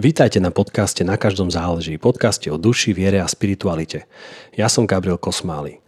Vítajte 0.00 0.40
na 0.40 0.48
podcaste 0.48 1.04
Na 1.04 1.20
každom 1.20 1.52
záleží, 1.52 2.00
podcaste 2.00 2.48
o 2.48 2.56
duši, 2.56 2.96
viere 2.96 3.20
a 3.20 3.28
spiritualite. 3.28 4.08
Ja 4.56 4.72
som 4.72 4.88
Gabriel 4.88 5.20
Kosmály. 5.20 5.84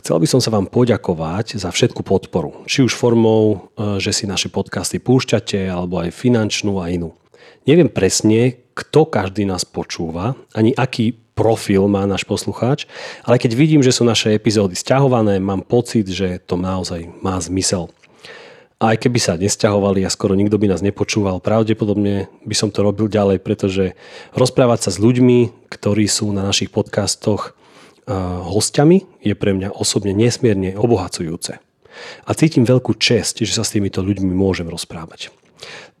Chcel 0.00 0.16
by 0.16 0.24
som 0.24 0.40
sa 0.40 0.48
vám 0.48 0.64
poďakovať 0.64 1.60
za 1.60 1.68
všetku 1.68 2.00
podporu, 2.00 2.64
či 2.64 2.80
už 2.80 2.96
formou, 2.96 3.68
e, 3.76 4.00
že 4.00 4.16
si 4.16 4.24
naše 4.24 4.48
podcasty 4.48 4.96
púšťate, 4.96 5.68
alebo 5.68 6.00
aj 6.00 6.08
finančnú 6.08 6.80
a 6.80 6.88
inú. 6.88 7.12
Neviem 7.68 7.92
presne, 7.92 8.64
kto 8.72 9.04
každý 9.04 9.44
nás 9.44 9.68
počúva, 9.68 10.40
ani 10.56 10.72
aký 10.72 11.12
profil 11.36 11.84
má 11.84 12.08
náš 12.08 12.24
poslucháč, 12.24 12.88
ale 13.28 13.36
keď 13.36 13.60
vidím, 13.60 13.84
že 13.84 13.92
sú 13.92 14.08
naše 14.08 14.32
epizódy 14.32 14.72
stiahované, 14.72 15.36
mám 15.36 15.60
pocit, 15.60 16.08
že 16.08 16.40
to 16.48 16.56
naozaj 16.56 17.12
má 17.20 17.36
zmysel. 17.36 17.92
A 18.80 18.96
aj 18.96 19.04
keby 19.04 19.20
sa 19.20 19.36
nesťahovali 19.36 20.08
a 20.08 20.10
skoro 20.10 20.32
nikto 20.32 20.56
by 20.56 20.72
nás 20.72 20.80
nepočúval, 20.80 21.44
pravdepodobne 21.44 22.32
by 22.48 22.54
som 22.56 22.72
to 22.72 22.80
robil 22.80 23.12
ďalej, 23.12 23.44
pretože 23.44 23.92
rozprávať 24.32 24.88
sa 24.88 24.90
s 24.96 24.98
ľuďmi, 24.98 25.68
ktorí 25.68 26.08
sú 26.08 26.32
na 26.32 26.48
našich 26.48 26.72
podcastoch 26.72 27.52
hostiami, 28.48 29.04
je 29.20 29.36
pre 29.36 29.52
mňa 29.52 29.76
osobne 29.76 30.16
nesmierne 30.16 30.80
obohacujúce. 30.80 31.60
A 32.24 32.30
cítim 32.32 32.64
veľkú 32.64 32.96
čest, 32.96 33.44
že 33.44 33.52
sa 33.52 33.68
s 33.68 33.76
týmito 33.76 34.00
ľuďmi 34.00 34.32
môžem 34.32 34.64
rozprávať. 34.64 35.28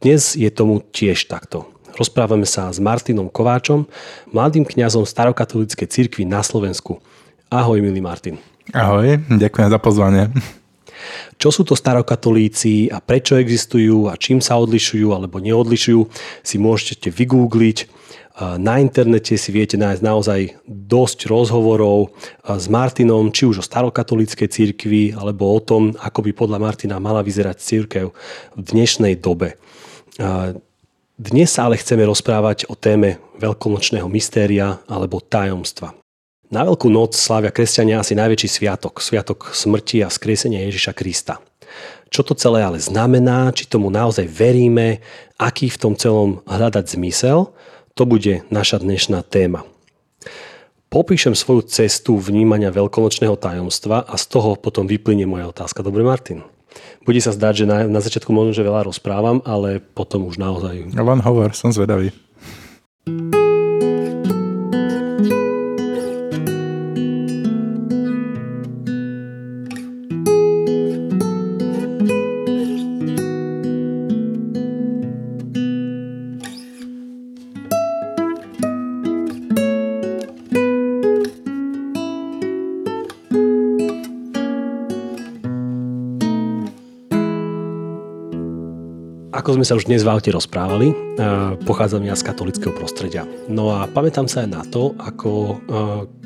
Dnes 0.00 0.32
je 0.32 0.48
tomu 0.48 0.80
tiež 0.80 1.28
takto. 1.28 1.68
Rozprávame 2.00 2.48
sa 2.48 2.72
s 2.72 2.80
Martinom 2.80 3.28
Kováčom, 3.28 3.84
mladým 4.32 4.64
kňazom 4.64 5.04
starokatolíckej 5.04 5.84
cirkvi 5.84 6.24
na 6.24 6.40
Slovensku. 6.40 7.04
Ahoj, 7.52 7.84
milý 7.84 8.00
Martin. 8.00 8.40
Ahoj, 8.72 9.20
ďakujem 9.28 9.68
za 9.68 9.76
pozvanie. 9.76 10.32
Čo 11.40 11.48
sú 11.50 11.62
to 11.64 11.78
starokatolíci 11.78 12.90
a 12.92 13.00
prečo 13.00 13.36
existujú 13.36 14.08
a 14.10 14.16
čím 14.16 14.42
sa 14.44 14.60
odlišujú 14.60 15.12
alebo 15.12 15.40
neodlišujú, 15.40 16.00
si 16.44 16.56
môžete 16.56 17.08
vygoogliť. 17.12 18.00
Na 18.40 18.80
internete 18.80 19.36
si 19.36 19.52
viete 19.52 19.76
nájsť 19.76 20.00
naozaj 20.00 20.40
dosť 20.64 21.28
rozhovorov 21.28 22.16
s 22.48 22.72
Martinom, 22.72 23.28
či 23.28 23.44
už 23.44 23.60
o 23.60 23.66
starokatolíckej 23.66 24.48
cirkvi, 24.48 25.12
alebo 25.12 25.44
o 25.52 25.60
tom, 25.60 25.92
ako 26.00 26.24
by 26.24 26.30
podľa 26.32 26.56
Martina 26.56 26.96
mala 26.96 27.20
vyzerať 27.20 27.60
církev 27.60 28.16
v 28.56 28.60
dnešnej 28.64 29.20
dobe. 29.20 29.60
Dnes 31.20 31.48
sa 31.52 31.68
ale 31.68 31.76
chceme 31.76 32.00
rozprávať 32.08 32.64
o 32.72 32.74
téme 32.80 33.20
veľkonočného 33.36 34.08
mystéria 34.08 34.80
alebo 34.88 35.20
tajomstva. 35.20 35.99
Na 36.50 36.66
Veľkú 36.66 36.90
noc 36.90 37.14
slávia 37.14 37.54
kresťania 37.54 38.02
asi 38.02 38.18
najväčší 38.18 38.50
sviatok, 38.50 38.98
sviatok 38.98 39.54
smrti 39.54 40.02
a 40.02 40.10
skriesenia 40.10 40.66
Ježiša 40.66 40.98
Krista. 40.98 41.38
Čo 42.10 42.26
to 42.26 42.34
celé 42.34 42.66
ale 42.66 42.82
znamená, 42.82 43.54
či 43.54 43.70
tomu 43.70 43.86
naozaj 43.86 44.26
veríme, 44.26 44.98
aký 45.38 45.70
v 45.70 45.78
tom 45.78 45.94
celom 45.94 46.42
hľadať 46.50 46.98
zmysel, 46.98 47.54
to 47.94 48.02
bude 48.02 48.42
naša 48.50 48.82
dnešná 48.82 49.22
téma. 49.30 49.62
Popíšem 50.90 51.38
svoju 51.38 51.70
cestu 51.70 52.18
vnímania 52.18 52.74
veľkonočného 52.74 53.38
tajomstva 53.38 54.02
a 54.10 54.18
z 54.18 54.24
toho 54.26 54.58
potom 54.58 54.90
vyplynie 54.90 55.30
moja 55.30 55.46
otázka. 55.46 55.86
Dobre, 55.86 56.02
Martin? 56.02 56.42
Bude 57.06 57.22
sa 57.22 57.30
zdať, 57.30 57.62
že 57.62 57.64
na, 57.70 57.86
na 57.86 58.02
začiatku 58.02 58.34
možno, 58.34 58.58
že 58.58 58.66
veľa 58.66 58.90
rozprávam, 58.90 59.38
ale 59.46 59.78
potom 59.78 60.26
už 60.26 60.42
naozaj... 60.42 60.98
Len 60.98 61.20
hovor, 61.22 61.54
som 61.54 61.70
zvedavý. 61.70 62.10
Ako 89.30 89.54
sme 89.54 89.62
sa 89.62 89.78
už 89.78 89.86
dnes 89.86 90.02
v 90.02 90.10
aute 90.10 90.34
rozprávali, 90.34 90.90
pochádzam 91.62 92.02
ja 92.02 92.18
z 92.18 92.26
katolického 92.26 92.74
prostredia. 92.74 93.22
No 93.46 93.70
a 93.70 93.86
pamätám 93.86 94.26
sa 94.26 94.42
aj 94.42 94.48
na 94.50 94.66
to, 94.66 94.90
ako 94.98 95.62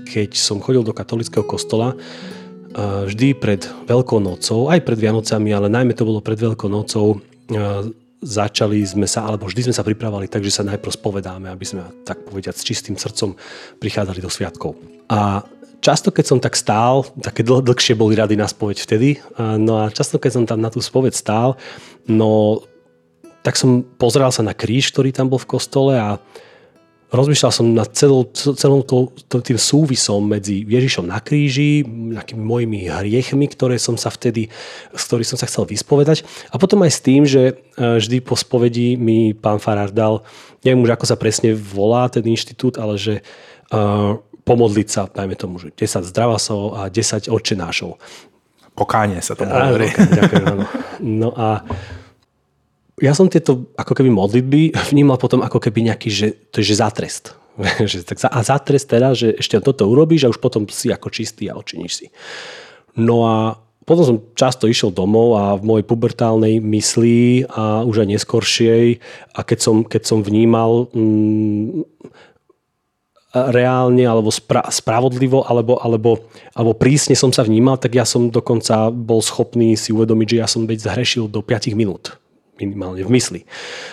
keď 0.09 0.33
som 0.33 0.57
chodil 0.57 0.81
do 0.81 0.97
katolického 0.97 1.45
kostola, 1.45 1.93
vždy 3.05 3.37
pred 3.37 3.61
Veľkou 3.85 4.25
nocou, 4.25 4.73
aj 4.73 4.81
pred 4.89 4.97
Vianocami, 4.97 5.53
ale 5.53 5.69
najmä 5.69 5.93
to 5.93 6.09
bolo 6.09 6.25
pred 6.25 6.41
Veľkou 6.41 6.73
nocou, 6.73 7.21
začali 8.25 8.81
sme 8.89 9.05
sa, 9.05 9.29
alebo 9.29 9.53
vždy 9.53 9.69
sme 9.69 9.77
sa 9.77 9.85
pripravali 9.85 10.25
tak, 10.25 10.41
že 10.41 10.57
sa 10.57 10.65
najprv 10.65 10.97
spovedáme, 10.97 11.53
aby 11.53 11.65
sme, 11.69 11.85
tak 12.09 12.25
povediať, 12.25 12.57
s 12.57 12.65
čistým 12.65 12.97
srdcom 12.97 13.37
prichádzali 13.85 14.25
do 14.25 14.33
sviatkov. 14.33 14.81
A 15.13 15.45
často, 15.85 16.09
keď 16.09 16.25
som 16.25 16.41
tak 16.41 16.57
stál, 16.57 17.05
také 17.21 17.45
dl- 17.45 17.61
dlhšie 17.61 18.01
boli 18.01 18.17
rady 18.17 18.33
na 18.33 18.49
spoveď 18.49 18.81
vtedy, 18.81 19.21
no 19.61 19.85
a 19.85 19.93
často, 19.93 20.17
keď 20.17 20.41
som 20.41 20.45
tam 20.49 20.65
na 20.65 20.73
tú 20.73 20.81
spoveď 20.81 21.13
stál, 21.13 21.61
no 22.09 22.65
tak 23.45 23.61
som 23.61 23.85
pozrel 23.85 24.33
sa 24.33 24.41
na 24.41 24.57
kríž, 24.57 24.89
ktorý 24.89 25.13
tam 25.13 25.29
bol 25.29 25.37
v 25.37 25.51
kostole 25.53 26.01
a 26.01 26.17
rozmýšľal 27.13 27.53
som 27.53 27.67
nad 27.77 27.87
celou, 27.95 28.27
celou 28.33 28.81
to, 28.83 29.13
to, 29.31 29.39
tým 29.39 29.61
súvisom 29.61 30.25
medzi 30.25 30.67
Ježišom 30.67 31.07
na 31.07 31.23
kríži, 31.23 31.85
nejakými 31.87 32.43
mojimi 32.43 32.91
hriechmi, 32.91 33.47
ktoré 33.47 33.79
som 33.79 33.95
sa 33.95 34.11
vtedy, 34.11 34.51
z 34.91 35.03
ktorých 35.07 35.29
som 35.29 35.39
sa 35.39 35.47
chcel 35.47 35.69
vyspovedať 35.69 36.27
a 36.51 36.59
potom 36.59 36.83
aj 36.83 36.91
s 36.91 37.01
tým, 37.05 37.23
že 37.23 37.55
e, 37.55 38.01
vždy 38.01 38.25
po 38.25 38.35
spovedi 38.35 38.99
mi 38.99 39.37
pán 39.37 39.63
Farár 39.63 39.95
dal, 39.95 40.27
neviem 40.67 40.83
už 40.83 40.97
ako 40.97 41.07
sa 41.07 41.21
presne 41.21 41.55
volá 41.55 42.11
ten 42.11 42.25
inštitút, 42.27 42.81
ale 42.81 42.97
že 42.97 43.21
uh, 43.71 44.17
pomodliť 44.49 44.89
sa, 44.89 45.05
dajme 45.09 45.37
tomu, 45.37 45.61
že 45.61 45.73
10 45.77 46.09
zdravasov 46.09 46.77
a 46.77 46.89
10 46.89 47.29
odčenášov. 47.29 48.01
Pokánie 48.75 49.21
sa 49.21 49.37
tomu 49.37 49.53
hovorí. 49.55 49.93
Ďakujem, 49.93 50.45
áno. 50.45 50.65
No 51.01 51.31
a 51.37 51.63
ja 53.03 53.11
som 53.11 53.27
tieto 53.27 53.75
ako 53.75 53.93
keby 53.97 54.11
modlitby 54.11 54.61
vnímal 54.93 55.19
potom 55.19 55.43
ako 55.43 55.59
keby 55.59 55.91
nejaký, 55.91 56.09
že 56.11 56.27
to 56.55 56.63
je 56.63 56.75
že 56.75 56.81
za 56.83 56.89
trest. 56.91 57.35
a 58.27 58.39
za 58.43 58.59
trest 58.59 58.87
teda, 58.91 59.15
že 59.15 59.35
ešte 59.39 59.59
toto 59.63 59.87
urobíš 59.87 60.27
a 60.27 60.33
už 60.35 60.43
potom 60.43 60.67
si 60.67 60.91
ako 60.91 61.11
čistý 61.11 61.47
a 61.51 61.59
očiníš 61.59 61.93
si. 61.95 62.07
No 62.99 63.27
a 63.27 63.37
potom 63.85 64.03
som 64.03 64.17
často 64.33 64.65
išiel 64.65 64.91
domov 64.91 65.37
a 65.37 65.45
v 65.61 65.63
mojej 65.63 65.85
pubertálnej 65.85 66.57
mysli 66.59 67.45
a 67.53 67.85
už 67.85 68.03
aj 68.03 68.09
neskoršej 68.17 68.87
a 69.37 69.41
keď 69.45 69.59
som, 69.61 69.77
keď 69.85 70.03
som 70.09 70.19
vnímal 70.25 70.89
mm, 70.89 71.85
reálne 73.35 74.07
alebo 74.09 74.33
spra- 74.33 74.71
spravodlivo 74.73 75.45
alebo, 75.45 75.77
alebo, 75.83 76.25
alebo 76.57 76.73
prísne 76.73 77.13
som 77.13 77.29
sa 77.29 77.45
vnímal, 77.45 77.77
tak 77.77 77.93
ja 77.93 78.09
som 78.09 78.33
dokonca 78.33 78.89
bol 78.89 79.21
schopný 79.21 79.77
si 79.77 79.93
uvedomiť, 79.93 80.27
že 80.33 80.41
ja 80.41 80.49
som 80.49 80.65
veď 80.65 80.79
zhrešil 80.91 81.29
do 81.29 81.45
5 81.45 81.77
minút 81.77 82.24
minimálne 82.59 83.03
v 83.03 83.11
mysli. 83.15 83.41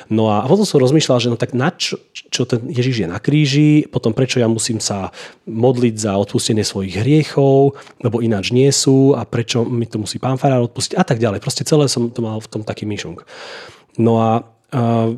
No 0.10 0.30
a 0.30 0.46
potom 0.46 0.66
som 0.66 0.82
rozmýšľal, 0.82 1.18
že 1.18 1.30
no 1.34 1.38
tak 1.38 1.58
na 1.58 1.74
čo, 1.74 1.98
čo 2.14 2.46
ten 2.46 2.70
Ježiš 2.70 3.06
je 3.06 3.08
na 3.10 3.18
kríži, 3.18 3.90
potom 3.90 4.14
prečo 4.14 4.38
ja 4.38 4.46
musím 4.46 4.78
sa 4.78 5.10
modliť 5.50 5.96
za 5.98 6.14
odpustenie 6.18 6.62
svojich 6.62 7.02
hriechov, 7.02 7.78
lebo 8.06 8.22
ináč 8.22 8.54
nie 8.54 8.70
sú 8.70 9.18
a 9.18 9.26
prečo 9.26 9.66
mi 9.66 9.90
to 9.90 9.98
musí 9.98 10.22
pán 10.22 10.38
Farár 10.38 10.66
odpustiť 10.70 10.98
a 10.98 11.04
tak 11.04 11.18
ďalej. 11.18 11.42
Proste 11.42 11.66
celé 11.66 11.90
som 11.90 12.14
to 12.14 12.22
mal 12.22 12.38
v 12.38 12.50
tom 12.50 12.62
taký 12.62 12.86
myšunk. 12.86 13.26
No 13.98 14.22
a 14.22 14.30
uh, 14.72 15.18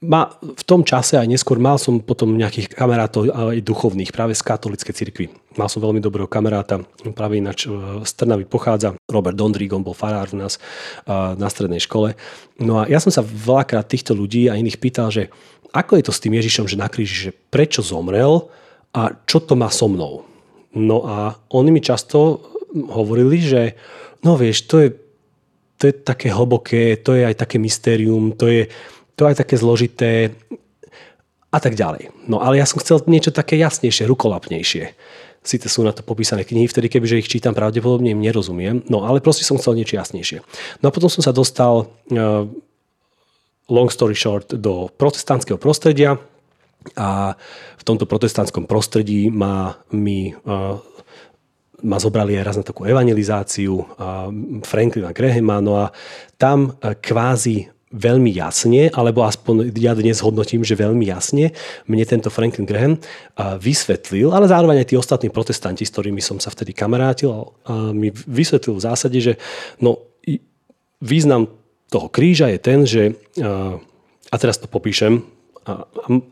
ma, 0.00 0.32
v 0.40 0.64
tom 0.64 0.80
čase 0.80 1.20
aj 1.20 1.28
neskôr 1.28 1.60
mal 1.60 1.76
som 1.76 2.00
potom 2.00 2.32
nejakých 2.32 2.72
kamarátov 2.72 3.28
aj 3.28 3.60
duchovných 3.60 4.16
práve 4.16 4.32
z 4.32 4.40
katolíckej 4.40 4.96
cirkvi. 4.96 5.26
Mal 5.60 5.68
som 5.68 5.84
veľmi 5.84 6.00
dobrého 6.00 6.24
kamaráta, 6.24 6.80
práve 7.12 7.36
ináč 7.36 7.68
e, 7.68 7.72
z 8.00 8.12
Trnavy 8.16 8.48
pochádza. 8.48 8.96
Robert 9.12 9.36
Dondrík, 9.36 9.76
on 9.76 9.84
bol 9.84 9.92
farár 9.92 10.32
u 10.32 10.40
nás 10.40 10.56
e, 10.56 10.60
na 11.36 11.52
strednej 11.52 11.84
škole. 11.84 12.16
No 12.56 12.80
a 12.80 12.88
ja 12.88 12.96
som 12.96 13.12
sa 13.12 13.20
veľakrát 13.20 13.92
týchto 13.92 14.16
ľudí 14.16 14.48
a 14.48 14.56
iných 14.56 14.80
pýtal, 14.80 15.12
že 15.12 15.28
ako 15.70 16.00
je 16.00 16.04
to 16.08 16.12
s 16.16 16.22
tým 16.24 16.34
Ježišom, 16.34 16.64
že 16.64 16.80
na 16.80 16.88
kríži, 16.88 17.30
že 17.30 17.36
prečo 17.52 17.84
zomrel 17.84 18.48
a 18.96 19.12
čo 19.28 19.38
to 19.38 19.52
má 19.52 19.68
so 19.68 19.86
mnou. 19.86 20.24
No 20.72 21.04
a 21.04 21.36
oni 21.52 21.70
mi 21.76 21.84
často 21.84 22.40
hovorili, 22.72 23.36
že 23.42 23.62
no 24.24 24.38
vieš, 24.40 24.64
to 24.64 24.80
je, 24.80 24.88
to 25.76 25.90
je 25.90 25.94
také 25.94 26.32
hlboké, 26.32 26.96
to 27.04 27.14
je 27.14 27.26
aj 27.26 27.36
také 27.36 27.60
mystérium, 27.60 28.32
to 28.34 28.48
je, 28.48 28.62
to 29.20 29.28
aj 29.28 29.36
také 29.44 29.60
zložité 29.60 30.32
a 31.52 31.58
tak 31.60 31.76
ďalej. 31.76 32.08
No 32.24 32.40
ale 32.40 32.56
ja 32.56 32.64
som 32.64 32.80
chcel 32.80 33.04
niečo 33.04 33.28
také 33.28 33.60
jasnejšie, 33.60 34.08
rukolapnejšie. 34.08 34.96
Sice 35.44 35.68
sú 35.68 35.84
na 35.84 35.92
to 35.92 36.00
popísané 36.00 36.48
knihy, 36.48 36.64
vtedy 36.68 36.88
kebyže 36.88 37.20
ich 37.20 37.28
čítam, 37.28 37.52
pravdepodobne 37.52 38.16
im 38.16 38.20
nerozumiem, 38.24 38.84
no 38.88 39.04
ale 39.04 39.20
proste 39.20 39.44
som 39.44 39.60
chcel 39.60 39.76
niečo 39.76 40.00
jasnejšie. 40.00 40.40
No 40.80 40.88
a 40.88 40.94
potom 40.94 41.12
som 41.12 41.20
sa 41.20 41.36
dostal, 41.36 41.88
uh, 42.12 42.44
long 43.68 43.88
story 43.92 44.16
short, 44.16 44.56
do 44.56 44.88
protestantského 44.88 45.60
prostredia 45.60 46.16
a 46.96 47.36
v 47.76 47.82
tomto 47.84 48.08
protestantskom 48.08 48.64
prostredí 48.64 49.28
ma, 49.32 49.80
mi, 49.96 50.32
uh, 50.32 50.76
ma 51.84 51.96
zobrali 51.96 52.36
aj 52.36 52.44
raz 52.44 52.56
na 52.60 52.64
takú 52.64 52.84
evangelizáciu 52.84 53.80
uh, 53.80 54.28
Franklina 54.64 55.12
Grahama, 55.16 55.64
no 55.64 55.76
a 55.80 55.88
tam 56.36 56.76
kvázi 56.80 57.79
veľmi 57.90 58.30
jasne, 58.30 58.86
alebo 58.94 59.26
aspoň 59.26 59.74
ja 59.74 59.98
dnes 59.98 60.22
hodnotím, 60.22 60.62
že 60.62 60.78
veľmi 60.78 61.10
jasne 61.10 61.50
mne 61.90 62.04
tento 62.06 62.30
Franklin 62.30 62.62
Graham 62.62 62.94
vysvetlil, 63.58 64.30
ale 64.30 64.46
zároveň 64.46 64.86
aj 64.86 64.88
tí 64.90 64.96
ostatní 64.96 65.28
protestanti, 65.28 65.82
s 65.82 65.90
ktorými 65.90 66.22
som 66.22 66.38
sa 66.38 66.54
vtedy 66.54 66.70
kamarátil, 66.70 67.50
mi 67.90 68.14
vysvetlil 68.14 68.78
v 68.78 68.86
zásade, 68.86 69.18
že 69.18 69.32
no, 69.82 69.98
význam 71.02 71.50
toho 71.90 72.06
kríža 72.06 72.46
je 72.54 72.58
ten, 72.62 72.78
že, 72.86 73.18
a 74.30 74.34
teraz 74.38 74.62
to 74.62 74.70
popíšem, 74.70 75.26
a, 75.66 75.82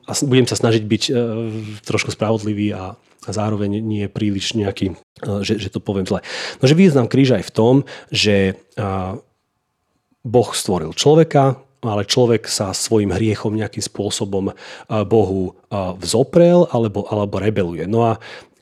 a 0.07 0.13
budem 0.25 0.47
sa 0.47 0.55
snažiť 0.55 0.83
byť 0.87 1.03
trošku 1.83 2.15
spravodlivý 2.15 2.71
a 2.73 2.95
a 3.27 3.31
zároveň 3.35 3.85
nie 3.85 4.09
príliš 4.09 4.57
nejaký, 4.57 4.97
že, 5.45 5.61
že 5.61 5.69
to 5.69 5.85
poviem 5.85 6.09
zle. 6.09 6.25
No, 6.63 6.65
že 6.65 6.79
význam 6.79 7.11
kríža 7.11 7.43
je 7.43 7.49
v 7.51 7.55
tom, 7.55 7.75
že 8.09 8.57
Boh 10.27 10.51
stvoril 10.51 10.95
človeka, 10.95 11.59
ale 11.79 12.03
človek 12.03 12.51
sa 12.51 12.75
svojim 12.75 13.15
hriechom 13.15 13.55
nejakým 13.55 13.85
spôsobom 13.85 14.51
Bohu 15.07 15.55
vzoprel 16.03 16.67
alebo, 16.75 17.07
alebo 17.07 17.39
rebeluje. 17.39 17.87
No 17.87 18.03
a 18.03 18.19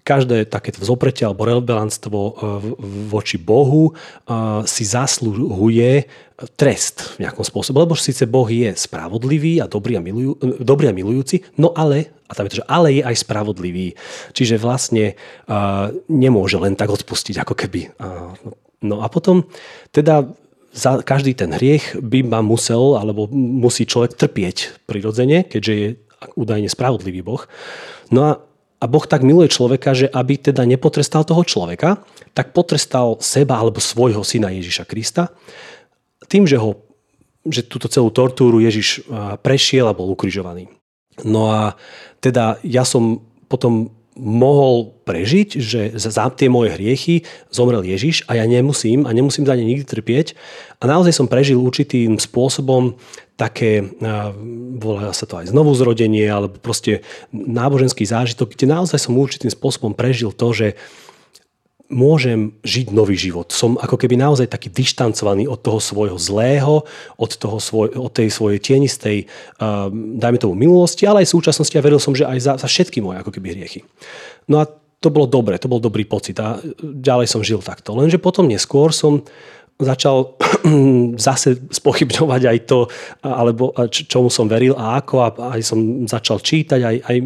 každé 0.06 0.46
takéto 0.46 0.78
vzopretie 0.78 1.26
alebo 1.26 1.42
rebelantstvo 1.42 2.18
e, 2.22 2.32
voči 3.10 3.42
Bohu 3.42 3.90
e, 3.90 3.92
si 4.62 4.86
zasluhuje 4.86 6.06
trest 6.54 7.18
v 7.18 7.26
nejakom 7.26 7.42
spôsobe, 7.42 7.82
lebo 7.82 7.98
síce 7.98 8.22
Boh 8.30 8.46
je 8.46 8.70
spravodlivý 8.70 9.58
a 9.58 9.66
dobrý 9.66 9.98
a, 9.98 10.02
milujú, 10.06 10.38
e, 10.38 10.62
dobrý 10.62 10.86
a 10.86 10.94
milujúci, 10.94 11.42
no 11.58 11.74
ale, 11.74 12.14
a 12.30 12.38
tam 12.38 12.46
je 12.46 12.54
to, 12.54 12.60
že 12.62 12.70
ale 12.70 12.94
je 12.94 13.02
aj 13.02 13.16
spravodlivý. 13.18 13.98
Čiže 14.30 14.62
vlastne 14.62 15.14
nemôže 16.10 16.58
len 16.58 16.74
tak 16.74 16.90
odpustiť, 16.90 17.38
ako 17.38 17.54
keby. 17.54 17.94
No 18.82 18.98
a 18.98 19.06
potom 19.06 19.46
teda 19.94 20.26
za 20.76 21.00
každý 21.00 21.32
ten 21.32 21.56
hriech 21.56 21.96
by 21.96 22.20
ma 22.20 22.44
musel, 22.44 23.00
alebo 23.00 23.24
musí 23.32 23.88
človek 23.88 24.12
trpieť 24.12 24.84
prirodzene, 24.84 25.48
keďže 25.48 25.72
je 25.72 25.88
údajne 26.36 26.68
spravodlivý 26.68 27.24
Boh. 27.24 27.48
No 28.12 28.20
a 28.28 28.32
a 28.76 28.84
Boh 28.84 29.08
tak 29.08 29.24
miluje 29.24 29.48
človeka, 29.48 29.96
že 29.96 30.04
aby 30.12 30.36
teda 30.36 30.60
nepotrestal 30.68 31.24
toho 31.24 31.40
človeka, 31.48 32.04
tak 32.36 32.52
potrestal 32.52 33.16
seba 33.24 33.56
alebo 33.56 33.80
svojho 33.80 34.20
syna 34.20 34.52
Ježiša 34.52 34.84
Krista 34.84 35.32
tým, 36.28 36.44
že, 36.44 36.60
ho, 36.60 36.84
že 37.48 37.64
túto 37.64 37.88
celú 37.88 38.12
tortúru 38.12 38.60
Ježiš 38.60 39.08
prešiel 39.40 39.88
a 39.88 39.96
bol 39.96 40.12
ukrižovaný. 40.12 40.68
No 41.24 41.48
a 41.48 41.80
teda 42.20 42.60
ja 42.60 42.84
som 42.84 43.24
potom 43.48 43.88
mohol 44.16 44.96
prežiť, 45.04 45.48
že 45.60 45.80
za 45.94 46.26
tie 46.32 46.48
moje 46.48 46.72
hriechy 46.72 47.22
zomrel 47.52 47.84
Ježiš 47.84 48.24
a 48.26 48.40
ja 48.40 48.48
nemusím 48.48 49.04
a 49.04 49.12
nemusím 49.12 49.44
za 49.44 49.52
ne 49.52 49.62
nikdy 49.62 49.84
trpieť. 49.84 50.32
A 50.80 50.88
naozaj 50.88 51.12
som 51.12 51.28
prežil 51.28 51.60
určitým 51.60 52.16
spôsobom 52.16 52.96
také, 53.36 53.84
volá 54.80 55.12
sa 55.12 55.28
to 55.28 55.36
aj 55.36 55.52
znovu 55.52 55.76
zrodenie, 55.76 56.24
alebo 56.24 56.56
proste 56.56 57.04
náboženský 57.32 58.08
zážitok, 58.08 58.56
kde 58.56 58.72
naozaj 58.72 58.96
som 58.96 59.12
určitým 59.12 59.52
spôsobom 59.52 59.92
prežil 59.92 60.32
to, 60.32 60.48
že 60.56 60.68
môžem 61.86 62.54
žiť 62.66 62.90
nový 62.90 63.14
život. 63.14 63.54
Som 63.54 63.78
ako 63.78 63.94
keby 63.94 64.18
naozaj 64.18 64.50
taký 64.50 64.70
dištancovaný 64.74 65.46
od 65.46 65.62
toho 65.62 65.78
svojho 65.78 66.18
zlého, 66.18 66.82
od, 67.16 67.30
toho 67.38 67.58
svoj, 67.62 67.94
od 67.94 68.10
tej 68.10 68.28
svojej 68.30 68.58
tienistej, 68.58 69.26
uh, 69.62 69.90
dajme 69.92 70.38
tomu 70.42 70.58
minulosti, 70.58 71.06
ale 71.06 71.22
aj 71.22 71.30
súčasnosti 71.30 71.74
a 71.78 71.84
veril 71.84 72.02
som, 72.02 72.14
že 72.14 72.26
aj 72.26 72.38
za, 72.42 72.52
za 72.58 72.66
všetky 72.66 72.98
moje 72.98 73.22
ako 73.22 73.30
keby 73.30 73.54
hriechy. 73.54 73.86
No 74.50 74.62
a 74.62 74.68
to 75.00 75.08
bolo 75.12 75.30
dobre, 75.30 75.60
to 75.60 75.70
bol 75.70 75.78
dobrý 75.78 76.02
pocit 76.08 76.34
a 76.42 76.58
ďalej 76.82 77.30
som 77.30 77.44
žil 77.44 77.62
takto. 77.62 77.94
Lenže 77.94 78.18
potom 78.18 78.48
neskôr 78.50 78.90
som 78.90 79.22
začal 79.76 80.40
zase 81.28 81.60
spochybňovať 81.68 82.42
aj 82.48 82.58
to, 82.64 82.88
alebo 83.20 83.76
čomu 83.92 84.32
som 84.32 84.48
veril 84.48 84.72
a 84.72 84.96
ako 85.04 85.14
a 85.20 85.28
aj 85.52 85.60
som 85.60 86.08
začal 86.08 86.40
čítať, 86.40 86.80
aj, 86.80 86.96
aj 87.04 87.16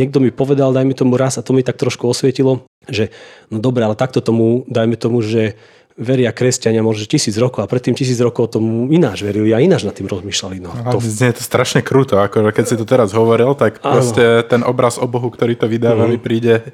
niekto 0.00 0.16
mi 0.16 0.32
povedal, 0.32 0.72
dajme 0.72 0.96
tomu 0.96 1.20
raz 1.20 1.36
a 1.36 1.44
to 1.44 1.52
mi 1.52 1.60
tak 1.60 1.76
trošku 1.76 2.08
osvietilo, 2.08 2.64
že 2.88 3.12
no 3.52 3.60
dobre, 3.60 3.84
ale 3.84 3.98
takto 3.98 4.24
tomu, 4.24 4.64
dajme 4.70 4.96
tomu, 4.96 5.20
že 5.20 5.58
veria 6.00 6.32
kresťania 6.32 6.80
možno 6.80 7.04
tisíc 7.04 7.36
rokov 7.36 7.60
a 7.60 7.68
predtým 7.68 7.92
tisíc 7.92 8.16
rokov 8.24 8.56
tomu 8.56 8.88
ináč 8.88 9.20
verili 9.20 9.52
a 9.52 9.60
ináč 9.60 9.84
nad 9.84 9.92
tým 9.92 10.08
rozmýšľali. 10.08 10.56
No, 10.64 10.72
to... 10.72 10.96
Znie 11.04 11.36
to 11.36 11.44
strašne 11.44 11.84
kruto, 11.84 12.16
ako 12.16 12.48
keď 12.48 12.64
si 12.64 12.78
to 12.80 12.88
teraz 12.88 13.12
hovoril, 13.12 13.52
tak 13.52 13.84
Áno. 13.84 14.00
proste 14.00 14.40
ten 14.48 14.64
obraz 14.64 14.96
o 14.96 15.04
Bohu, 15.04 15.28
ktorý 15.28 15.60
to 15.60 15.68
vydáva, 15.68 16.08
mm. 16.08 16.10
mi 16.10 16.18
príde 16.18 16.72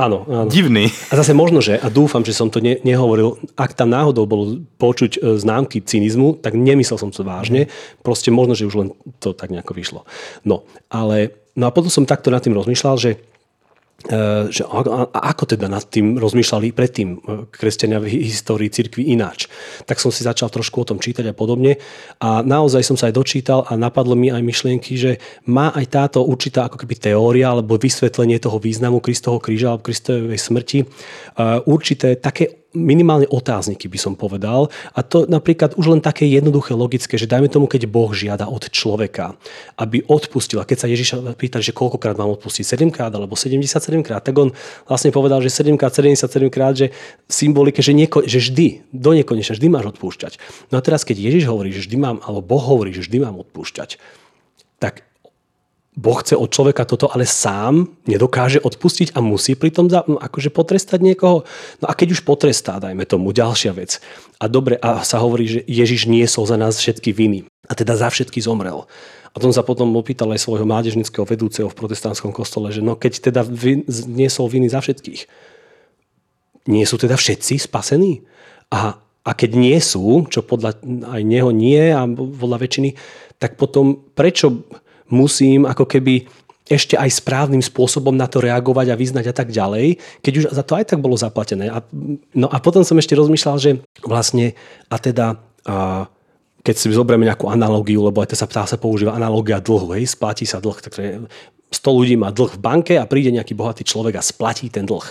Áno, 0.00 0.24
áno. 0.24 0.48
Divný. 0.48 0.88
A 1.12 1.20
zase 1.20 1.36
možno, 1.36 1.60
že, 1.60 1.76
a 1.76 1.92
dúfam, 1.92 2.24
že 2.24 2.32
som 2.32 2.48
to 2.48 2.64
ne, 2.64 2.80
nehovoril, 2.80 3.36
ak 3.60 3.76
tam 3.76 3.92
náhodou 3.92 4.24
bolo 4.24 4.64
počuť 4.80 5.20
e, 5.20 5.36
známky 5.36 5.84
cynizmu, 5.84 6.40
tak 6.40 6.56
nemyslel 6.56 6.96
som 6.96 7.12
to 7.12 7.20
vážne. 7.20 7.68
Proste 8.00 8.32
možno, 8.32 8.56
že 8.56 8.64
už 8.64 8.76
len 8.80 8.88
to 9.20 9.36
tak 9.36 9.52
nejako 9.52 9.76
vyšlo. 9.76 10.00
No, 10.48 10.64
ale, 10.88 11.36
no 11.52 11.68
a 11.68 11.74
potom 11.74 11.92
som 11.92 12.08
takto 12.08 12.32
nad 12.32 12.40
tým 12.40 12.56
rozmýšľal, 12.56 12.96
že 12.96 13.20
že 14.50 14.62
ako 15.12 15.44
teda 15.46 15.70
nad 15.70 15.84
tým 15.86 16.18
rozmýšľali 16.18 16.74
predtým 16.74 17.08
e, 17.14 17.18
kresťania 17.50 18.02
v 18.02 18.26
histórii 18.26 18.72
cirkvi 18.72 19.14
ináč. 19.14 19.46
Tak 19.86 20.00
som 20.02 20.10
si 20.10 20.26
začal 20.26 20.50
trošku 20.50 20.82
o 20.82 20.88
tom 20.88 20.98
čítať 20.98 21.30
a 21.30 21.34
podobne 21.36 21.78
a 22.18 22.42
naozaj 22.42 22.82
som 22.82 22.96
sa 22.98 23.10
aj 23.10 23.14
dočítal 23.14 23.62
a 23.68 23.78
napadlo 23.78 24.18
mi 24.18 24.32
aj 24.32 24.42
myšlienky, 24.42 24.98
že 24.98 25.12
má 25.46 25.70
aj 25.74 25.86
táto 25.92 26.18
určitá 26.24 26.66
ako 26.66 26.82
keby 26.82 26.94
teória 26.98 27.52
alebo 27.52 27.78
vysvetlenie 27.78 28.42
toho 28.42 28.58
významu 28.58 28.98
Kristovho 28.98 29.38
kríža 29.38 29.74
alebo 29.74 29.86
Kristovej 29.86 30.38
smrti 30.40 30.78
e, 30.82 30.86
určité 31.68 32.18
také 32.18 32.61
minimálne 32.72 33.28
otázniky 33.28 33.86
by 33.88 33.98
som 34.00 34.14
povedal. 34.16 34.72
A 34.96 35.00
to 35.04 35.28
napríklad 35.28 35.76
už 35.76 35.92
len 35.92 36.00
také 36.00 36.24
jednoduché, 36.28 36.72
logické, 36.72 37.20
že 37.20 37.28
dajme 37.28 37.48
tomu, 37.48 37.68
keď 37.68 37.88
Boh 37.88 38.10
žiada 38.12 38.48
od 38.48 38.68
človeka, 38.72 39.36
aby 39.76 40.04
odpustil. 40.08 40.60
A 40.60 40.68
keď 40.68 40.78
sa 40.84 40.88
Ježiša 40.88 41.36
pýta, 41.36 41.60
že 41.60 41.76
koľkokrát 41.76 42.16
mám 42.16 42.32
odpustiť, 42.36 42.64
7 42.64 42.88
krát 42.88 43.12
alebo 43.12 43.36
77 43.36 44.00
krát, 44.00 44.24
tak 44.24 44.34
on 44.36 44.50
vlastne 44.88 45.12
povedal, 45.12 45.44
že 45.44 45.52
7 45.52 45.76
krát, 45.76 45.92
77 45.92 46.48
krát, 46.48 46.74
že 46.74 46.90
symbolike, 47.28 47.84
že, 47.84 47.92
nieko, 47.92 48.24
že 48.24 48.40
vždy, 48.40 48.88
do 48.90 49.12
nekonečna, 49.12 49.54
vždy 49.56 49.68
máš 49.68 49.86
odpúšťať. 49.96 50.40
No 50.72 50.80
a 50.80 50.84
teraz, 50.84 51.04
keď 51.04 51.20
Ježiš 51.20 51.44
hovorí, 51.48 51.70
že 51.70 51.84
vždy 51.84 51.96
mám, 52.00 52.16
alebo 52.24 52.40
Boh 52.40 52.64
hovorí, 52.64 52.96
že 52.96 53.04
vždy 53.04 53.18
mám 53.20 53.36
odpúšťať, 53.44 54.21
Boh 55.92 56.16
chce 56.24 56.40
od 56.40 56.48
človeka 56.48 56.88
toto, 56.88 57.12
ale 57.12 57.28
sám 57.28 57.84
nedokáže 58.08 58.56
odpustiť 58.64 59.12
a 59.12 59.20
musí 59.20 59.52
pritom 59.52 59.92
za, 59.92 60.00
no, 60.08 60.16
akože 60.16 60.48
potrestať 60.48 61.04
niekoho. 61.04 61.44
No 61.84 61.86
a 61.86 61.92
keď 61.92 62.16
už 62.16 62.24
potrestá, 62.24 62.80
dajme 62.80 63.04
tomu, 63.04 63.28
ďalšia 63.28 63.76
vec. 63.76 64.00
A 64.40 64.48
dobre, 64.48 64.80
a 64.80 65.04
sa 65.04 65.20
hovorí, 65.20 65.44
že 65.44 65.60
Ježiš 65.68 66.08
niesol 66.08 66.48
za 66.48 66.56
nás 66.56 66.80
všetky 66.80 67.12
viny. 67.12 67.44
A 67.68 67.76
teda 67.76 67.92
za 68.00 68.08
všetky 68.08 68.40
zomrel. 68.40 68.88
A 69.32 69.36
tom 69.36 69.52
sa 69.52 69.60
potom 69.60 69.92
opýtal 69.92 70.32
aj 70.32 70.40
svojho 70.40 70.64
mládežnického 70.64 71.28
vedúceho 71.28 71.68
v 71.68 71.76
protestantskom 71.76 72.32
kostole, 72.32 72.72
že 72.72 72.80
no 72.80 72.96
keď 72.96 73.32
teda 73.32 73.44
niesol 74.08 74.48
viny 74.48 74.72
za 74.72 74.80
všetkých, 74.80 75.28
nie 76.72 76.84
sú 76.88 76.96
teda 76.96 77.20
všetci 77.20 77.68
spasení? 77.68 78.24
A, 78.72 78.96
a 79.24 79.30
keď 79.36 79.50
nie 79.60 79.76
sú, 79.76 80.24
čo 80.32 80.40
podľa 80.40 80.80
aj 81.04 81.20
neho 81.20 81.52
nie 81.52 81.92
a 81.92 82.08
podľa 82.08 82.64
väčšiny, 82.64 82.90
tak 83.36 83.60
potom 83.60 84.00
prečo 84.16 84.64
musím 85.12 85.68
ako 85.68 85.84
keby 85.84 86.26
ešte 86.66 86.96
aj 86.96 87.20
správnym 87.20 87.60
spôsobom 87.60 88.14
na 88.14 88.30
to 88.30 88.40
reagovať 88.40 88.86
a 88.94 88.98
vyznať 88.98 89.24
a 89.28 89.34
tak 89.34 89.52
ďalej, 89.52 89.98
keď 90.24 90.32
už 90.32 90.44
za 90.54 90.64
to 90.64 90.72
aj 90.78 90.94
tak 90.94 90.98
bolo 91.02 91.18
zaplatené. 91.18 91.68
A, 91.68 91.84
no 92.32 92.48
a 92.48 92.56
potom 92.62 92.86
som 92.86 92.96
ešte 92.96 93.18
rozmýšľal, 93.18 93.56
že 93.60 93.70
vlastne 94.06 94.56
a 94.88 94.96
teda 94.96 95.36
a, 95.68 96.06
keď 96.62 96.74
si 96.78 96.94
zoberieme 96.94 97.26
nejakú 97.26 97.50
analógiu, 97.50 98.06
lebo 98.06 98.22
aj 98.22 98.32
to 98.32 98.36
sa, 98.38 98.46
tá 98.46 98.64
sa 98.64 98.78
používa 98.78 99.12
analógia 99.12 99.58
dlhu, 99.58 99.98
hej, 99.98 100.06
splatí 100.14 100.46
sa 100.46 100.62
dlh, 100.62 100.78
takže 100.78 101.02
100 101.74 101.98
ľudí 101.98 102.14
má 102.14 102.30
dlh 102.30 102.54
v 102.54 102.62
banke 102.62 102.94
a 102.94 103.10
príde 103.10 103.34
nejaký 103.34 103.58
bohatý 103.58 103.82
človek 103.82 104.16
a 104.16 104.22
splatí 104.22 104.70
ten 104.70 104.86
dlh 104.86 105.02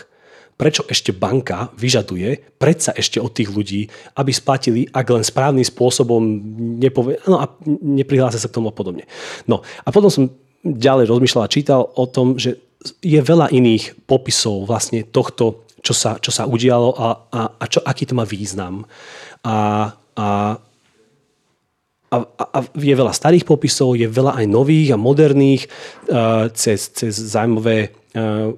prečo 0.62 0.86
ešte 0.86 1.10
banka 1.10 1.74
vyžaduje 1.74 2.62
predsa 2.62 2.94
ešte 2.94 3.18
od 3.18 3.34
tých 3.34 3.50
ľudí, 3.50 3.90
aby 4.14 4.30
splatili, 4.30 4.86
ak 4.94 5.10
len 5.10 5.26
správnym 5.26 5.66
spôsobom 5.66 6.22
nepovie, 6.78 7.18
no 7.26 7.42
a 7.42 7.50
neprihlásia 7.82 8.38
sa 8.38 8.46
k 8.46 8.62
tomu 8.62 8.70
a 8.70 8.78
podobne. 8.78 9.10
No 9.50 9.66
a 9.82 9.90
potom 9.90 10.14
som 10.14 10.30
ďalej 10.62 11.10
rozmýšľal 11.10 11.50
a 11.50 11.54
čítal 11.54 11.82
o 11.98 12.06
tom, 12.06 12.38
že 12.38 12.62
je 13.02 13.18
veľa 13.18 13.50
iných 13.50 14.06
popisov 14.06 14.70
vlastne 14.70 15.02
tohto, 15.02 15.66
čo 15.82 15.98
sa, 15.98 16.22
čo 16.22 16.30
sa 16.30 16.46
udialo 16.46 16.94
a, 16.94 17.08
a, 17.34 17.42
a 17.58 17.64
čo, 17.66 17.82
aký 17.82 18.06
to 18.06 18.14
má 18.14 18.22
význam. 18.22 18.86
A, 19.42 19.90
a 20.14 20.28
a, 22.12 22.28
a 22.28 22.60
je 22.76 22.92
veľa 22.92 23.16
starých 23.16 23.48
popisov, 23.48 23.96
je 23.96 24.04
veľa 24.04 24.44
aj 24.44 24.46
nových 24.52 24.92
a 24.92 25.00
moderných 25.00 25.72
uh, 26.12 26.52
cez, 26.52 26.92
cez 26.92 27.16
zaujímavé 27.16 27.96
uh, 28.12 28.52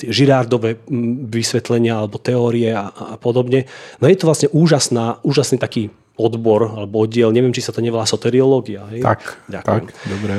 žirárdové 0.00 0.80
vysvetlenia 1.28 2.00
alebo 2.00 2.16
teórie 2.16 2.72
a, 2.72 2.88
a 2.88 3.14
podobne. 3.20 3.68
No 4.00 4.08
je 4.08 4.16
to 4.16 4.24
vlastne 4.24 4.48
úžasná, 4.56 5.20
úžasný 5.20 5.60
taký 5.60 5.92
odbor 6.16 6.64
alebo 6.80 7.04
oddiel, 7.04 7.28
neviem, 7.28 7.52
či 7.52 7.60
sa 7.60 7.76
to 7.76 7.84
nevolá 7.84 8.08
soteriológia. 8.08 8.88
Hej? 8.88 9.04
Tak, 9.04 9.20
Ďakujem. 9.52 9.84
tak, 9.84 9.84
dobre. 10.08 10.34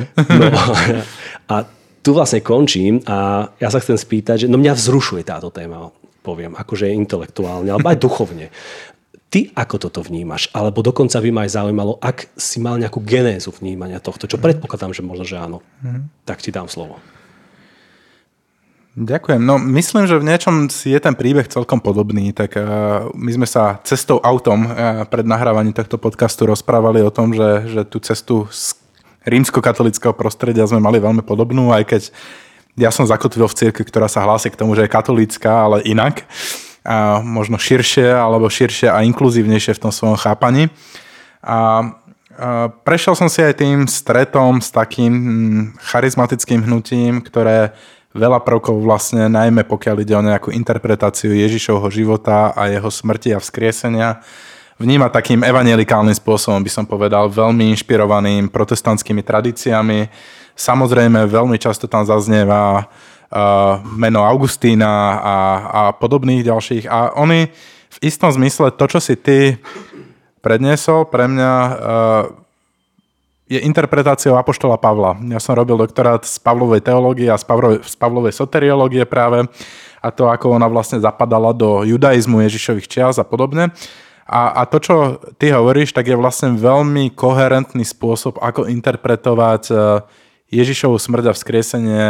No, 0.49 0.61
a 1.53 1.55
tu 2.01 2.17
vlastne 2.17 2.41
končím 2.41 2.97
a 3.05 3.49
ja 3.61 3.69
sa 3.69 3.77
chcem 3.77 3.97
spýtať, 3.97 4.45
že 4.45 4.47
no 4.49 4.57
mňa 4.57 4.73
vzrušuje 4.73 5.21
táto 5.21 5.53
téma, 5.53 5.93
poviem, 6.25 6.57
akože 6.57 6.89
intelektuálne, 6.89 7.69
alebo 7.69 7.93
aj 7.93 8.01
duchovne 8.01 8.49
ty 9.35 9.51
ako 9.51 9.75
toto 9.75 9.99
vnímaš? 9.99 10.47
Alebo 10.55 10.79
dokonca 10.79 11.19
by 11.19 11.29
ma 11.35 11.43
aj 11.43 11.59
zaujímalo, 11.59 11.99
ak 11.99 12.31
si 12.39 12.63
mal 12.63 12.79
nejakú 12.79 13.03
genézu 13.03 13.51
vnímania 13.51 13.99
tohto, 13.99 14.31
čo 14.31 14.39
predpokladám, 14.39 14.95
že 14.95 15.03
možno, 15.03 15.27
že 15.27 15.35
áno. 15.35 15.59
Mm. 15.83 16.07
Tak 16.23 16.39
ti 16.39 16.55
dám 16.55 16.71
slovo. 16.71 17.03
Ďakujem. 18.95 19.43
No 19.43 19.59
myslím, 19.59 20.07
že 20.07 20.15
v 20.15 20.23
niečom 20.23 20.71
si 20.71 20.95
je 20.95 20.99
ten 21.03 21.11
príbeh 21.11 21.51
celkom 21.51 21.83
podobný. 21.83 22.31
Tak 22.31 22.55
uh, 22.55 22.63
my 23.11 23.31
sme 23.35 23.43
sa 23.43 23.83
cestou 23.83 24.23
autom 24.23 24.71
uh, 24.71 25.03
pred 25.03 25.27
nahrávaním 25.27 25.75
tohto 25.75 25.99
podcastu 25.99 26.47
rozprávali 26.47 27.03
o 27.03 27.11
tom, 27.11 27.35
že, 27.35 27.67
že 27.67 27.81
tú 27.83 27.99
cestu 27.99 28.47
z 28.55 28.71
rímsko-katolického 29.27 30.15
prostredia 30.15 30.63
sme 30.63 30.79
mali 30.79 31.03
veľmi 31.03 31.27
podobnú, 31.27 31.75
aj 31.75 31.83
keď 31.83 32.01
ja 32.79 32.87
som 32.87 33.03
zakotvil 33.03 33.51
v 33.51 33.57
cirkvi, 33.57 33.83
ktorá 33.83 34.07
sa 34.07 34.23
hlási 34.23 34.47
k 34.47 34.59
tomu, 34.59 34.79
že 34.79 34.87
je 34.87 34.95
katolícka, 34.95 35.51
ale 35.51 35.83
inak 35.83 36.23
a 36.85 37.19
možno 37.25 37.57
širšie 37.57 38.13
alebo 38.13 38.45
širšie 38.45 38.93
a 38.93 39.01
inkluzívnejšie 39.01 39.73
v 39.73 39.81
tom 39.81 39.91
svojom 39.91 40.21
chápaní. 40.21 40.69
A, 41.41 41.97
prešiel 42.85 43.17
som 43.17 43.25
si 43.25 43.41
aj 43.41 43.57
tým 43.57 43.89
stretom 43.89 44.61
s 44.61 44.69
takým 44.69 45.13
hm, 45.13 45.61
charizmatickým 45.81 46.61
hnutím, 46.61 47.25
ktoré 47.25 47.73
veľa 48.15 48.45
prvkov 48.45 48.79
vlastne, 48.79 49.27
najmä 49.27 49.67
pokiaľ 49.67 49.95
ide 49.99 50.15
o 50.15 50.23
nejakú 50.23 50.53
interpretáciu 50.53 51.35
Ježišovho 51.35 51.89
života 51.91 52.55
a 52.55 52.71
jeho 52.71 52.87
smrti 52.87 53.35
a 53.35 53.43
vzkriesenia, 53.43 54.23
vníma 54.79 55.11
takým 55.11 55.43
evangelikálnym 55.43 56.15
spôsobom, 56.15 56.63
by 56.63 56.71
som 56.71 56.85
povedal, 56.87 57.27
veľmi 57.27 57.75
inšpirovaným 57.75 58.47
protestantskými 58.47 59.19
tradíciami. 59.19 60.07
Samozrejme, 60.55 61.27
veľmi 61.27 61.59
často 61.59 61.91
tam 61.91 62.07
zaznieva 62.07 62.87
uh, 62.87 63.14
meno 63.99 64.23
Augustína 64.23 65.19
a, 65.19 65.37
a 65.67 65.83
podobných 65.91 66.47
ďalších. 66.47 66.85
A 66.87 67.19
oni 67.19 67.51
v 67.95 67.97
istom 68.03 68.31
zmysle 68.31 68.71
to, 68.75 68.85
čo 68.87 68.99
si 69.03 69.15
ty 69.19 69.59
predniesol, 70.39 71.07
pre 71.07 71.27
mňa 71.27 71.53
uh, 71.53 71.73
je 73.45 73.59
interpretáciou 73.61 74.37
Apoštola 74.37 74.77
Pavla. 74.77 75.17
Ja 75.29 75.37
som 75.37 75.53
robil 75.53 75.77
doktorát 75.77 76.25
z 76.25 76.37
Pavlovej 76.41 76.81
teológie 76.81 77.29
a 77.29 77.37
z 77.37 77.45
Pavlovej, 77.45 77.85
z 77.85 77.95
Pavlovej 77.97 78.33
soteriológie 78.33 79.05
práve 79.05 79.45
a 80.01 80.07
to, 80.13 80.29
ako 80.29 80.53
ona 80.53 80.69
vlastne 80.69 81.01
zapadala 81.01 81.49
do 81.53 81.81
judaizmu 81.81 82.41
Ježišových 82.45 82.89
čias 82.89 83.15
a 83.17 83.25
podobne. 83.25 83.73
A, 84.25 84.61
a 84.61 84.61
to, 84.65 84.81
čo 84.81 84.95
ty 85.37 85.53
hovoríš, 85.53 85.93
tak 85.93 86.09
je 86.09 86.17
vlastne 86.17 86.57
veľmi 86.57 87.13
koherentný 87.13 87.85
spôsob, 87.85 88.41
ako 88.41 88.65
interpretovať 88.65 89.69
Ježišovu 90.49 90.97
smrť 90.97 91.29
a 91.29 91.35
vzkriesenie 91.37 92.05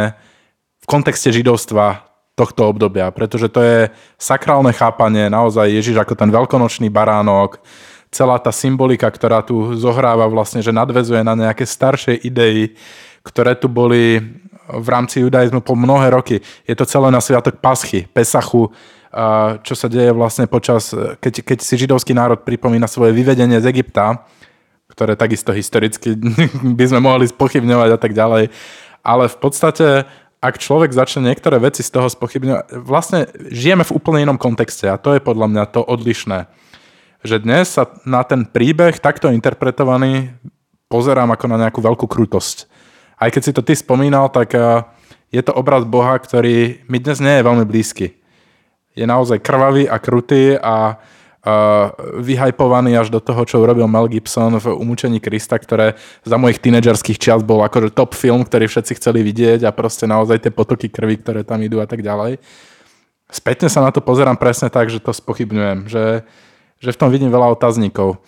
v 0.86 0.90
kontexte 0.94 1.34
židovstva 1.34 2.06
tohto 2.38 2.70
obdobia, 2.70 3.10
pretože 3.10 3.50
to 3.50 3.58
je 3.58 3.90
sakrálne 4.14 4.70
chápanie, 4.70 5.26
naozaj 5.26 5.66
Ježiš 5.66 5.98
ako 5.98 6.14
ten 6.14 6.30
veľkonočný 6.30 6.86
baránok, 6.94 7.58
celá 8.14 8.38
tá 8.38 8.54
symbolika, 8.54 9.10
ktorá 9.10 9.42
tu 9.42 9.74
zohráva 9.74 10.30
vlastne, 10.30 10.62
že 10.62 10.70
nadvezuje 10.70 11.26
na 11.26 11.34
nejaké 11.34 11.66
staršie 11.66 12.14
idei, 12.22 12.78
ktoré 13.26 13.58
tu 13.58 13.66
boli 13.66 14.22
v 14.70 14.86
rámci 14.86 15.26
judaizmu 15.26 15.58
po 15.58 15.74
mnohé 15.74 16.14
roky. 16.14 16.38
Je 16.62 16.78
to 16.78 16.86
celé 16.86 17.10
na 17.10 17.18
sviatok 17.18 17.58
Paschy, 17.58 18.06
Pesachu, 18.06 18.70
čo 19.66 19.74
sa 19.74 19.90
deje 19.90 20.14
vlastne 20.14 20.46
počas, 20.46 20.94
keď, 20.94 21.42
keď 21.42 21.58
si 21.64 21.74
židovský 21.80 22.14
národ 22.14 22.46
pripomína 22.46 22.86
svoje 22.86 23.10
vyvedenie 23.10 23.58
z 23.58 23.74
Egypta, 23.74 24.22
ktoré 24.86 25.18
takisto 25.18 25.50
historicky 25.50 26.14
by 26.78 26.84
sme 26.86 27.00
mohli 27.02 27.26
spochybňovať 27.26 27.90
a 27.90 27.98
tak 27.98 28.12
ďalej. 28.14 28.54
Ale 29.06 29.24
v 29.30 29.36
podstate 29.38 29.86
ak 30.40 30.60
človek 30.60 30.92
začne 30.92 31.32
niektoré 31.32 31.56
veci 31.58 31.80
z 31.80 31.90
toho 31.90 32.06
spochybňovať, 32.06 32.64
vlastne 32.84 33.26
žijeme 33.48 33.82
v 33.82 33.94
úplne 33.96 34.22
inom 34.22 34.38
kontexte 34.38 34.86
a 34.86 35.00
to 35.00 35.16
je 35.16 35.24
podľa 35.24 35.48
mňa 35.48 35.64
to 35.72 35.80
odlišné. 35.80 36.46
Že 37.26 37.36
dnes 37.42 37.66
sa 37.72 37.90
na 38.04 38.22
ten 38.22 38.44
príbeh 38.46 39.00
takto 39.00 39.32
interpretovaný 39.32 40.36
pozerám 40.86 41.34
ako 41.34 41.46
na 41.50 41.66
nejakú 41.66 41.80
veľkú 41.82 42.06
krutosť. 42.06 42.70
Aj 43.16 43.32
keď 43.32 43.42
si 43.42 43.52
to 43.56 43.64
ty 43.64 43.74
spomínal, 43.74 44.30
tak 44.30 44.54
eh, 44.54 44.84
je 45.34 45.42
to 45.42 45.56
obraz 45.56 45.82
Boha, 45.82 46.14
ktorý 46.18 46.86
mi 46.86 46.98
dnes 47.02 47.18
nie 47.18 47.40
je 47.40 47.46
veľmi 47.46 47.64
blízky. 47.66 48.20
Je 48.96 49.04
naozaj 49.04 49.44
krvavý 49.44 49.84
a 49.90 50.00
krutý 50.00 50.56
a 50.56 50.96
vyhajpovaný 52.18 52.98
až 52.98 53.14
do 53.14 53.22
toho, 53.22 53.46
čo 53.46 53.62
urobil 53.62 53.86
Mel 53.86 54.10
Gibson 54.10 54.58
v 54.58 54.74
Umúčení 54.74 55.22
Krista, 55.22 55.54
ktoré 55.54 55.94
za 56.26 56.34
mojich 56.34 56.58
tínedžerských 56.58 57.22
čias 57.22 57.46
bol 57.46 57.62
akože 57.62 57.94
top 57.94 58.18
film, 58.18 58.42
ktorý 58.42 58.66
všetci 58.66 58.98
chceli 58.98 59.22
vidieť 59.22 59.62
a 59.62 59.70
proste 59.70 60.10
naozaj 60.10 60.42
tie 60.42 60.50
potoky 60.50 60.90
krvi, 60.90 61.22
ktoré 61.22 61.46
tam 61.46 61.62
idú 61.62 61.78
a 61.78 61.86
tak 61.86 62.02
ďalej. 62.02 62.42
Spätne 63.30 63.70
sa 63.70 63.78
na 63.78 63.94
to 63.94 64.02
pozerám 64.02 64.34
presne 64.34 64.66
tak, 64.74 64.90
že 64.90 64.98
to 64.98 65.14
spochybňujem, 65.14 65.86
že, 65.86 66.26
že 66.82 66.90
v 66.90 66.98
tom 66.98 67.14
vidím 67.14 67.30
veľa 67.30 67.54
otáznikov. 67.54 68.18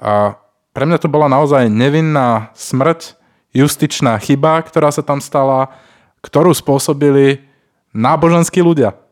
A 0.00 0.40
pre 0.72 0.88
mňa 0.88 1.04
to 1.04 1.12
bola 1.12 1.28
naozaj 1.28 1.68
nevinná 1.68 2.48
smrť, 2.56 3.20
justičná 3.52 4.16
chyba, 4.24 4.64
ktorá 4.64 4.88
sa 4.88 5.04
tam 5.04 5.20
stala, 5.20 5.68
ktorú 6.24 6.56
spôsobili 6.56 7.44
náboženskí 7.92 8.64
ľudia 8.64 9.03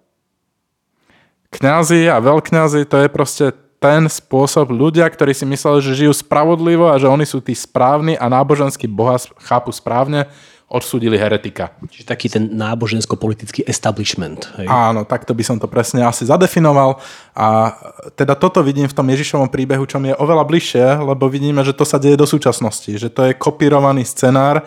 kňazi 1.53 2.09
a 2.09 2.17
veľkňazi, 2.19 2.89
to 2.89 2.97
je 3.05 3.09
proste 3.13 3.47
ten 3.83 4.07
spôsob 4.07 4.71
ľudia, 4.71 5.11
ktorí 5.11 5.35
si 5.35 5.43
mysleli, 5.43 5.83
že 5.83 6.07
žijú 6.07 6.15
spravodlivo 6.15 6.87
a 6.87 6.97
že 7.03 7.11
oni 7.11 7.27
sú 7.27 7.43
tí 7.43 7.51
správni 7.51 8.15
a 8.15 8.31
náboženský 8.31 8.87
boha 8.87 9.19
chápu 9.43 9.75
správne, 9.75 10.31
odsúdili 10.73 11.21
heretika. 11.21 11.77
Čiže 11.85 12.09
taký 12.09 12.33
ten 12.33 12.49
nábožensko-politický 12.57 13.69
establishment. 13.69 14.49
Hej? 14.57 14.65
Áno, 14.71 15.05
takto 15.05 15.37
by 15.37 15.45
som 15.45 15.61
to 15.61 15.69
presne 15.69 16.01
asi 16.01 16.25
zadefinoval. 16.25 16.97
A 17.37 17.77
teda 18.17 18.33
toto 18.33 18.65
vidím 18.65 18.89
v 18.89 18.97
tom 18.97 19.05
Ježišovom 19.05 19.53
príbehu, 19.53 19.85
čo 19.85 20.01
mi 20.01 20.15
je 20.15 20.17
oveľa 20.17 20.49
bližšie, 20.49 21.05
lebo 21.05 21.29
vidíme, 21.29 21.61
že 21.61 21.77
to 21.77 21.85
sa 21.85 22.01
deje 22.01 22.17
do 22.17 22.25
súčasnosti. 22.25 22.89
Že 22.89 23.09
to 23.13 23.21
je 23.29 23.37
kopírovaný 23.37 24.09
scenár 24.09 24.65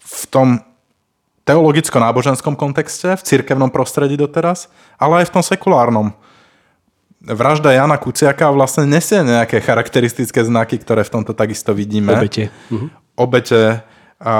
v 0.00 0.22
tom 0.32 0.64
teologicko-náboženskom 1.48 2.52
kontexte, 2.52 3.16
v 3.16 3.22
cirkevnom 3.24 3.72
prostredí 3.72 4.20
doteraz, 4.20 4.68
ale 5.00 5.24
aj 5.24 5.32
v 5.32 5.34
tom 5.40 5.44
sekulárnom. 5.44 6.12
Vražda 7.18 7.72
Jana 7.74 7.96
Kuciaka 7.96 8.52
vlastne 8.52 8.86
nesie 8.86 9.24
nejaké 9.24 9.58
charakteristické 9.64 10.44
znaky, 10.44 10.78
ktoré 10.78 11.02
v 11.02 11.18
tomto 11.18 11.32
takisto 11.32 11.72
vidíme. 11.72 12.12
Obete. 12.14 12.52
Mhm. 12.70 12.86
Obete, 13.18 13.82
a 14.22 14.34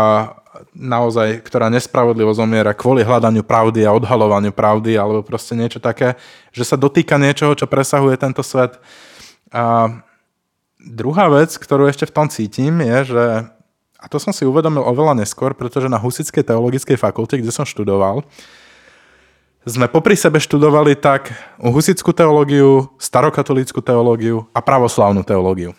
naozaj, 0.74 1.42
ktorá 1.46 1.70
nespravodlivo 1.70 2.34
zomiera 2.34 2.74
kvôli 2.74 3.06
hľadaniu 3.06 3.46
pravdy 3.46 3.86
a 3.86 3.94
odhalovaniu 3.94 4.50
pravdy, 4.50 4.98
alebo 4.98 5.22
proste 5.22 5.54
niečo 5.54 5.78
také, 5.78 6.18
že 6.50 6.66
sa 6.66 6.74
dotýka 6.74 7.18
niečoho, 7.18 7.54
čo 7.54 7.70
presahuje 7.70 8.18
tento 8.18 8.42
svet. 8.42 8.78
A 9.54 9.90
druhá 10.82 11.30
vec, 11.30 11.54
ktorú 11.54 11.86
ešte 11.86 12.06
v 12.10 12.14
tom 12.14 12.26
cítim, 12.30 12.78
je, 12.82 12.98
že 13.14 13.24
a 13.98 14.06
to 14.06 14.22
som 14.22 14.30
si 14.30 14.46
uvedomil 14.46 14.86
oveľa 14.86 15.18
neskôr, 15.18 15.58
pretože 15.58 15.90
na 15.90 15.98
Husickej 15.98 16.46
teologickej 16.46 16.94
fakulte, 16.94 17.34
kde 17.34 17.50
som 17.50 17.66
študoval, 17.66 18.22
sme 19.66 19.90
popri 19.90 20.14
sebe 20.14 20.38
študovali 20.38 20.96
tak 20.96 21.34
husickú 21.60 22.14
teológiu, 22.14 22.88
starokatolícku 22.96 23.82
teológiu 23.84 24.48
a 24.54 24.64
pravoslavnú 24.64 25.26
teológiu. 25.26 25.76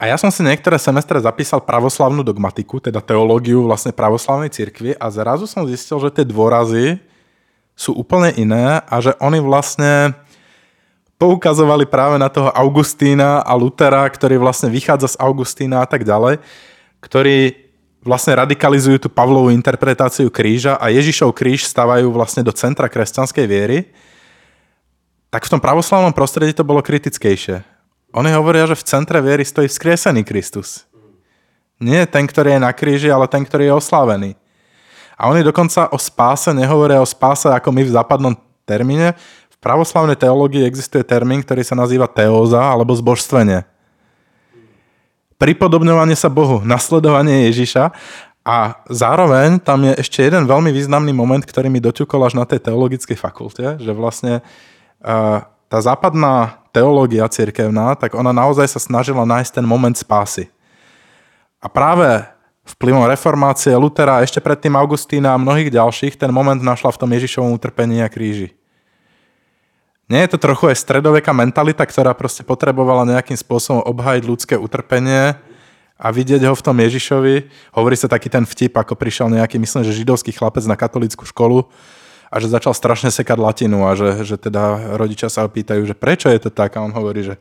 A 0.00 0.08
ja 0.08 0.16
som 0.16 0.32
si 0.32 0.40
niektoré 0.40 0.80
semestre 0.80 1.20
zapísal 1.20 1.60
pravoslavnú 1.60 2.24
dogmatiku, 2.24 2.80
teda 2.80 3.04
teológiu 3.04 3.64
vlastne 3.68 3.92
pravoslavnej 3.92 4.48
cirkvi 4.48 4.96
a 4.96 5.06
zrazu 5.12 5.44
som 5.44 5.68
zistil, 5.68 6.00
že 6.00 6.12
tie 6.12 6.24
dôrazy 6.24 6.98
sú 7.76 7.96
úplne 7.96 8.32
iné 8.36 8.80
a 8.84 8.96
že 9.00 9.12
oni 9.20 9.44
vlastne 9.44 10.16
poukazovali 11.20 11.84
práve 11.84 12.16
na 12.16 12.32
toho 12.32 12.48
Augustína 12.56 13.44
a 13.44 13.52
Lutera, 13.52 14.08
ktorý 14.08 14.40
vlastne 14.40 14.72
vychádza 14.72 15.14
z 15.14 15.20
Augustína 15.20 15.84
a 15.84 15.86
tak 15.86 16.08
ďalej, 16.08 16.40
ktorí 17.04 17.68
vlastne 18.00 18.32
radikalizujú 18.40 19.04
tú 19.04 19.08
Pavlovú 19.12 19.52
interpretáciu 19.52 20.32
kríža 20.32 20.80
a 20.80 20.88
Ježišov 20.88 21.36
kríž 21.36 21.68
stavajú 21.68 22.08
vlastne 22.08 22.40
do 22.40 22.48
centra 22.56 22.88
kresťanskej 22.88 23.44
viery, 23.44 23.92
tak 25.28 25.44
v 25.44 25.52
tom 25.52 25.60
pravoslavnom 25.60 26.16
prostredí 26.16 26.56
to 26.56 26.64
bolo 26.64 26.80
kritickejšie. 26.80 27.60
Oni 28.16 28.32
hovoria, 28.32 28.64
že 28.66 28.80
v 28.80 28.88
centre 28.88 29.20
viery 29.20 29.44
stojí 29.44 29.68
vzkriesený 29.68 30.24
Kristus. 30.24 30.88
Nie 31.78 32.08
ten, 32.08 32.24
ktorý 32.24 32.56
je 32.56 32.64
na 32.64 32.72
kríži, 32.72 33.12
ale 33.12 33.28
ten, 33.28 33.44
ktorý 33.44 33.70
je 33.70 33.78
oslávený. 33.78 34.30
A 35.20 35.28
oni 35.28 35.44
dokonca 35.44 35.92
o 35.92 36.00
spáse 36.00 36.50
nehovoria 36.56 36.98
o 36.98 37.06
spáse 37.06 37.46
ako 37.46 37.68
my 37.76 37.84
v 37.84 37.94
západnom 37.94 38.34
termíne, 38.64 39.12
pravoslavnej 39.60 40.16
teológii 40.16 40.64
existuje 40.64 41.04
termín, 41.04 41.44
ktorý 41.44 41.60
sa 41.60 41.76
nazýva 41.76 42.08
teóza 42.08 42.58
alebo 42.58 42.96
zbožstvenie. 42.96 43.68
Pripodobňovanie 45.36 46.16
sa 46.16 46.28
Bohu, 46.32 46.60
nasledovanie 46.64 47.48
Ježiša 47.48 47.92
a 48.44 48.56
zároveň 48.88 49.60
tam 49.60 49.84
je 49.88 49.96
ešte 50.00 50.20
jeden 50.24 50.44
veľmi 50.44 50.72
významný 50.72 51.12
moment, 51.16 51.40
ktorý 51.40 51.72
mi 51.72 51.80
doťukol 51.80 52.28
až 52.28 52.36
na 52.36 52.44
tej 52.44 52.60
teologickej 52.68 53.16
fakulte, 53.16 53.80
že 53.80 53.92
vlastne 53.96 54.44
tá 55.68 55.78
západná 55.80 56.60
teológia 56.76 57.24
cirkevná, 57.28 57.96
tak 57.96 58.16
ona 58.16 58.36
naozaj 58.36 58.68
sa 58.68 58.80
snažila 58.80 59.24
nájsť 59.24 59.60
ten 59.60 59.66
moment 59.68 59.96
spásy. 59.96 60.52
A 61.60 61.68
práve 61.72 62.24
vplyvom 62.76 63.08
reformácie 63.08 63.72
Lutera, 63.76 64.20
ešte 64.20 64.44
predtým 64.44 64.76
Augustína 64.76 65.36
a 65.36 65.40
mnohých 65.40 65.72
ďalších, 65.72 66.20
ten 66.20 66.32
moment 66.32 66.60
našla 66.60 66.92
v 66.92 67.00
tom 67.00 67.10
Ježišovom 67.16 67.56
utrpení 67.56 68.04
a 68.04 68.12
kríži 68.12 68.59
Nie 70.10 70.26
je 70.26 70.34
to 70.34 70.42
trochu 70.42 70.74
aj 70.74 70.82
stredoveká 70.82 71.30
mentalita, 71.30 71.86
ktorá 71.86 72.10
proste 72.18 72.42
potrebovala 72.42 73.06
nejakým 73.06 73.38
spôsobom 73.38 73.86
obhájiť 73.86 74.22
ľudské 74.26 74.54
utrpenie 74.58 75.38
a 75.94 76.06
vidieť 76.10 76.50
ho 76.50 76.54
v 76.58 76.64
tom 76.66 76.74
Ježišovi. 76.82 77.46
Hovorí 77.78 77.94
sa 77.94 78.10
taký 78.10 78.26
ten 78.26 78.42
vtip, 78.42 78.74
ako 78.74 78.98
prišiel 78.98 79.30
nejaký, 79.30 79.62
myslím, 79.62 79.86
že 79.86 79.94
židovský 79.94 80.34
chlapec 80.34 80.66
na 80.66 80.74
katolickú 80.74 81.22
školu 81.22 81.70
a 82.26 82.42
že 82.42 82.50
začal 82.50 82.74
strašne 82.74 83.14
sekať 83.14 83.38
latinu 83.38 83.86
a 83.86 83.94
že, 83.94 84.26
že 84.26 84.34
teda 84.34 84.98
rodičia 84.98 85.30
sa 85.30 85.46
opýtajú, 85.46 85.86
že 85.86 85.94
prečo 85.94 86.26
je 86.26 86.42
to 86.42 86.50
tak 86.50 86.74
a 86.74 86.82
on 86.82 86.90
hovorí, 86.90 87.22
že 87.22 87.38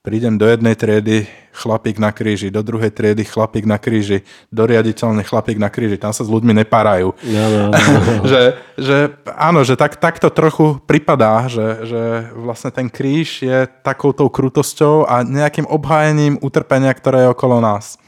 prídem 0.00 0.40
do 0.40 0.48
jednej 0.48 0.72
triedy, 0.72 1.28
chlapík 1.52 2.00
na 2.00 2.08
kríži, 2.08 2.48
do 2.48 2.64
druhej 2.64 2.88
triedy, 2.88 3.20
chlapík 3.20 3.68
na 3.68 3.76
kríži, 3.76 4.24
do 4.48 4.64
riaditeľne 4.64 5.20
chlapík 5.20 5.60
na 5.60 5.68
kríži. 5.68 6.00
Tam 6.00 6.16
sa 6.16 6.24
s 6.24 6.32
ľuďmi 6.32 6.56
nepárajú. 6.64 7.12
No, 7.20 7.44
no, 7.52 7.62
no. 7.68 8.24
že, 8.30 8.56
že 8.80 8.96
áno, 9.36 9.60
že 9.60 9.76
tak, 9.76 10.00
takto 10.00 10.32
trochu 10.32 10.80
pripadá, 10.88 11.52
že, 11.52 11.84
že 11.84 12.02
vlastne 12.32 12.72
ten 12.72 12.88
kríž 12.88 13.44
je 13.44 13.68
takoutou 13.84 14.32
krutosťou 14.32 15.04
a 15.04 15.20
nejakým 15.20 15.68
obhájením 15.68 16.40
utrpenia, 16.40 16.96
ktoré 16.96 17.28
je 17.28 17.32
okolo 17.36 17.60
nás. 17.60 18.00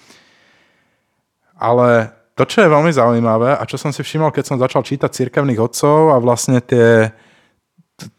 Ale 1.60 2.16
to, 2.32 2.48
čo 2.48 2.64
je 2.64 2.72
veľmi 2.72 2.88
zaujímavé 2.88 3.52
a 3.52 3.62
čo 3.68 3.76
som 3.76 3.92
si 3.92 4.00
všimol, 4.00 4.32
keď 4.32 4.44
som 4.48 4.56
začal 4.56 4.80
čítať 4.80 5.12
cirkevných 5.12 5.60
odcov 5.60 6.10
a 6.10 6.16
vlastne 6.16 6.64
tie, 6.64 7.12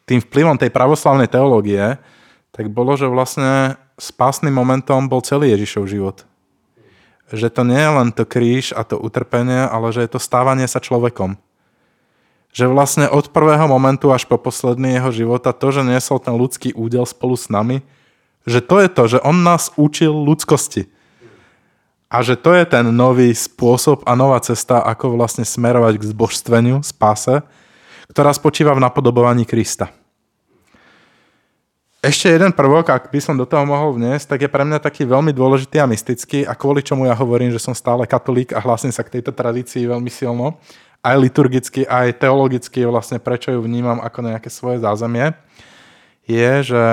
tým 0.06 0.22
vplyvom 0.22 0.62
tej 0.62 0.70
pravoslavnej 0.70 1.26
teológie, 1.26 1.98
tak 2.54 2.70
bolo, 2.70 2.94
že 2.94 3.10
vlastne 3.10 3.82
spásnym 3.98 4.54
momentom 4.54 5.10
bol 5.10 5.26
celý 5.26 5.58
Ježišov 5.58 5.90
život. 5.90 6.18
Že 7.34 7.50
to 7.50 7.62
nie 7.66 7.82
je 7.82 7.92
len 7.98 8.10
to 8.14 8.30
kríž 8.30 8.78
a 8.78 8.86
to 8.86 9.02
utrpenie, 9.02 9.66
ale 9.66 9.90
že 9.90 10.06
je 10.06 10.14
to 10.14 10.22
stávanie 10.22 10.70
sa 10.70 10.78
človekom. 10.78 11.42
Že 12.54 12.70
vlastne 12.70 13.06
od 13.10 13.34
prvého 13.34 13.66
momentu 13.66 14.14
až 14.14 14.30
po 14.30 14.38
posledný 14.38 15.02
jeho 15.02 15.10
života 15.10 15.50
to, 15.50 15.74
že 15.74 15.82
niesol 15.82 16.22
ten 16.22 16.38
ľudský 16.38 16.78
údel 16.78 17.10
spolu 17.10 17.34
s 17.34 17.50
nami, 17.50 17.82
že 18.46 18.62
to 18.62 18.78
je 18.86 18.90
to, 18.94 19.04
že 19.18 19.20
on 19.26 19.42
nás 19.42 19.74
učil 19.74 20.14
ľudskosti. 20.14 20.94
A 22.14 22.22
že 22.22 22.38
to 22.38 22.54
je 22.54 22.70
ten 22.70 22.86
nový 22.94 23.34
spôsob 23.34 24.06
a 24.06 24.14
nová 24.14 24.38
cesta, 24.46 24.86
ako 24.86 25.18
vlastne 25.18 25.42
smerovať 25.42 25.98
k 25.98 26.08
zbožstveniu, 26.14 26.86
spáse, 26.86 27.42
ktorá 28.14 28.30
spočíva 28.30 28.78
v 28.78 28.86
napodobovaní 28.86 29.50
Krista. 29.50 29.90
Ešte 32.04 32.36
jeden 32.36 32.52
prvok, 32.52 32.92
ak 32.92 33.16
by 33.16 33.20
som 33.24 33.40
do 33.40 33.48
toho 33.48 33.64
mohol 33.64 33.96
vniesť, 33.96 34.36
tak 34.36 34.40
je 34.44 34.52
pre 34.52 34.68
mňa 34.68 34.84
taký 34.84 35.08
veľmi 35.08 35.32
dôležitý 35.32 35.80
a 35.80 35.88
mystický 35.88 36.44
a 36.44 36.52
kvôli 36.52 36.84
čomu 36.84 37.08
ja 37.08 37.16
hovorím, 37.16 37.56
že 37.56 37.64
som 37.64 37.72
stále 37.72 38.04
katolík 38.04 38.52
a 38.52 38.60
hlásim 38.60 38.92
sa 38.92 39.08
k 39.08 39.20
tejto 39.20 39.32
tradícii 39.32 39.88
veľmi 39.88 40.12
silno, 40.12 40.60
aj 41.00 41.16
liturgicky, 41.16 41.88
aj 41.88 42.20
teologicky 42.20 42.84
vlastne 42.84 43.24
prečo 43.24 43.56
ju 43.56 43.64
vnímam 43.64 44.04
ako 44.04 44.20
nejaké 44.20 44.52
svoje 44.52 44.84
zázemie, 44.84 45.32
je, 46.28 46.76
že 46.76 46.84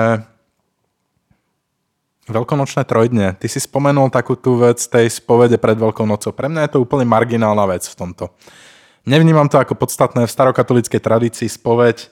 Veľkonočné 2.31 2.87
trojdne. 2.87 3.35
Ty 3.35 3.47
si 3.51 3.59
spomenul 3.59 4.07
takú 4.07 4.39
tú 4.39 4.55
vec 4.55 4.79
tej 4.79 5.11
spovede 5.11 5.59
pred 5.59 5.75
Veľkou 5.75 6.07
nocou. 6.07 6.31
Pre 6.31 6.47
mňa 6.47 6.63
je 6.63 6.71
to 6.77 6.79
úplne 6.79 7.03
marginálna 7.03 7.67
vec 7.67 7.83
v 7.83 7.97
tomto. 7.97 8.31
Nevnímam 9.03 9.51
to 9.51 9.59
ako 9.59 9.75
podstatné 9.75 10.23
v 10.23 10.31
starokatolíckej 10.31 11.01
tradícii 11.01 11.49
spoveď 11.51 12.07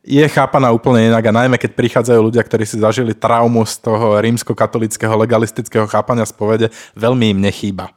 je 0.00 0.24
chápaná 0.32 0.72
úplne 0.72 1.12
inak 1.12 1.24
a 1.28 1.36
najmä 1.44 1.60
keď 1.60 1.76
prichádzajú 1.76 2.20
ľudia, 2.32 2.40
ktorí 2.40 2.64
si 2.64 2.80
zažili 2.80 3.12
traumu 3.12 3.64
z 3.68 3.84
toho 3.84 4.16
rímsko-katolického 4.20 5.12
legalistického 5.12 5.84
chápania 5.84 6.24
spovede, 6.24 6.72
veľmi 6.96 7.36
im 7.36 7.40
nechýba. 7.44 7.92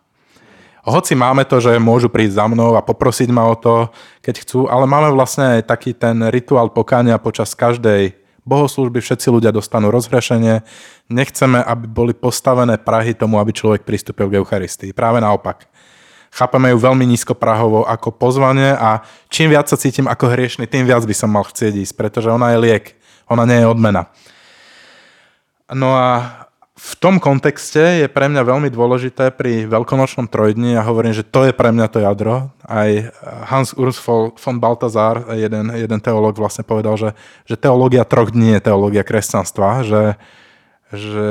Hoci 0.83 1.15
máme 1.15 1.47
to, 1.47 1.63
že 1.63 1.79
môžu 1.79 2.11
prísť 2.11 2.43
za 2.43 2.45
mnou 2.51 2.75
a 2.75 2.83
poprosiť 2.83 3.31
ma 3.31 3.47
o 3.47 3.55
to, 3.55 3.87
keď 4.19 4.43
chcú, 4.43 4.67
ale 4.67 4.83
máme 4.83 5.15
vlastne 5.15 5.59
aj 5.59 5.71
taký 5.71 5.95
ten 5.95 6.19
rituál 6.27 6.67
pokáňa 6.75 7.15
počas 7.23 7.55
každej 7.55 8.19
bohoslužby, 8.43 8.99
všetci 8.99 9.31
ľudia 9.31 9.55
dostanú 9.55 9.87
rozhrešenie. 9.87 10.59
Nechceme, 11.07 11.63
aby 11.63 11.87
boli 11.87 12.11
postavené 12.11 12.75
prahy 12.75 13.15
tomu, 13.15 13.39
aby 13.39 13.55
človek 13.55 13.87
pristúpil 13.87 14.27
k 14.27 14.43
Eucharistii. 14.43 14.91
Práve 14.91 15.23
naopak 15.23 15.71
chápame 16.33 16.73
ju 16.73 16.81
veľmi 16.81 17.05
nízko 17.05 17.37
prahovo 17.37 17.85
ako 17.85 18.09
pozvanie 18.09 18.73
a 18.73 19.05
čím 19.29 19.53
viac 19.53 19.69
sa 19.69 19.77
cítim 19.77 20.09
ako 20.09 20.33
hriešný, 20.33 20.65
tým 20.65 20.89
viac 20.89 21.05
by 21.05 21.13
som 21.13 21.29
mal 21.29 21.45
chcieť 21.45 21.73
ísť, 21.85 21.93
pretože 21.93 22.33
ona 22.33 22.57
je 22.57 22.57
liek, 22.57 22.97
ona 23.29 23.45
nie 23.45 23.61
je 23.61 23.69
odmena. 23.69 24.09
No 25.69 25.93
a 25.93 26.09
v 26.73 26.93
tom 26.97 27.21
kontexte 27.21 28.01
je 28.01 28.07
pre 28.09 28.25
mňa 28.27 28.43
veľmi 28.49 28.67
dôležité 28.73 29.29
pri 29.29 29.69
veľkonočnom 29.69 30.25
trojdni, 30.25 30.73
ja 30.73 30.81
hovorím, 30.81 31.13
že 31.13 31.21
to 31.21 31.45
je 31.45 31.53
pre 31.53 31.69
mňa 31.69 31.87
to 31.87 32.01
jadro. 32.01 32.49
Aj 32.65 33.13
Hans 33.47 33.77
Urs 33.77 34.01
von 34.03 34.57
Balthasar, 34.57 35.21
jeden, 35.37 35.69
jeden 35.69 35.99
teológ 36.01 36.35
vlastne 36.35 36.65
povedal, 36.65 36.97
že, 36.97 37.09
že 37.45 37.55
teológia 37.55 38.03
troch 38.03 38.33
dní 38.33 38.57
je 38.57 38.65
teológia 38.67 39.05
kresťanstva, 39.05 39.85
že, 39.85 40.03
že 40.89 41.27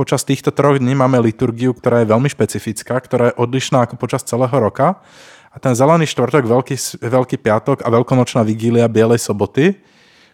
počas 0.00 0.24
týchto 0.24 0.48
troch 0.48 0.80
dní 0.80 0.96
máme 0.96 1.20
liturgiu, 1.20 1.76
ktorá 1.76 2.00
je 2.00 2.08
veľmi 2.08 2.32
špecifická, 2.32 2.96
ktorá 3.04 3.24
je 3.28 3.36
odlišná 3.36 3.84
ako 3.84 4.00
počas 4.00 4.24
celého 4.24 4.56
roka. 4.56 5.04
A 5.52 5.60
ten 5.60 5.76
zelený 5.76 6.08
štvrtok, 6.08 6.48
veľký, 6.48 7.04
veľký 7.04 7.36
piatok 7.36 7.84
a 7.84 7.92
veľkonočná 7.92 8.40
vigília 8.40 8.88
Bielej 8.88 9.20
soboty 9.20 9.76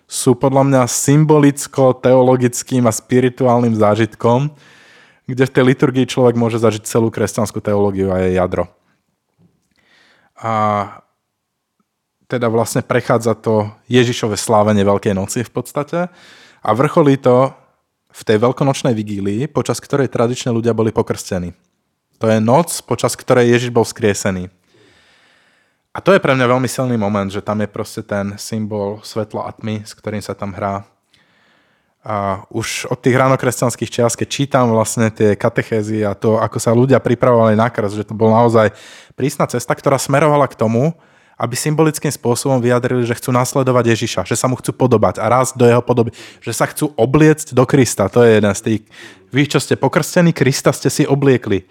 sú 0.06 0.38
podľa 0.38 0.62
mňa 0.70 0.82
symbolicko-teologickým 0.86 2.86
a 2.86 2.94
spirituálnym 2.94 3.74
zážitkom, 3.74 4.54
kde 5.26 5.50
v 5.50 5.54
tej 5.58 5.64
liturgii 5.74 6.06
človek 6.06 6.38
môže 6.38 6.62
zažiť 6.62 6.86
celú 6.86 7.10
kresťanskú 7.10 7.58
teológiu 7.58 8.14
a 8.14 8.22
jej 8.22 8.38
jadro. 8.38 8.70
A 10.38 10.54
teda 12.30 12.46
vlastne 12.46 12.86
prechádza 12.86 13.34
to 13.34 13.74
Ježišové 13.90 14.38
slávenie 14.38 14.86
Veľkej 14.86 15.18
noci 15.18 15.42
v 15.42 15.50
podstate 15.50 16.06
a 16.62 16.70
vrcholí 16.70 17.18
to 17.18 17.65
v 18.16 18.22
tej 18.24 18.40
veľkonočnej 18.40 18.96
vigílii, 18.96 19.44
počas 19.52 19.76
ktorej 19.76 20.08
tradične 20.08 20.48
ľudia 20.48 20.72
boli 20.72 20.88
pokrstení. 20.88 21.52
To 22.16 22.32
je 22.32 22.40
noc, 22.40 22.72
počas 22.88 23.12
ktorej 23.12 23.52
Ježiš 23.52 23.68
bol 23.68 23.84
skriesený. 23.84 24.48
A 25.92 25.98
to 26.00 26.16
je 26.16 26.20
pre 26.20 26.32
mňa 26.32 26.48
veľmi 26.48 26.68
silný 26.68 26.96
moment, 26.96 27.28
že 27.28 27.44
tam 27.44 27.60
je 27.60 27.68
proste 27.68 28.00
ten 28.04 28.36
symbol 28.40 29.04
svetla 29.04 29.48
a 29.48 29.50
tmy, 29.52 29.84
s 29.84 29.92
ktorým 29.96 30.20
sa 30.24 30.32
tam 30.32 30.56
hrá. 30.56 30.84
A 32.06 32.44
už 32.52 32.88
od 32.88 33.00
tých 33.00 33.16
ránokresťanských 33.16 33.92
čias, 33.92 34.16
keď 34.16 34.28
čítam 34.28 34.70
vlastne 34.72 35.12
tie 35.12 35.36
katechézy 35.36 36.06
a 36.06 36.16
to, 36.16 36.40
ako 36.40 36.56
sa 36.56 36.76
ľudia 36.76 37.00
pripravovali 37.00 37.56
na 37.56 37.68
krst, 37.68 38.00
že 38.00 38.08
to 38.08 38.14
bol 38.16 38.32
naozaj 38.32 38.72
prísna 39.18 39.44
cesta, 39.48 39.72
ktorá 39.76 40.00
smerovala 40.00 40.46
k 40.48 40.56
tomu, 40.56 40.96
aby 41.36 41.52
symbolickým 41.52 42.08
spôsobom 42.08 42.64
vyjadrili, 42.64 43.04
že 43.04 43.12
chcú 43.20 43.28
nasledovať 43.28 43.92
Ježiša, 43.92 44.24
že 44.24 44.40
sa 44.40 44.48
mu 44.48 44.56
chcú 44.56 44.72
podobať 44.72 45.20
a 45.20 45.28
raz 45.28 45.52
do 45.52 45.68
jeho 45.68 45.84
podoby, 45.84 46.16
že 46.40 46.56
sa 46.56 46.64
chcú 46.64 46.96
obliecť 46.96 47.52
do 47.52 47.68
Krista. 47.68 48.08
To 48.08 48.24
je 48.24 48.40
jeden 48.40 48.54
z 48.56 48.60
tých, 48.64 48.82
vy 49.28 49.42
čo 49.44 49.60
ste 49.60 49.76
pokrstení, 49.76 50.32
Krista 50.32 50.72
ste 50.72 50.88
si 50.88 51.04
obliekli. 51.04 51.68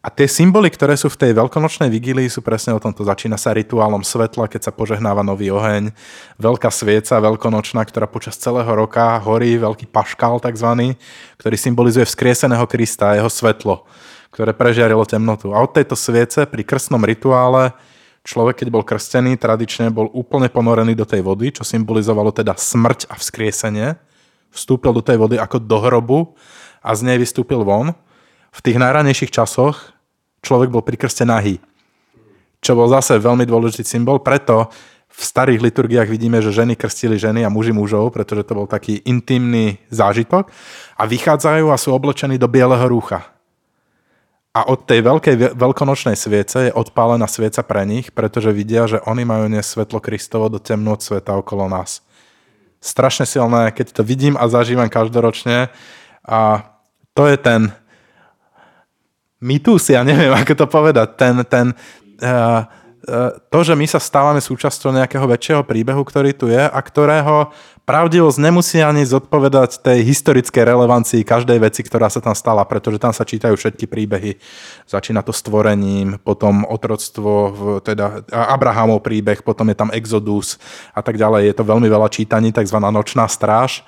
A 0.00 0.08
tie 0.08 0.24
symboly, 0.24 0.72
ktoré 0.72 0.96
sú 0.96 1.12
v 1.12 1.20
tej 1.20 1.32
veľkonočnej 1.36 1.92
vigílii, 1.92 2.32
sú 2.32 2.40
presne 2.40 2.72
o 2.72 2.80
tomto. 2.80 3.04
Začína 3.04 3.36
sa 3.36 3.52
rituálom 3.52 4.00
svetla, 4.00 4.48
keď 4.48 4.68
sa 4.68 4.72
požehnáva 4.72 5.20
nový 5.20 5.52
oheň, 5.52 5.92
veľká 6.40 6.72
svieca 6.72 7.20
veľkonočná, 7.20 7.84
ktorá 7.84 8.08
počas 8.08 8.40
celého 8.40 8.68
roka 8.72 9.20
horí, 9.20 9.60
veľký 9.60 9.92
paškal 9.92 10.40
tzv., 10.40 10.96
ktorý 11.36 11.56
symbolizuje 11.56 12.08
vzkrieseného 12.08 12.64
Krista 12.64 13.12
a 13.12 13.20
jeho 13.20 13.28
svetlo, 13.28 13.84
ktoré 14.32 14.56
prežiarilo 14.56 15.04
temnotu. 15.04 15.52
A 15.52 15.60
od 15.60 15.76
tejto 15.76 15.92
sviece 15.92 16.48
pri 16.48 16.64
krstnom 16.64 17.04
rituále 17.04 17.76
Človek, 18.30 18.62
keď 18.62 18.68
bol 18.70 18.86
krstený, 18.86 19.34
tradične 19.34 19.90
bol 19.90 20.06
úplne 20.14 20.46
ponorený 20.46 20.94
do 20.94 21.02
tej 21.02 21.18
vody, 21.18 21.50
čo 21.50 21.66
symbolizovalo 21.66 22.30
teda 22.30 22.54
smrť 22.54 23.10
a 23.10 23.18
vzkriesenie. 23.18 23.98
Vstúpil 24.54 24.94
do 24.94 25.02
tej 25.02 25.18
vody 25.18 25.34
ako 25.34 25.58
do 25.58 25.82
hrobu 25.82 26.38
a 26.78 26.94
z 26.94 27.10
nej 27.10 27.18
vystúpil 27.18 27.66
von. 27.66 27.90
V 28.54 28.60
tých 28.62 28.78
najranejších 28.78 29.34
časoch 29.34 29.90
človek 30.46 30.70
bol 30.70 30.78
pri 30.78 30.94
krste 30.94 31.26
nahý, 31.26 31.58
čo 32.62 32.78
bol 32.78 32.86
zase 32.86 33.18
veľmi 33.18 33.42
dôležitý 33.50 33.82
symbol, 33.82 34.22
preto 34.22 34.70
v 35.10 35.22
starých 35.26 35.58
liturgiách 35.66 36.06
vidíme, 36.06 36.38
že 36.38 36.54
ženy 36.54 36.78
krstili 36.78 37.18
ženy 37.18 37.42
a 37.42 37.50
muži 37.50 37.74
mužov, 37.74 38.14
pretože 38.14 38.46
to 38.46 38.54
bol 38.54 38.70
taký 38.70 39.02
intimný 39.10 39.82
zážitok 39.90 40.54
a 40.94 41.02
vychádzajú 41.02 41.66
a 41.66 41.80
sú 41.82 41.90
oblečení 41.90 42.38
do 42.38 42.46
bieleho 42.46 42.86
rúcha. 42.86 43.39
A 44.50 44.66
od 44.66 44.82
tej 44.82 45.06
veľkej 45.06 45.54
veľkonočnej 45.54 46.18
sviece 46.18 46.70
je 46.70 46.74
odpálená 46.74 47.30
svieca 47.30 47.62
pre 47.62 47.86
nich, 47.86 48.10
pretože 48.10 48.50
vidia, 48.50 48.90
že 48.90 48.98
oni 49.06 49.22
majú 49.22 49.46
dnes 49.46 49.62
svetlo 49.62 50.02
Kristovo 50.02 50.50
do 50.50 50.58
temnôt 50.58 50.98
sveta 50.98 51.38
okolo 51.38 51.70
nás. 51.70 52.02
Strašne 52.82 53.30
silné, 53.30 53.70
keď 53.70 53.94
to 53.94 54.02
vidím 54.02 54.34
a 54.34 54.50
zažívam 54.50 54.90
každoročne. 54.90 55.70
A 56.26 56.66
to 57.14 57.30
je 57.30 57.38
ten 57.38 57.70
mýtus, 59.38 59.86
ja 59.86 60.02
neviem, 60.02 60.34
ako 60.40 60.54
to 60.58 60.66
povedať, 60.66 61.08
ten, 61.14 61.34
ten 61.46 61.66
uh, 62.18 62.66
to, 63.50 63.58
že 63.66 63.74
my 63.74 63.86
sa 63.90 63.98
stávame 63.98 64.38
súčasťou 64.38 64.94
nejakého 64.94 65.26
väčšieho 65.26 65.62
príbehu, 65.66 66.06
ktorý 66.06 66.30
tu 66.30 66.46
je 66.46 66.62
a 66.62 66.78
ktorého 66.78 67.50
pravdivosť 67.82 68.38
nemusí 68.38 68.78
ani 68.78 69.02
zodpovedať 69.02 69.82
tej 69.82 70.06
historickej 70.06 70.62
relevancii 70.62 71.26
každej 71.26 71.58
veci, 71.58 71.82
ktorá 71.82 72.06
sa 72.06 72.22
tam 72.22 72.38
stala, 72.38 72.62
pretože 72.62 73.02
tam 73.02 73.10
sa 73.10 73.26
čítajú 73.26 73.58
všetky 73.58 73.90
príbehy. 73.90 74.38
Začína 74.86 75.26
to 75.26 75.34
stvorením, 75.34 76.22
potom 76.22 76.62
otroctvo, 76.70 77.32
teda 77.82 78.22
Abrahamov 78.30 79.02
príbeh, 79.02 79.42
potom 79.42 79.66
je 79.74 79.76
tam 79.76 79.90
Exodus 79.90 80.62
a 80.94 81.02
tak 81.02 81.18
ďalej. 81.18 81.50
Je 81.50 81.54
to 81.58 81.66
veľmi 81.66 81.90
veľa 81.90 82.06
čítaní, 82.06 82.54
tzv. 82.54 82.78
nočná 82.78 83.26
stráž 83.26 83.82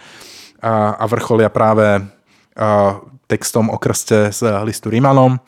a, 0.59 1.07
vrcholia 1.07 1.47
práve 1.47 2.03
textom 3.31 3.71
o 3.71 3.79
krste 3.79 4.35
z 4.35 4.45
listu 4.67 4.91
Rímanom 4.91 5.39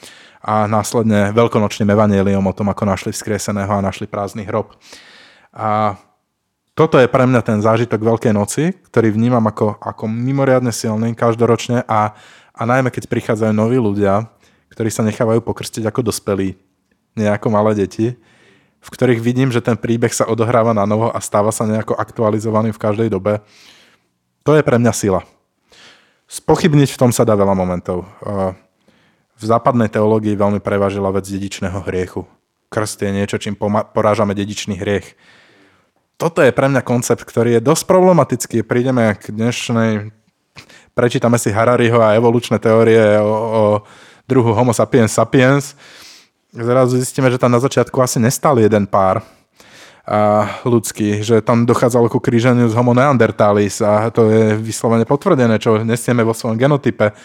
a 0.44 0.68
následne 0.68 1.32
veľkonočným 1.32 1.88
evaneliom 1.88 2.44
o 2.44 2.52
tom, 2.52 2.68
ako 2.68 2.84
našli 2.84 3.16
vzkrieseného 3.16 3.72
a 3.72 3.80
našli 3.80 4.04
prázdny 4.04 4.44
hrob. 4.44 4.76
A 5.56 5.96
toto 6.76 7.00
je 7.00 7.08
pre 7.08 7.24
mňa 7.24 7.40
ten 7.40 7.58
zážitok 7.64 8.04
Veľkej 8.04 8.36
noci, 8.36 8.76
ktorý 8.92 9.16
vnímam 9.16 9.40
ako, 9.40 9.80
ako 9.80 10.04
mimoriadne 10.04 10.68
silný 10.68 11.16
každoročne 11.16 11.88
a, 11.88 12.12
a 12.52 12.62
najmä 12.68 12.92
keď 12.92 13.08
prichádzajú 13.08 13.56
noví 13.56 13.80
ľudia, 13.80 14.28
ktorí 14.68 14.92
sa 14.92 15.06
nechávajú 15.06 15.40
pokrstiť 15.40 15.88
ako 15.88 16.12
dospelí, 16.12 16.58
nie 17.16 17.28
ako 17.30 17.48
malé 17.48 17.72
deti, 17.78 18.12
v 18.84 18.88
ktorých 18.92 19.24
vidím, 19.24 19.48
že 19.48 19.64
ten 19.64 19.80
príbeh 19.80 20.12
sa 20.12 20.28
odohráva 20.28 20.76
na 20.76 20.84
novo 20.84 21.08
a 21.08 21.16
stáva 21.24 21.48
sa 21.54 21.64
nejako 21.64 21.96
aktualizovaný 21.96 22.76
v 22.76 22.82
každej 22.82 23.08
dobe. 23.08 23.40
To 24.44 24.52
je 24.52 24.60
pre 24.60 24.76
mňa 24.76 24.92
sila. 24.92 25.24
Spochybniť 26.28 26.92
v 26.92 27.00
tom 27.00 27.08
sa 27.14 27.24
dá 27.24 27.32
veľa 27.32 27.56
momentov 27.56 28.04
v 29.34 29.44
západnej 29.44 29.90
teológii 29.90 30.38
veľmi 30.38 30.60
prevážila 30.62 31.10
vec 31.10 31.26
dedičného 31.26 31.82
hriechu. 31.90 32.24
Krst 32.70 33.02
je 33.02 33.10
niečo, 33.10 33.38
čím 33.38 33.54
porážame 33.94 34.34
dedičný 34.34 34.78
hriech. 34.78 35.14
Toto 36.14 36.42
je 36.42 36.54
pre 36.54 36.70
mňa 36.70 36.86
koncept, 36.86 37.26
ktorý 37.26 37.58
je 37.58 37.66
dosť 37.66 37.84
problematický. 37.90 38.62
Prídeme 38.62 39.14
k 39.18 39.34
dnešnej... 39.34 40.14
Prečítame 40.94 41.42
si 41.42 41.50
Harariho 41.50 41.98
a 41.98 42.14
evolučné 42.14 42.62
teórie 42.62 43.18
o, 43.18 43.26
o 43.26 43.62
druhu 44.30 44.54
Homo 44.54 44.70
sapiens 44.70 45.10
sapiens. 45.10 45.74
Zrazu 46.54 47.02
zistíme, 47.02 47.26
že 47.34 47.38
tam 47.42 47.50
na 47.50 47.58
začiatku 47.58 47.98
asi 47.98 48.22
nestal 48.22 48.62
jeden 48.62 48.86
pár 48.86 49.26
a 50.04 50.46
ľudský, 50.68 51.24
že 51.24 51.40
tam 51.40 51.64
dochádzalo 51.64 52.12
ku 52.12 52.20
kríženiu 52.20 52.68
z 52.68 52.76
Homo 52.76 52.92
neandertalis 52.92 53.80
a 53.80 54.12
to 54.12 54.28
je 54.28 54.54
vyslovene 54.60 55.08
potvrdené, 55.08 55.56
čo 55.56 55.80
nesieme 55.80 56.20
vo 56.20 56.36
svojom 56.36 56.60
genotype 56.60 57.16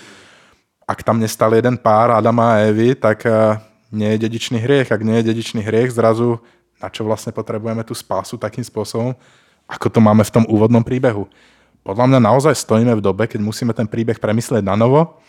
ak 0.89 1.05
tam 1.05 1.21
nestal 1.21 1.53
jeden 1.53 1.77
pár 1.77 2.17
Adama 2.17 2.57
a 2.57 2.65
Evy, 2.65 2.97
tak 2.97 3.29
eh, 3.29 3.61
nie 3.93 4.17
je 4.17 4.25
dedičný 4.25 4.57
hriech. 4.57 4.89
Ak 4.89 5.05
nie 5.05 5.21
je 5.21 5.29
dedičný 5.29 5.61
hriech, 5.61 5.93
zrazu 5.93 6.41
na 6.81 6.89
čo 6.89 7.05
vlastne 7.05 7.29
potrebujeme 7.29 7.85
tú 7.85 7.93
spásu 7.93 8.39
takým 8.39 8.63
spôsobom, 8.63 9.13
ako 9.69 9.87
to 9.91 9.99
máme 9.99 10.23
v 10.23 10.33
tom 10.33 10.47
úvodnom 10.47 10.81
príbehu. 10.81 11.27
Podľa 11.83 12.05
mňa 12.09 12.19
naozaj 12.23 12.55
stojíme 12.55 12.95
v 12.97 13.03
dobe, 13.03 13.27
keď 13.27 13.39
musíme 13.43 13.75
ten 13.75 13.85
príbeh 13.85 14.17
premyslieť 14.17 14.63
na 14.63 14.79
novo 14.79 15.19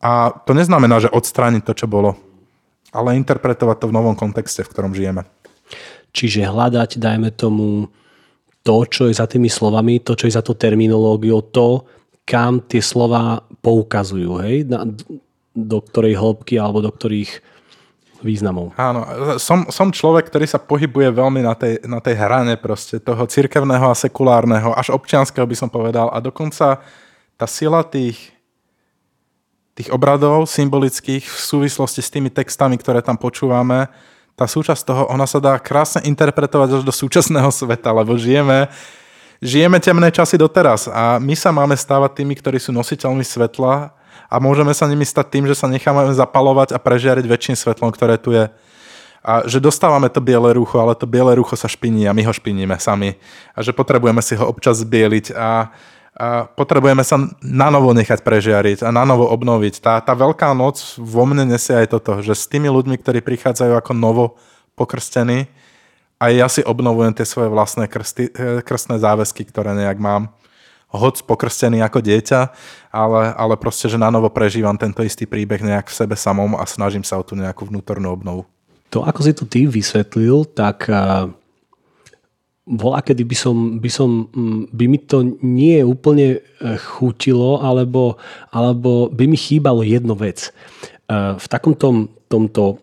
a 0.00 0.32
to 0.32 0.56
neznamená, 0.56 0.98
že 0.98 1.12
odstrániť 1.12 1.62
to, 1.68 1.72
čo 1.84 1.86
bolo, 1.86 2.16
ale 2.90 3.20
interpretovať 3.20 3.76
to 3.76 3.86
v 3.92 3.96
novom 3.96 4.16
kontexte, 4.16 4.64
v 4.64 4.72
ktorom 4.72 4.96
žijeme. 4.96 5.28
Čiže 6.10 6.48
hľadať, 6.48 6.98
dajme 6.98 7.30
tomu, 7.36 7.92
to, 8.64 8.76
čo 8.88 9.08
je 9.08 9.14
za 9.14 9.28
tými 9.28 9.48
slovami, 9.48 10.02
to, 10.02 10.16
čo 10.16 10.26
je 10.28 10.36
za 10.36 10.42
to 10.42 10.56
terminológiou, 10.56 11.44
to, 11.48 11.86
kam 12.30 12.62
tie 12.62 12.78
slova 12.78 13.42
poukazujú, 13.58 14.38
hej? 14.46 14.70
Na, 14.70 14.86
do 15.50 15.78
ktorej 15.82 16.14
hĺbky 16.14 16.62
alebo 16.62 16.78
do 16.78 16.94
ktorých 16.94 17.42
významov. 18.22 18.76
Áno, 18.76 19.02
som, 19.40 19.66
som 19.72 19.88
človek, 19.88 20.28
ktorý 20.28 20.46
sa 20.46 20.60
pohybuje 20.60 21.08
veľmi 21.10 21.40
na 21.40 21.56
tej, 21.56 21.82
na 21.88 21.98
tej 21.98 22.20
hrane 22.20 22.54
proste 22.60 23.00
toho 23.00 23.24
cirkevného 23.24 23.90
a 23.90 23.96
sekulárneho, 23.96 24.76
až 24.76 24.92
občianského 24.92 25.48
by 25.48 25.56
som 25.56 25.72
povedal. 25.72 26.12
A 26.12 26.20
dokonca 26.20 26.84
tá 27.40 27.46
sila 27.48 27.80
tých, 27.80 28.20
tých 29.72 29.88
obradov 29.88 30.44
symbolických 30.46 31.24
v 31.24 31.38
súvislosti 31.40 32.04
s 32.04 32.12
tými 32.12 32.28
textami, 32.28 32.76
ktoré 32.76 33.00
tam 33.00 33.16
počúvame, 33.16 33.88
tá 34.36 34.44
súčasť 34.48 34.82
toho, 34.84 35.02
ona 35.08 35.24
sa 35.24 35.40
dá 35.40 35.56
krásne 35.60 36.04
interpretovať 36.04 36.80
až 36.80 36.82
do 36.84 36.92
súčasného 36.92 37.48
sveta, 37.52 37.92
lebo 37.92 38.16
žijeme 38.16 38.68
žijeme 39.40 39.80
temné 39.80 40.12
časy 40.12 40.36
doteraz 40.36 40.86
a 40.86 41.16
my 41.16 41.32
sa 41.32 41.50
máme 41.50 41.74
stávať 41.74 42.22
tými, 42.22 42.36
ktorí 42.36 42.60
sú 42.60 42.70
nositeľmi 42.76 43.24
svetla 43.24 43.92
a 44.30 44.36
môžeme 44.38 44.70
sa 44.76 44.86
nimi 44.86 45.02
stať 45.02 45.26
tým, 45.32 45.44
že 45.48 45.58
sa 45.58 45.66
necháme 45.66 46.12
zapalovať 46.12 46.76
a 46.76 46.78
prežiariť 46.78 47.26
väčším 47.26 47.56
svetlom, 47.56 47.90
ktoré 47.90 48.20
tu 48.20 48.30
je. 48.36 48.46
A 49.20 49.44
že 49.44 49.60
dostávame 49.60 50.08
to 50.08 50.22
biele 50.22 50.48
rucho, 50.56 50.80
ale 50.80 50.96
to 50.96 51.04
biele 51.04 51.34
rucho 51.36 51.52
sa 51.52 51.68
špiní 51.68 52.08
a 52.08 52.16
my 52.16 52.24
ho 52.24 52.32
špiníme 52.32 52.72
sami. 52.80 53.20
A 53.52 53.60
že 53.60 53.76
potrebujeme 53.76 54.22
si 54.24 54.32
ho 54.32 54.48
občas 54.48 54.80
zbieliť 54.80 55.36
a, 55.36 55.68
a 56.16 56.48
potrebujeme 56.48 57.04
sa 57.04 57.20
na 57.44 57.68
novo 57.68 57.92
nechať 57.92 58.24
prežiariť 58.24 58.78
a 58.80 58.88
na 58.88 59.04
novo 59.04 59.28
obnoviť. 59.28 59.84
Tá, 59.84 60.00
tá 60.00 60.16
veľká 60.16 60.56
noc 60.56 60.96
vo 60.96 61.28
mne 61.28 61.44
nesie 61.52 61.76
aj 61.76 61.92
toto, 61.92 62.24
že 62.24 62.32
s 62.32 62.48
tými 62.48 62.72
ľuďmi, 62.72 62.96
ktorí 62.96 63.20
prichádzajú 63.20 63.76
ako 63.76 63.92
novo 63.92 64.40
pokrstení, 64.72 65.52
aj 66.20 66.32
ja 66.36 66.46
si 66.52 66.60
obnovujem 66.60 67.16
tie 67.16 67.24
svoje 67.24 67.48
vlastné 67.48 67.88
krsty, 67.88 68.24
eh, 68.30 68.60
krstné 68.60 69.00
záväzky, 69.00 69.48
ktoré 69.48 69.72
nejak 69.72 69.96
mám. 69.96 70.28
Hoď 70.90 71.22
pokrstený 71.22 71.86
ako 71.86 72.02
dieťa, 72.02 72.40
ale, 72.90 73.30
ale 73.38 73.54
proste, 73.54 73.86
že 73.86 73.94
na 73.94 74.10
novo 74.10 74.26
prežívam 74.26 74.74
tento 74.74 75.06
istý 75.06 75.22
príbeh 75.22 75.62
nejak 75.62 75.86
v 75.86 75.96
sebe 75.96 76.18
samom 76.18 76.58
a 76.58 76.66
snažím 76.66 77.06
sa 77.06 77.14
o 77.14 77.22
tú 77.22 77.38
nejakú 77.38 77.62
vnútornú 77.70 78.10
obnovu. 78.10 78.42
To, 78.90 79.06
ako 79.06 79.20
si 79.22 79.30
to 79.30 79.46
ty 79.46 79.70
vysvetlil, 79.70 80.50
tak 80.50 80.90
uh, 80.90 81.30
bola, 82.66 83.06
kedy 83.06 83.22
by 83.22 83.36
som, 83.38 83.78
by 83.78 83.86
som, 83.86 84.34
mm, 84.34 84.74
by 84.74 84.84
mi 84.90 84.98
to 84.98 85.22
nie 85.46 85.78
úplne 85.86 86.42
eh, 86.42 86.78
chutilo, 86.82 87.62
alebo, 87.62 88.18
alebo 88.50 89.06
by 89.14 89.30
mi 89.30 89.38
chýbalo 89.38 89.86
jedno 89.86 90.18
vec. 90.18 90.50
V 91.10 91.46
takomto 91.50 92.06
tomto 92.30 92.78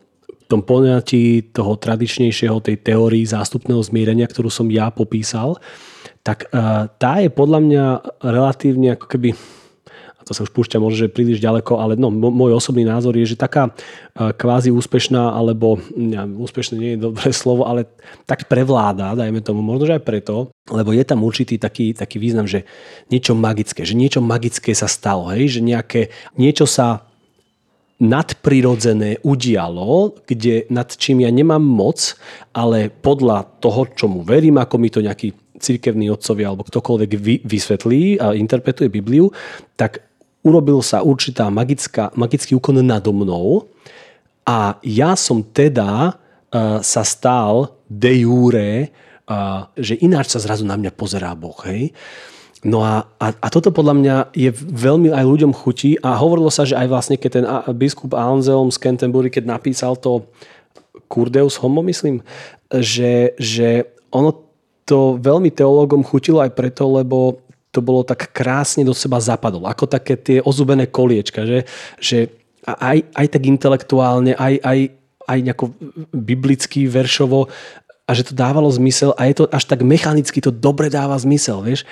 tom 0.47 0.63
poňatí 0.63 1.51
toho 1.51 1.75
tradičnejšieho, 1.75 2.63
tej 2.63 2.79
teórii 2.79 3.27
zástupného 3.27 3.83
zmierenia, 3.83 4.27
ktorú 4.27 4.47
som 4.47 4.71
ja 4.71 4.87
popísal, 4.89 5.59
tak 6.23 6.47
e, 6.51 6.87
tá 6.87 7.19
je 7.19 7.29
podľa 7.31 7.59
mňa 7.63 7.85
relatívne 8.23 8.95
ako 8.95 9.05
keby 9.07 9.35
to 10.27 10.35
sa 10.35 10.43
už 10.43 10.51
púšťa 10.51 10.83
možno, 10.83 11.07
že 11.07 11.15
príliš 11.15 11.39
ďaleko, 11.39 11.79
ale 11.79 11.95
no, 11.95 12.11
môj 12.11 12.59
osobný 12.59 12.83
názor 12.83 13.15
je, 13.15 13.31
že 13.31 13.39
taká 13.39 13.71
e, 13.71 14.35
kvázi 14.35 14.75
úspešná, 14.75 15.31
alebo 15.31 15.79
ja, 15.95 16.27
úspešné 16.27 16.75
nie 16.75 16.91
je 16.99 17.07
dobré 17.07 17.31
slovo, 17.41 17.63
ale 17.63 17.87
tak 18.27 18.51
prevláda, 18.51 19.15
dajme 19.15 19.39
tomu, 19.39 19.63
možno, 19.63 19.87
že 19.87 19.95
aj 19.95 20.03
preto, 20.03 20.51
lebo 20.67 20.91
je 20.91 21.07
tam 21.07 21.23
určitý 21.23 21.55
taký, 21.55 21.95
taký 21.95 22.19
význam, 22.19 22.43
že 22.43 22.67
niečo 23.07 23.31
magické, 23.39 23.87
že 23.87 23.95
niečo 23.95 24.19
magické 24.19 24.75
sa 24.75 24.91
stalo, 24.91 25.31
hej, 25.31 25.47
že 25.47 25.59
nejaké, 25.63 26.11
niečo 26.35 26.67
sa 26.67 27.06
nadprirodzené 27.97 29.25
udialo, 29.25 30.13
kde 30.29 30.69
nad 30.69 30.85
čím 30.93 31.25
ja 31.25 31.31
nemám 31.33 31.61
moc, 31.61 32.13
ale 32.53 32.93
podľa 32.93 33.57
toho, 33.57 33.89
čomu 33.97 34.21
verím, 34.21 34.61
ako 34.61 34.75
mi 34.77 34.89
to 34.93 35.01
nejaký 35.01 35.33
cirkevní 35.57 36.13
otcovia 36.13 36.53
alebo 36.53 36.61
ktokoľvek 36.69 37.09
vysvetlí 37.41 38.21
a 38.21 38.37
interpretuje 38.37 38.93
Bibliu, 38.93 39.33
tak 39.73 40.05
urobil 40.45 40.85
sa 40.85 41.01
určitá 41.01 41.49
magická, 41.49 42.13
magický 42.13 42.53
úkon 42.53 42.77
nado 42.85 43.09
mnou 43.09 43.65
a 44.45 44.77
ja 44.85 45.17
som 45.17 45.41
teda 45.41 46.13
uh, 46.13 46.79
sa 46.85 47.01
stal 47.01 47.73
de 47.89 48.21
jure, 48.21 48.93
uh, 49.25 49.65
že 49.73 49.97
ináč 49.97 50.37
sa 50.37 50.39
zrazu 50.39 50.61
na 50.69 50.77
mňa 50.77 50.93
pozerá 50.93 51.33
Boh. 51.33 51.57
Hej? 51.65 51.89
Uh, 51.89 52.36
No 52.65 52.81
a, 52.81 53.05
a, 53.21 53.27
a 53.37 53.47
toto 53.53 53.69
podľa 53.69 53.93
mňa 53.93 54.15
je 54.33 54.49
veľmi 54.55 55.13
aj 55.13 55.25
ľuďom 55.25 55.53
chutí 55.53 55.93
a 56.01 56.17
hovorilo 56.17 56.49
sa, 56.49 56.65
že 56.65 56.73
aj 56.73 56.87
vlastne 56.89 57.15
keď 57.19 57.29
ten 57.29 57.45
biskup 57.77 58.17
Anselm 58.17 58.73
z 58.73 58.81
Canterbury, 58.81 59.29
keď 59.29 59.45
napísal 59.45 59.93
to 59.93 60.25
Kurdeus 61.05 61.61
Homo, 61.61 61.85
myslím, 61.85 62.25
že, 62.73 63.37
že 63.37 63.85
ono 64.09 64.33
to 64.87 65.19
veľmi 65.21 65.53
teológom 65.53 66.01
chutilo 66.01 66.41
aj 66.41 66.55
preto, 66.57 66.87
lebo 66.89 67.43
to 67.69 67.83
bolo 67.83 68.01
tak 68.01 68.33
krásne 68.33 68.81
do 68.81 68.95
seba 68.95 69.21
zapadlo. 69.21 69.69
Ako 69.69 69.85
také 69.85 70.17
tie 70.17 70.41
ozubené 70.41 70.89
koliečka, 70.89 71.45
že, 71.45 71.67
že 72.01 72.33
aj, 72.65 73.05
aj 73.13 73.27
tak 73.29 73.43
intelektuálne, 73.45 74.33
aj, 74.33 74.53
aj, 74.65 74.79
aj 75.29 75.37
nejako 75.45 75.65
biblicky, 76.09 76.89
veršovo 76.89 77.51
a 78.07 78.11
že 78.15 78.31
to 78.31 78.33
dávalo 78.33 78.71
zmysel 78.71 79.11
a 79.19 79.27
je 79.27 79.43
to 79.43 79.45
až 79.51 79.67
tak 79.67 79.83
mechanicky 79.83 80.39
to 80.39 80.49
dobre 80.49 80.87
dáva 80.87 81.19
zmysel, 81.19 81.59
vieš. 81.59 81.83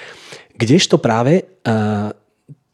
Kdežto 0.56 0.96
práve 0.98 1.44
uh, 1.68 2.16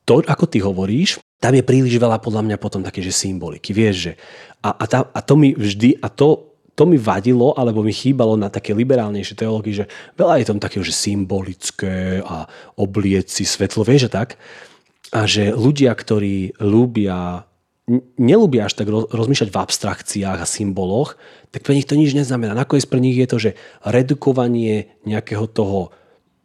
to, 0.06 0.22
ako 0.26 0.46
ty 0.46 0.62
hovoríš, 0.62 1.18
tam 1.42 1.58
je 1.58 1.66
príliš 1.66 1.98
veľa 1.98 2.22
podľa 2.22 2.46
mňa 2.46 2.58
potom 2.62 2.86
také, 2.86 3.02
že 3.02 3.10
symboliky, 3.10 3.74
vieš, 3.74 3.96
že 4.10 4.14
a, 4.62 4.78
a, 4.78 4.86
tá, 4.86 5.00
a 5.10 5.20
to 5.26 5.34
mi 5.34 5.58
vždy, 5.58 5.98
a 5.98 6.08
to, 6.14 6.54
to 6.78 6.86
mi 6.86 7.02
vadilo, 7.02 7.58
alebo 7.58 7.82
mi 7.82 7.90
chýbalo 7.90 8.38
na 8.38 8.54
také 8.54 8.78
liberálnejšie 8.78 9.42
teológii, 9.42 9.82
že 9.82 9.86
veľa 10.14 10.38
je 10.38 10.46
tam 10.46 10.62
takého, 10.62 10.86
že 10.86 10.94
symbolické 10.94 12.22
a 12.22 12.46
oblieci 12.78 13.42
svetlo, 13.42 13.82
vieš, 13.82 14.14
a 14.14 14.22
tak. 14.22 14.38
A 15.12 15.26
že 15.26 15.50
ľudia, 15.50 15.92
ktorí 15.98 16.62
ľúbia 16.62 17.50
nelúbia 18.16 18.70
až 18.70 18.80
tak 18.80 18.88
rozmýšľať 18.88 19.50
v 19.52 19.60
abstrakciách 19.60 20.40
a 20.40 20.48
symboloch, 20.48 21.20
tak 21.52 21.66
pre 21.66 21.76
nich 21.76 21.90
to 21.90 22.00
nič 22.00 22.16
neznamená. 22.16 22.56
Nakoniec 22.56 22.88
pre 22.88 23.04
nich 23.04 23.18
je 23.20 23.28
to, 23.28 23.38
že 23.42 23.52
redukovanie 23.84 24.96
nejakého 25.04 25.50
toho, 25.50 25.92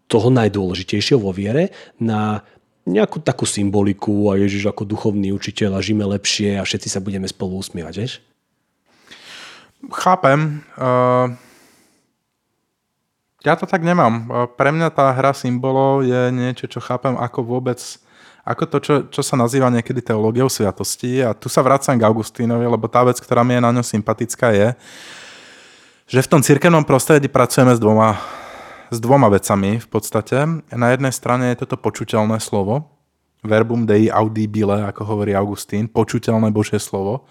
toho 0.07 0.31
najdôležitejšieho 0.31 1.19
vo 1.19 1.35
viere 1.35 1.75
na 1.99 2.47
nejakú 2.87 3.19
takú 3.19 3.42
symboliku 3.42 4.31
a 4.31 4.38
Ježiš 4.38 4.71
ako 4.71 4.87
duchovný 4.87 5.35
učiteľ 5.35 5.79
a 5.79 5.85
žime 5.85 6.07
lepšie 6.07 6.57
a 6.59 6.62
všetci 6.62 6.87
sa 6.87 7.03
budeme 7.03 7.27
spolu 7.27 7.59
usmievať, 7.59 7.95
vieš? 7.99 8.12
Chápem. 9.90 10.62
Uh, 10.79 11.35
ja 13.42 13.59
to 13.59 13.66
tak 13.66 13.83
nemám. 13.83 14.27
Pre 14.55 14.71
mňa 14.71 14.90
tá 14.95 15.11
hra 15.14 15.35
symbolov 15.35 16.07
je 16.07 16.35
niečo, 16.35 16.66
čo 16.66 16.83
chápem 16.83 17.14
ako 17.14 17.47
vôbec 17.47 17.79
ako 18.47 18.62
to, 18.71 18.79
čo, 18.79 18.95
čo 19.11 19.23
sa 19.27 19.35
nazýva 19.35 19.66
niekedy 19.75 19.99
teológiou 19.99 20.47
sviatosti. 20.47 21.19
A 21.19 21.35
tu 21.35 21.51
sa 21.51 21.66
vracam 21.66 21.99
k 21.99 22.07
Augustínovi, 22.07 22.62
lebo 22.62 22.87
tá 22.87 23.03
vec, 23.03 23.19
ktorá 23.19 23.42
mi 23.42 23.59
je 23.59 23.62
na 23.66 23.75
ňom 23.75 23.83
sympatická, 23.83 24.55
je, 24.55 24.69
že 26.07 26.23
v 26.23 26.31
tom 26.31 26.40
cirkevnom 26.42 26.87
prostredí 26.87 27.27
pracujeme 27.27 27.75
s 27.75 27.83
dvoma, 27.83 28.14
s 28.90 28.99
dvoma 29.03 29.27
vecami 29.33 29.83
v 29.83 29.88
podstate. 29.88 30.62
Na 30.70 30.94
jednej 30.94 31.11
strane 31.11 31.53
je 31.53 31.66
toto 31.66 31.81
počuteľné 31.81 32.38
slovo, 32.38 32.87
verbum 33.42 33.87
dei 33.87 34.11
audibile, 34.11 34.87
ako 34.87 35.03
hovorí 35.07 35.33
Augustín, 35.35 35.87
počuteľné 35.90 36.51
Božie 36.51 36.83
slovo, 36.83 37.27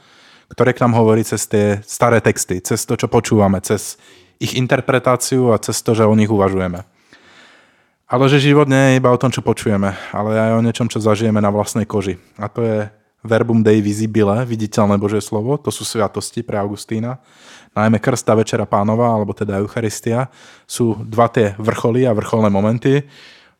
ktoré 0.51 0.75
k 0.75 0.81
nám 0.85 0.95
hovorí 0.95 1.25
cez 1.25 1.47
tie 1.49 1.79
staré 1.83 2.21
texty, 2.21 2.61
cez 2.61 2.83
to, 2.85 2.95
čo 2.95 3.07
počúvame, 3.09 3.59
cez 3.63 3.99
ich 4.39 4.55
interpretáciu 4.55 5.55
a 5.55 5.61
cez 5.61 5.79
to, 5.79 5.95
že 5.95 6.03
o 6.03 6.15
nich 6.15 6.29
uvažujeme. 6.29 6.83
Ale 8.05 8.29
že 8.29 8.37
život 8.37 8.69
nie 8.69 8.93
je 8.93 8.97
iba 9.01 9.09
o 9.09 9.17
tom, 9.17 9.33
čo 9.33 9.41
počujeme, 9.41 9.97
ale 10.13 10.29
aj 10.37 10.61
o 10.61 10.61
niečom, 10.61 10.85
čo 10.85 11.01
zažijeme 11.01 11.41
na 11.41 11.49
vlastnej 11.49 11.89
koži. 11.89 12.21
A 12.37 12.45
to 12.45 12.61
je 12.61 12.77
verbum 13.25 13.65
dei 13.65 13.81
visibile, 13.81 14.45
viditeľné 14.45 15.01
Božie 15.01 15.17
slovo, 15.25 15.57
to 15.57 15.73
sú 15.73 15.81
sviatosti 15.81 16.45
pre 16.45 16.61
Augustína. 16.61 17.17
Najmä 17.75 17.99
krsta 17.99 18.39
Večera 18.39 18.63
pánova, 18.63 19.11
alebo 19.11 19.35
teda 19.35 19.59
Eucharistia, 19.59 20.31
sú 20.63 20.95
dva 21.03 21.27
tie 21.27 21.59
vrcholy 21.59 22.07
a 22.07 22.15
vrcholné 22.15 22.47
momenty. 22.47 23.03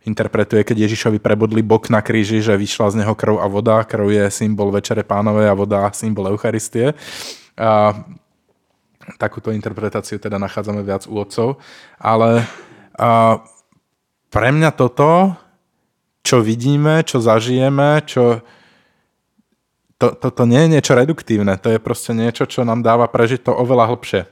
Interpretuje, 0.08 0.63
keď 0.63 0.88
Ježišovi 0.88 1.19
prebodli 1.19 1.60
bok 1.60 1.91
na 1.91 1.99
kríži, 1.99 2.39
že 2.39 2.56
vyšla 2.56 2.95
z 2.95 2.95
neho 3.04 3.12
krv 3.12 3.43
a 3.43 3.47
voda. 3.51 3.84
Krv 3.84 4.08
je 4.08 4.25
symbol 4.32 4.71
Večere 4.71 5.04
pánovej 5.04 5.51
a 5.51 5.58
voda 5.58 5.91
symbol 5.91 6.32
Eucharistie. 6.32 6.95
A 7.60 7.91
takúto 9.19 9.51
interpretáciu 9.51 10.15
teda 10.15 10.39
nachádzame 10.39 10.80
viac 10.86 11.10
u 11.12 11.19
otcov. 11.19 11.60
Ale 11.99 12.47
a 12.95 13.43
pre 14.32 14.49
mňa 14.56 14.71
toto, 14.71 15.36
čo 16.23 16.39
vidíme, 16.39 17.04
čo 17.04 17.19
zažijeme, 17.19 17.99
čo... 18.08 18.39
To, 19.95 20.12
toto 20.12 20.43
nie 20.43 20.60
je 20.67 20.73
niečo 20.75 20.91
reduktívne, 20.91 21.55
to 21.55 21.71
je 21.71 21.79
proste 21.79 22.12
niečo, 22.12 22.43
čo 22.43 22.67
nám 22.67 22.84
dáva 22.84 23.08
prežiť 23.08 23.47
to 23.47 23.51
oveľa 23.55 23.95
hlbšie. 23.95 24.27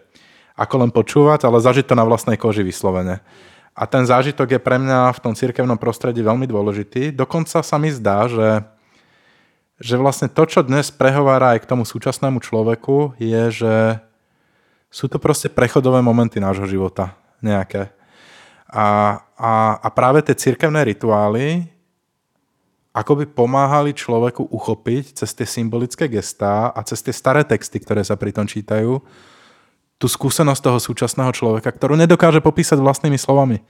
Ako 0.60 0.84
len 0.84 0.92
počúvať, 0.92 1.48
ale 1.48 1.64
zažiť 1.64 1.88
to 1.88 1.96
na 1.96 2.04
vlastnej 2.04 2.36
koži 2.36 2.68
vyslovene. 2.68 3.24
A 3.74 3.90
ten 3.90 4.06
zážitok 4.06 4.54
je 4.54 4.62
pre 4.62 4.78
mňa 4.78 5.10
v 5.18 5.22
tom 5.24 5.34
cirkevnom 5.34 5.82
prostredí 5.82 6.22
veľmi 6.22 6.46
dôležitý. 6.46 7.10
Dokonca 7.16 7.66
sa 7.66 7.78
mi 7.82 7.90
zdá, 7.90 8.30
že, 8.30 8.62
že 9.82 9.98
vlastne 9.98 10.30
to, 10.30 10.46
čo 10.46 10.62
dnes 10.62 10.94
prehovára 10.94 11.58
aj 11.58 11.66
k 11.66 11.70
tomu 11.74 11.88
súčasnému 11.88 12.38
človeku, 12.38 13.18
je, 13.18 13.44
že 13.50 13.76
sú 14.94 15.10
to 15.10 15.18
proste 15.18 15.50
prechodové 15.50 16.06
momenty 16.06 16.38
nášho 16.38 16.70
života. 16.70 17.18
Nejaké. 17.42 17.90
A, 18.70 19.18
a, 19.42 19.82
a 19.82 19.88
práve 19.90 20.22
tie 20.22 20.38
cirkevné 20.38 20.86
rituály 20.86 21.73
ako 22.94 23.12
by 23.20 23.26
pomáhali 23.26 23.98
človeku 23.98 24.54
uchopiť 24.54 25.18
cez 25.18 25.34
tie 25.34 25.50
symbolické 25.50 26.06
gestá 26.06 26.70
a 26.70 26.80
cez 26.86 27.02
tie 27.02 27.10
staré 27.10 27.42
texty, 27.42 27.82
ktoré 27.82 28.06
sa 28.06 28.14
pri 28.14 28.30
tom 28.30 28.46
čítajú, 28.46 29.02
tú 29.98 30.06
skúsenosť 30.06 30.62
toho 30.62 30.78
súčasného 30.78 31.34
človeka, 31.34 31.74
ktorú 31.74 31.98
nedokáže 31.98 32.38
popísať 32.38 32.78
vlastnými 32.78 33.18
slovami. 33.18 33.66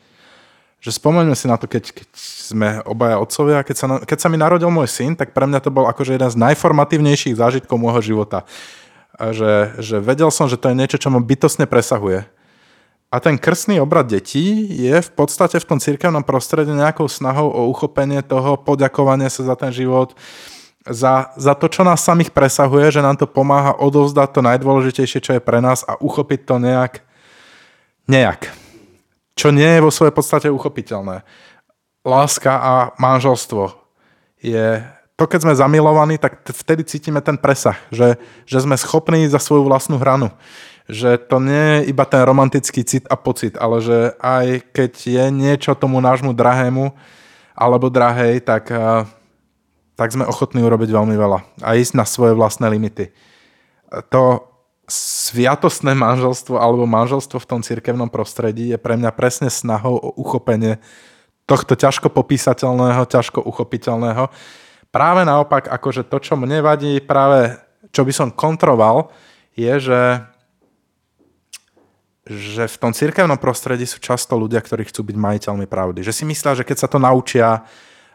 Že 0.83 0.99
spomeňme 0.99 1.35
si 1.39 1.47
na 1.47 1.55
to, 1.55 1.71
keď, 1.71 1.95
keď 1.95 2.09
sme 2.19 2.83
obaja 2.83 3.15
otcovia, 3.23 3.63
keď 3.63 3.75
sa, 3.79 3.85
keď 4.03 4.17
sa 4.19 4.27
mi 4.27 4.35
narodil 4.35 4.67
môj 4.67 4.91
syn, 4.91 5.15
tak 5.15 5.31
pre 5.31 5.47
mňa 5.47 5.63
to 5.63 5.71
bol 5.71 5.87
akože 5.87 6.19
jeden 6.19 6.27
z 6.27 6.35
najformatívnejších 6.43 7.39
zážitkov 7.39 7.79
môjho 7.79 8.03
života. 8.03 8.43
Že, 9.15 9.79
že 9.79 10.03
vedel 10.03 10.27
som, 10.35 10.51
že 10.51 10.59
to 10.59 10.67
je 10.67 10.75
niečo, 10.75 10.99
čo 10.99 11.07
ma 11.07 11.23
bytosne 11.23 11.63
presahuje 11.63 12.27
a 13.13 13.21
ten 13.21 13.37
krstný 13.37 13.77
obrad 13.77 14.09
detí 14.09 14.65
je 14.73 14.97
v 14.97 15.11
podstate 15.13 15.61
v 15.61 15.69
tom 15.69 15.77
cirkevnom 15.77 16.25
prostredí 16.25 16.73
nejakou 16.73 17.05
snahou 17.05 17.45
o 17.45 17.69
uchopenie 17.69 18.25
toho, 18.25 18.57
poďakovanie 18.57 19.29
sa 19.29 19.45
za 19.45 19.53
ten 19.53 19.69
život, 19.69 20.17
za, 20.81 21.29
za 21.37 21.53
to, 21.53 21.69
čo 21.69 21.85
nás 21.85 22.01
samých 22.01 22.33
presahuje, 22.33 22.89
že 22.89 23.05
nám 23.05 23.21
to 23.21 23.29
pomáha 23.29 23.77
odovzdať 23.77 24.29
to 24.33 24.41
najdôležitejšie, 24.41 25.19
čo 25.21 25.31
je 25.37 25.45
pre 25.45 25.61
nás 25.61 25.85
a 25.85 25.93
uchopiť 26.01 26.39
to 26.41 26.55
nejak, 26.57 27.05
nejak. 28.09 28.49
Čo 29.37 29.53
nie 29.53 29.69
je 29.69 29.85
vo 29.85 29.93
svojej 29.93 30.13
podstate 30.17 30.49
uchopiteľné. 30.49 31.21
Láska 32.01 32.57
a 32.57 32.73
manželstvo 32.97 33.77
je 34.41 34.81
to, 35.13 35.29
keď 35.29 35.39
sme 35.45 35.53
zamilovaní, 35.53 36.17
tak 36.17 36.41
vtedy 36.49 36.81
cítime 36.81 37.21
ten 37.21 37.37
presah, 37.37 37.77
že, 37.93 38.17
že 38.49 38.57
sme 38.57 38.73
schopní 38.73 39.29
za 39.29 39.37
svoju 39.37 39.69
vlastnú 39.69 40.01
hranu 40.01 40.33
že 40.87 41.15
to 41.15 41.39
nie 41.39 41.79
je 41.79 41.95
iba 41.95 42.03
ten 42.03 42.21
romantický 42.27 42.83
cit 42.83 43.07
a 43.07 43.15
pocit, 43.15 43.55
ale 43.55 43.79
že 43.79 43.99
aj 44.19 44.67
keď 44.75 44.91
je 44.99 45.25
niečo 45.31 45.71
tomu 45.79 46.03
nášmu 46.03 46.35
drahému 46.35 46.91
alebo 47.55 47.87
drahej, 47.87 48.43
tak, 48.43 48.67
tak 49.95 50.09
sme 50.11 50.27
ochotní 50.27 50.59
urobiť 50.59 50.89
veľmi 50.91 51.15
veľa 51.15 51.39
a 51.63 51.69
ísť 51.79 51.93
na 51.95 52.03
svoje 52.03 52.35
vlastné 52.35 52.67
limity. 52.67 53.15
To 54.11 54.53
sviatostné 54.89 55.95
manželstvo 55.95 56.59
alebo 56.59 56.83
manželstvo 56.83 57.39
v 57.39 57.49
tom 57.49 57.61
cirkevnom 57.63 58.11
prostredí 58.11 58.75
je 58.75 58.77
pre 58.79 58.99
mňa 58.99 59.15
presne 59.15 59.47
snahou 59.47 59.95
o 59.95 60.09
uchopenie 60.19 60.83
tohto 61.47 61.75
ťažko 61.75 62.11
popísateľného, 62.11 63.07
ťažko 63.07 63.39
uchopiteľného. 63.43 64.27
Práve 64.91 65.21
naopak, 65.23 65.71
akože 65.71 66.07
to, 66.07 66.19
čo 66.19 66.35
mne 66.35 66.59
vadí, 66.59 66.99
práve 66.99 67.55
čo 67.95 68.03
by 68.03 68.13
som 68.13 68.29
kontroval, 68.31 69.11
je, 69.55 69.73
že 69.79 70.01
že 72.23 72.71
v 72.71 72.77
tom 72.79 72.95
cirkevnom 72.95 73.35
prostredí 73.35 73.83
sú 73.83 73.99
často 73.99 74.39
ľudia, 74.39 74.63
ktorí 74.63 74.87
chcú 74.87 75.03
byť 75.03 75.17
majiteľmi 75.19 75.67
pravdy. 75.67 76.07
Že 76.07 76.13
si 76.15 76.23
myslia, 76.23 76.55
že 76.55 76.63
keď 76.63 76.77
sa 76.79 76.87
to 76.87 76.95
naučia, 76.95 77.67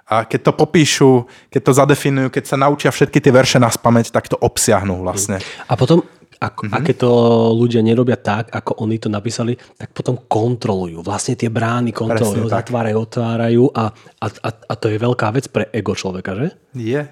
a 0.09 0.25
keď 0.25 0.41
to 0.49 0.53
popíšu, 0.57 1.29
keď 1.53 1.61
to 1.61 1.73
zadefinujú, 1.77 2.29
keď 2.33 2.45
sa 2.49 2.57
naučia 2.57 2.89
všetky 2.89 3.21
tie 3.21 3.29
verše 3.29 3.61
na 3.61 3.69
spameť, 3.69 4.09
tak 4.09 4.33
to 4.33 4.41
obsiahnu 4.41 5.05
vlastne. 5.05 5.37
A 5.69 5.77
potom, 5.77 6.01
ako, 6.41 6.65
mm-hmm. 6.65 6.79
aké 6.81 6.93
to 6.97 7.11
ľudia 7.53 7.85
nerobia 7.85 8.17
tak, 8.17 8.49
ako 8.49 8.81
oni 8.89 8.97
to 8.97 9.13
napísali, 9.13 9.53
tak 9.77 9.93
potom 9.93 10.17
kontrolujú. 10.25 11.05
Vlastne 11.05 11.37
tie 11.37 11.53
brány 11.53 11.93
kontrolujú, 11.93 12.49
Presne, 12.49 12.57
zatvárajú, 12.57 12.97
otvárajú 13.05 13.65
a, 13.77 13.93
a, 13.93 14.27
a, 14.33 14.49
a 14.49 14.75
to 14.81 14.89
je 14.89 14.97
veľká 14.97 15.29
vec 15.29 15.45
pre 15.53 15.69
ego 15.77 15.93
človeka, 15.93 16.33
že? 16.41 16.47
Je. 16.73 17.05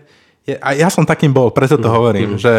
je. 0.49 0.55
A 0.57 0.73
ja 0.73 0.89
som 0.89 1.05
takým 1.05 1.37
bol, 1.37 1.53
preto 1.53 1.77
to 1.77 1.85
mm-hmm. 1.85 1.97
hovorím, 2.01 2.31
mhm. 2.33 2.41
že 2.41 2.53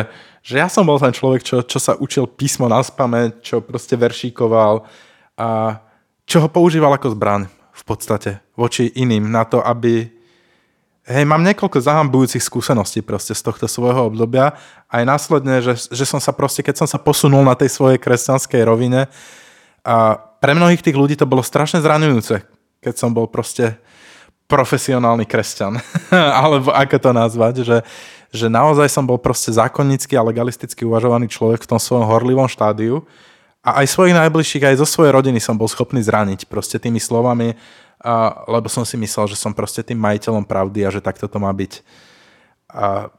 že 0.47 0.63
ja 0.63 0.71
som 0.71 0.87
bol 0.87 0.95
ten 0.95 1.11
človek, 1.11 1.43
čo, 1.43 1.59
čo 1.59 1.75
sa 1.75 1.99
učil 1.99 2.23
písmo 2.23 2.71
na 2.71 2.79
spameť, 2.79 3.43
čo 3.43 3.59
proste 3.59 3.99
veršíkoval 3.99 4.87
a 5.35 5.49
čo 6.23 6.39
ho 6.39 6.47
používal 6.47 6.95
ako 6.95 7.11
zbraň 7.19 7.51
v 7.51 7.83
podstate 7.83 8.39
voči 8.55 8.87
iným 8.95 9.27
na 9.27 9.43
to, 9.43 9.59
aby 9.59 10.07
hej, 11.03 11.23
mám 11.27 11.43
niekoľko 11.43 11.83
zahambujúcich 11.83 12.39
skúseností 12.39 13.03
proste 13.03 13.35
z 13.35 13.43
tohto 13.43 13.67
svojho 13.67 14.07
obdobia 14.07 14.55
aj 14.87 15.03
následne, 15.03 15.59
že, 15.59 15.75
že 15.91 16.07
som 16.07 16.23
sa 16.23 16.31
proste, 16.31 16.63
keď 16.63 16.79
som 16.79 16.87
sa 16.87 16.95
posunul 16.95 17.43
na 17.43 17.59
tej 17.59 17.67
svojej 17.67 17.99
kresťanskej 17.99 18.63
rovine 18.63 19.11
a 19.83 20.15
pre 20.39 20.55
mnohých 20.55 20.79
tých 20.79 20.95
ľudí 20.95 21.19
to 21.19 21.27
bolo 21.27 21.43
strašne 21.43 21.83
zraňujúce, 21.83 22.39
keď 22.79 22.95
som 22.95 23.11
bol 23.11 23.27
proste 23.27 23.75
profesionálny 24.47 25.27
kresťan, 25.27 25.75
alebo 26.39 26.71
ako 26.71 26.95
to 27.03 27.11
nazvať, 27.11 27.55
že, 27.67 27.77
že 28.31 28.51
naozaj 28.51 28.91
som 28.91 29.07
bol 29.07 29.15
proste 29.19 29.53
zákonnícky 29.55 30.13
a 30.19 30.25
legalisticky 30.25 30.83
uvažovaný 30.83 31.31
človek 31.31 31.63
v 31.63 31.69
tom 31.75 31.79
svojom 31.79 32.07
horlivom 32.07 32.47
štádiu 32.51 33.07
a 33.63 33.83
aj 33.83 33.91
svojich 33.91 34.15
najbližších, 34.15 34.63
aj 34.63 34.79
zo 34.79 34.87
svojej 34.87 35.11
rodiny 35.11 35.39
som 35.43 35.59
bol 35.59 35.67
schopný 35.67 35.99
zraniť 35.99 36.47
proste 36.47 36.79
tými 36.79 37.03
slovami, 37.03 37.55
a, 37.99 38.45
lebo 38.47 38.71
som 38.71 38.87
si 38.87 38.95
myslel, 38.95 39.27
že 39.31 39.39
som 39.39 39.51
proste 39.51 39.83
tým 39.83 39.99
majiteľom 39.99 40.47
pravdy 40.47 40.87
a 40.87 40.93
že 40.93 41.03
takto 41.03 41.27
to 41.27 41.35
má 41.35 41.51
byť. 41.51 41.83
A, 42.71 43.11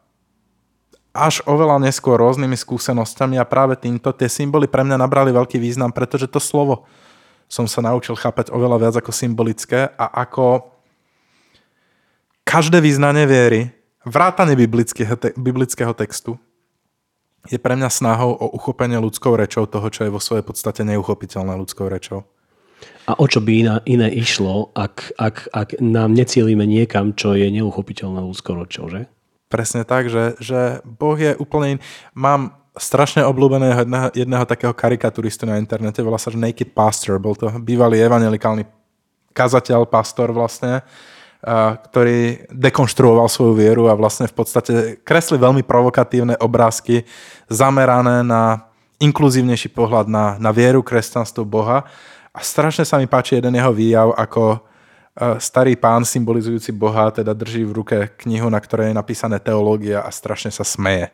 až 1.13 1.43
oveľa 1.45 1.83
neskôr 1.83 2.21
rôznymi 2.21 2.55
skúsenosťami 2.55 3.37
a 3.41 3.49
práve 3.49 3.75
týmto 3.75 4.15
tie 4.15 4.31
symboly 4.31 4.71
pre 4.71 4.87
mňa 4.87 4.97
nabrali 5.01 5.35
veľký 5.35 5.59
význam, 5.59 5.91
pretože 5.91 6.31
to 6.31 6.39
slovo 6.39 6.87
som 7.49 7.65
sa 7.65 7.81
naučil 7.81 8.15
chápať 8.15 8.53
oveľa 8.53 8.77
viac 8.77 8.95
ako 9.01 9.13
symbolické 9.13 9.89
a 9.97 10.07
ako 10.25 10.69
každé 12.45 12.81
význanie 12.85 13.25
viery 13.25 13.73
vrátane 14.09 14.57
biblického, 14.57 15.15
te, 15.21 15.37
biblického 15.37 15.93
textu 15.93 16.41
je 17.47 17.61
pre 17.61 17.77
mňa 17.77 17.89
snahou 17.93 18.35
o 18.35 18.47
uchopenie 18.57 18.99
ľudskou 18.99 19.37
rečou 19.37 19.69
toho, 19.69 19.89
čo 19.89 20.05
je 20.05 20.13
vo 20.13 20.21
svojej 20.21 20.45
podstate 20.45 20.83
neuchopiteľné 20.85 21.55
ľudskou 21.55 21.87
rečou. 21.87 22.25
A 23.09 23.17
o 23.17 23.25
čo 23.25 23.41
by 23.41 23.53
iné, 23.53 23.75
iné 23.89 24.09
išlo, 24.13 24.71
ak, 24.77 25.17
ak, 25.17 25.37
ak 25.53 25.69
nám 25.81 26.13
necielíme 26.13 26.65
niekam, 26.69 27.17
čo 27.17 27.33
je 27.33 27.49
neuchopiteľné 27.49 28.21
ľudskou 28.21 28.59
rečou, 28.59 28.93
že? 28.93 29.09
Presne 29.49 29.89
tak, 29.89 30.13
že, 30.13 30.37
že 30.41 30.85
Boh 30.85 31.17
je 31.17 31.33
úplne... 31.41 31.77
In... 31.77 31.79
Mám 32.13 32.53
strašne 32.77 33.25
obľúbeného 33.25 33.83
jedného, 33.83 34.09
jedného 34.13 34.45
takého 34.45 34.77
karikaturistu 34.77 35.49
na 35.49 35.57
internete, 35.57 36.05
volá 36.05 36.21
sa 36.21 36.31
Naked 36.31 36.77
Pastor, 36.77 37.17
bol 37.17 37.35
to 37.35 37.49
bývalý 37.59 37.99
evangelikálny 38.05 38.69
kazateľ, 39.35 39.87
pastor 39.87 40.35
vlastne, 40.35 40.83
ktorý 41.89 42.51
dekonštruoval 42.53 43.25
svoju 43.31 43.57
vieru 43.57 43.89
a 43.89 43.97
vlastne 43.97 44.29
v 44.29 44.37
podstate 44.37 44.73
kresli 45.01 45.41
veľmi 45.41 45.65
provokatívne 45.65 46.37
obrázky 46.37 47.09
zamerané 47.49 48.21
na 48.21 48.69
inkluzívnejší 49.01 49.73
pohľad 49.73 50.11
na, 50.11 50.37
na 50.37 50.51
vieru, 50.53 50.85
kresťanstvo 50.85 51.49
Boha. 51.49 51.89
A 52.37 52.45
strašne 52.45 52.85
sa 52.85 53.01
mi 53.01 53.09
páči 53.09 53.41
jeden 53.41 53.57
jeho 53.57 53.73
výjav, 53.73 54.13
ako 54.13 54.69
starý 55.43 55.75
pán 55.75 56.07
symbolizujúci 56.07 56.71
Boha 56.71 57.11
teda 57.11 57.35
drží 57.35 57.67
v 57.67 57.77
ruke 57.83 57.97
knihu, 58.23 58.47
na 58.47 58.63
ktorej 58.63 58.95
je 58.95 58.99
napísané 58.99 59.43
teológia 59.43 60.07
a 60.07 60.11
strašne 60.15 60.55
sa 60.55 60.63
smeje. 60.63 61.11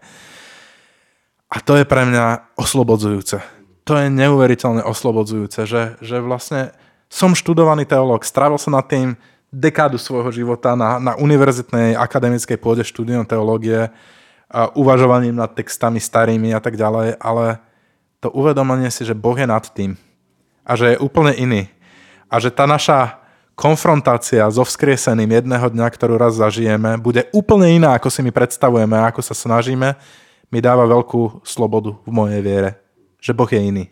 A 1.49 1.63
to 1.63 1.79
je 1.79 1.89
pre 1.89 2.05
mňa 2.05 2.57
oslobodzujúce. 2.59 3.41
To 3.85 3.93
je 3.97 4.09
neuveriteľne 4.13 4.85
oslobodzujúce, 4.85 5.65
že, 5.65 5.97
že 6.05 6.21
vlastne 6.21 6.75
som 7.09 7.37
študovaný 7.37 7.87
teológ, 7.87 8.27
strávil 8.27 8.59
som 8.59 8.75
nad 8.75 8.85
tým 8.89 9.15
dekádu 9.55 9.95
svojho 10.03 10.35
života 10.35 10.75
na, 10.75 10.99
na 10.99 11.13
univerzitnej 11.15 11.95
akademickej 11.95 12.59
pôde 12.59 12.83
štúdium 12.83 13.23
teológie, 13.23 13.87
a 14.55 14.71
uvažovaním 14.79 15.35
nad 15.35 15.51
textami 15.51 15.99
starými 15.99 16.55
a 16.55 16.63
tak 16.63 16.79
ďalej, 16.79 17.19
ale 17.19 17.59
to 18.23 18.31
uvedomenie 18.31 18.87
si, 18.87 19.03
že 19.03 19.17
Boh 19.17 19.35
je 19.35 19.51
nad 19.51 19.67
tým 19.67 19.99
a 20.63 20.79
že 20.79 20.95
je 20.95 21.03
úplne 21.03 21.35
iný 21.35 21.67
a 22.31 22.39
že 22.39 22.55
tá 22.55 22.63
naša 22.63 23.19
konfrontácia 23.59 24.47
so 24.51 24.63
vzkrieseným 24.67 25.43
jedného 25.43 25.67
dňa, 25.71 25.87
ktorú 25.91 26.19
raz 26.19 26.39
zažijeme, 26.39 26.99
bude 26.99 27.27
úplne 27.31 27.71
iná, 27.71 27.95
ako 27.95 28.11
si 28.11 28.23
my 28.23 28.35
predstavujeme, 28.35 28.99
ako 28.99 29.23
sa 29.23 29.35
snažíme, 29.35 29.95
mi 30.51 30.59
dáva 30.63 30.87
veľkú 30.87 31.43
slobodu 31.47 31.95
v 32.07 32.11
mojej 32.11 32.41
viere, 32.43 32.71
že 33.19 33.35
Boh 33.35 33.51
je 33.51 33.59
iný. 33.59 33.85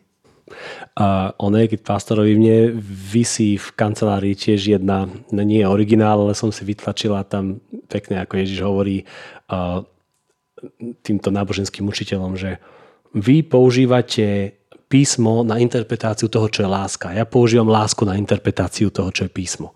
A 0.93 1.33
ono 1.41 1.57
keď 1.63 1.81
pastorovi 1.81 2.37
mne 2.37 2.59
vysí 2.85 3.57
v 3.57 3.69
kancelárii 3.73 4.37
tiež 4.37 4.77
jedna, 4.77 5.09
no 5.33 5.41
nie 5.41 5.65
je 5.65 5.71
originál, 5.71 6.21
ale 6.25 6.37
som 6.37 6.53
si 6.53 6.63
vytlačila 6.67 7.25
tam 7.25 7.65
pekne, 7.89 8.21
ako 8.21 8.35
Ježiš 8.37 8.61
hovorí 8.61 9.09
uh, 9.49 9.85
týmto 11.03 11.33
náboženským 11.33 11.89
učiteľom, 11.89 12.39
že 12.39 12.63
vy 13.13 13.45
používate 13.45 14.57
písmo 14.93 15.41
na 15.41 15.57
interpretáciu 15.57 16.29
toho, 16.29 16.53
čo 16.53 16.65
je 16.65 16.69
láska. 16.69 17.17
Ja 17.17 17.25
používam 17.25 17.73
lásku 17.73 18.05
na 18.05 18.21
interpretáciu 18.21 18.93
toho, 18.93 19.09
čo 19.09 19.25
je 19.25 19.33
písmo. 19.33 19.73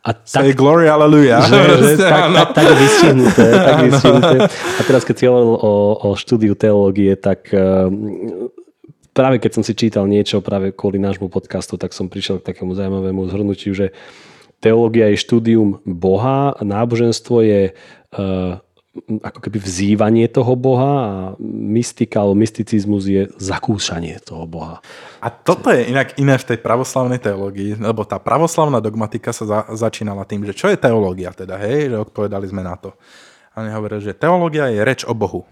A 0.00 0.16
tak, 0.16 0.48
Say 0.48 0.56
glory, 0.56 0.88
hallelujah. 0.88 1.44
Že, 1.44 1.60
že, 1.84 1.92
tak, 2.12 2.22
tak, 2.32 2.48
tak 2.56 2.66
vystihnuté. 2.80 3.46
Tak 3.52 3.76
vystihnuté. 3.84 4.36
A 4.48 4.80
teraz, 4.88 5.04
keď 5.04 5.14
si 5.20 5.24
hovoril 5.28 5.52
o, 5.60 5.74
o 6.00 6.08
štúdiu 6.16 6.56
teológie, 6.56 7.12
tak 7.20 7.52
uh, 7.52 7.92
práve 9.14 9.38
keď 9.38 9.50
som 9.56 9.64
si 9.64 9.72
čítal 9.78 10.10
niečo 10.10 10.42
práve 10.42 10.74
kvôli 10.74 10.98
nášmu 10.98 11.30
podcastu, 11.30 11.78
tak 11.78 11.94
som 11.94 12.10
prišiel 12.10 12.42
k 12.42 12.52
takému 12.52 12.74
zaujímavému 12.74 13.30
zhrnutiu, 13.30 13.72
že 13.72 13.94
teológia 14.58 15.08
je 15.14 15.22
štúdium 15.22 15.78
Boha, 15.86 16.58
náboženstvo 16.58 17.36
je 17.46 17.62
uh, 17.70 18.58
ako 19.22 19.38
keby 19.42 19.58
vzývanie 19.58 20.26
toho 20.30 20.54
Boha 20.54 20.92
a 21.02 21.14
mystika 21.74 22.22
alebo 22.22 22.38
mysticizmus 22.38 23.10
je 23.10 23.26
zakúšanie 23.42 24.22
toho 24.22 24.46
Boha. 24.46 24.78
A 25.18 25.34
toto 25.34 25.74
je 25.74 25.90
inak 25.90 26.14
iné 26.14 26.38
v 26.38 26.54
tej 26.54 26.58
pravoslavnej 26.62 27.18
teológii, 27.18 27.82
lebo 27.82 28.06
tá 28.06 28.22
pravoslavná 28.22 28.78
dogmatika 28.78 29.34
sa 29.34 29.44
za, 29.44 29.60
začínala 29.74 30.22
tým, 30.22 30.46
že 30.46 30.54
čo 30.54 30.70
je 30.70 30.78
teológia 30.78 31.34
teda, 31.34 31.58
hej, 31.58 31.90
že 31.90 31.96
odpovedali 32.06 32.46
sme 32.46 32.62
na 32.62 32.78
to. 32.78 32.94
A 33.54 33.66
oni 33.66 33.74
hovorili, 33.74 34.02
že 34.02 34.14
teológia 34.14 34.70
je 34.70 34.80
reč 34.86 35.02
o 35.02 35.14
Bohu. 35.14 35.42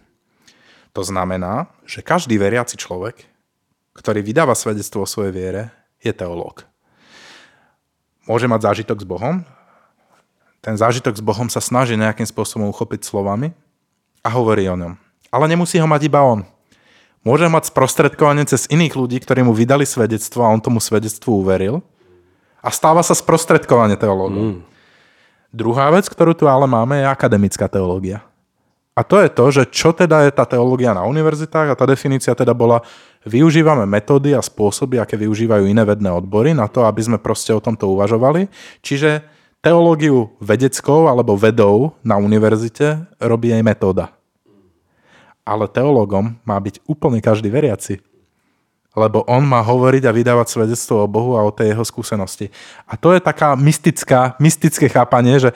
To 0.95 1.03
znamená, 1.03 1.67
že 1.83 2.05
každý 2.05 2.39
veriaci 2.39 2.79
človek, 2.79 3.32
ktorý 3.93 4.25
vydáva 4.25 4.57
svedectvo 4.57 5.05
o 5.05 5.11
svojej 5.11 5.33
viere, 5.33 5.63
je 6.03 6.11
teológ. 6.11 6.65
Môže 8.27 8.47
mať 8.47 8.73
zážitok 8.73 9.03
s 9.03 9.07
Bohom, 9.07 9.43
ten 10.63 10.79
zážitok 10.79 11.19
s 11.19 11.23
Bohom 11.27 11.51
sa 11.51 11.59
snaží 11.59 11.99
nejakým 11.99 12.23
spôsobom 12.23 12.71
uchopiť 12.71 13.03
slovami 13.03 13.51
a 14.23 14.31
hovorí 14.31 14.71
o 14.71 14.79
ňom. 14.79 14.95
Ale 15.35 15.51
nemusí 15.51 15.75
ho 15.83 15.91
mať 15.91 16.07
iba 16.07 16.23
on. 16.23 16.47
Môže 17.27 17.51
mať 17.51 17.75
sprostredkovanie 17.75 18.47
cez 18.47 18.71
iných 18.71 18.95
ľudí, 18.95 19.19
ktorí 19.19 19.43
mu 19.43 19.51
vydali 19.51 19.83
svedectvo 19.83 20.47
a 20.47 20.55
on 20.55 20.63
tomu 20.63 20.79
svedectvu 20.79 21.43
uveril. 21.43 21.83
A 22.63 22.71
stáva 22.71 23.03
sa 23.03 23.11
sprostredkovanie 23.11 23.99
teológom. 23.99 24.39
Mm. 24.39 24.59
Druhá 25.51 25.91
vec, 25.91 26.07
ktorú 26.07 26.31
tu 26.39 26.47
ale 26.47 26.71
máme, 26.71 27.03
je 27.03 27.11
akademická 27.11 27.67
teológia. 27.67 28.23
A 28.95 29.03
to 29.03 29.19
je 29.19 29.29
to, 29.35 29.45
že 29.51 29.63
čo 29.67 29.91
teda 29.91 30.31
je 30.31 30.31
tá 30.31 30.47
teológia 30.47 30.95
na 30.95 31.03
univerzitách 31.11 31.75
a 31.75 31.79
tá 31.79 31.91
definícia 31.91 32.39
teda 32.39 32.55
bola, 32.55 32.87
využívame 33.27 33.87
metódy 33.87 34.35
a 34.35 34.43
spôsoby, 34.43 34.99
aké 34.99 35.15
využívajú 35.19 35.67
iné 35.67 35.83
vedné 35.87 36.11
odbory 36.11 36.55
na 36.55 36.67
to, 36.67 36.87
aby 36.87 37.03
sme 37.03 37.19
proste 37.19 37.55
o 37.55 37.63
tomto 37.63 37.91
uvažovali. 37.91 38.51
Čiže 38.83 39.23
teológiu 39.63 40.35
vedeckou 40.43 41.07
alebo 41.07 41.39
vedou 41.39 41.95
na 42.03 42.19
univerzite 42.19 43.07
robí 43.23 43.55
aj 43.55 43.63
metóda. 43.63 44.11
Ale 45.43 45.71
teológom 45.71 46.39
má 46.43 46.59
byť 46.59 46.83
úplne 46.87 47.23
každý 47.23 47.51
veriaci. 47.51 48.03
Lebo 48.93 49.25
on 49.25 49.41
má 49.49 49.65
hovoriť 49.65 50.05
a 50.05 50.13
vydávať 50.13 50.53
svedectvo 50.53 51.01
o 51.01 51.09
Bohu 51.09 51.33
a 51.41 51.47
o 51.49 51.55
tej 51.55 51.73
jeho 51.73 51.85
skúsenosti. 51.87 52.53
A 52.85 53.01
to 53.01 53.17
je 53.17 53.25
taká 53.25 53.57
mystická, 53.57 54.37
mystické 54.37 54.93
chápanie, 54.93 55.41
že 55.41 55.51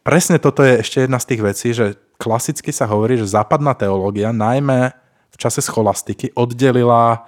presne 0.00 0.40
toto 0.40 0.64
je 0.64 0.80
ešte 0.80 1.04
jedna 1.04 1.20
z 1.20 1.28
tých 1.28 1.42
vecí, 1.44 1.68
že 1.76 2.00
klasicky 2.16 2.72
sa 2.72 2.88
hovorí, 2.88 3.20
že 3.20 3.28
západná 3.28 3.76
teológia, 3.76 4.32
najmä 4.32 4.96
v 5.34 5.36
čase 5.36 5.58
scholastiky, 5.58 6.30
oddelila 6.38 7.26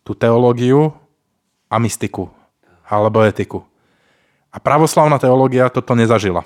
tú 0.00 0.16
teológiu 0.16 0.96
a 1.68 1.76
mystiku 1.76 2.32
alebo 2.88 3.20
etiku. 3.24 3.64
A 4.52 4.60
pravoslavná 4.60 5.16
teológia 5.16 5.72
toto 5.72 5.96
nezažila. 5.96 6.44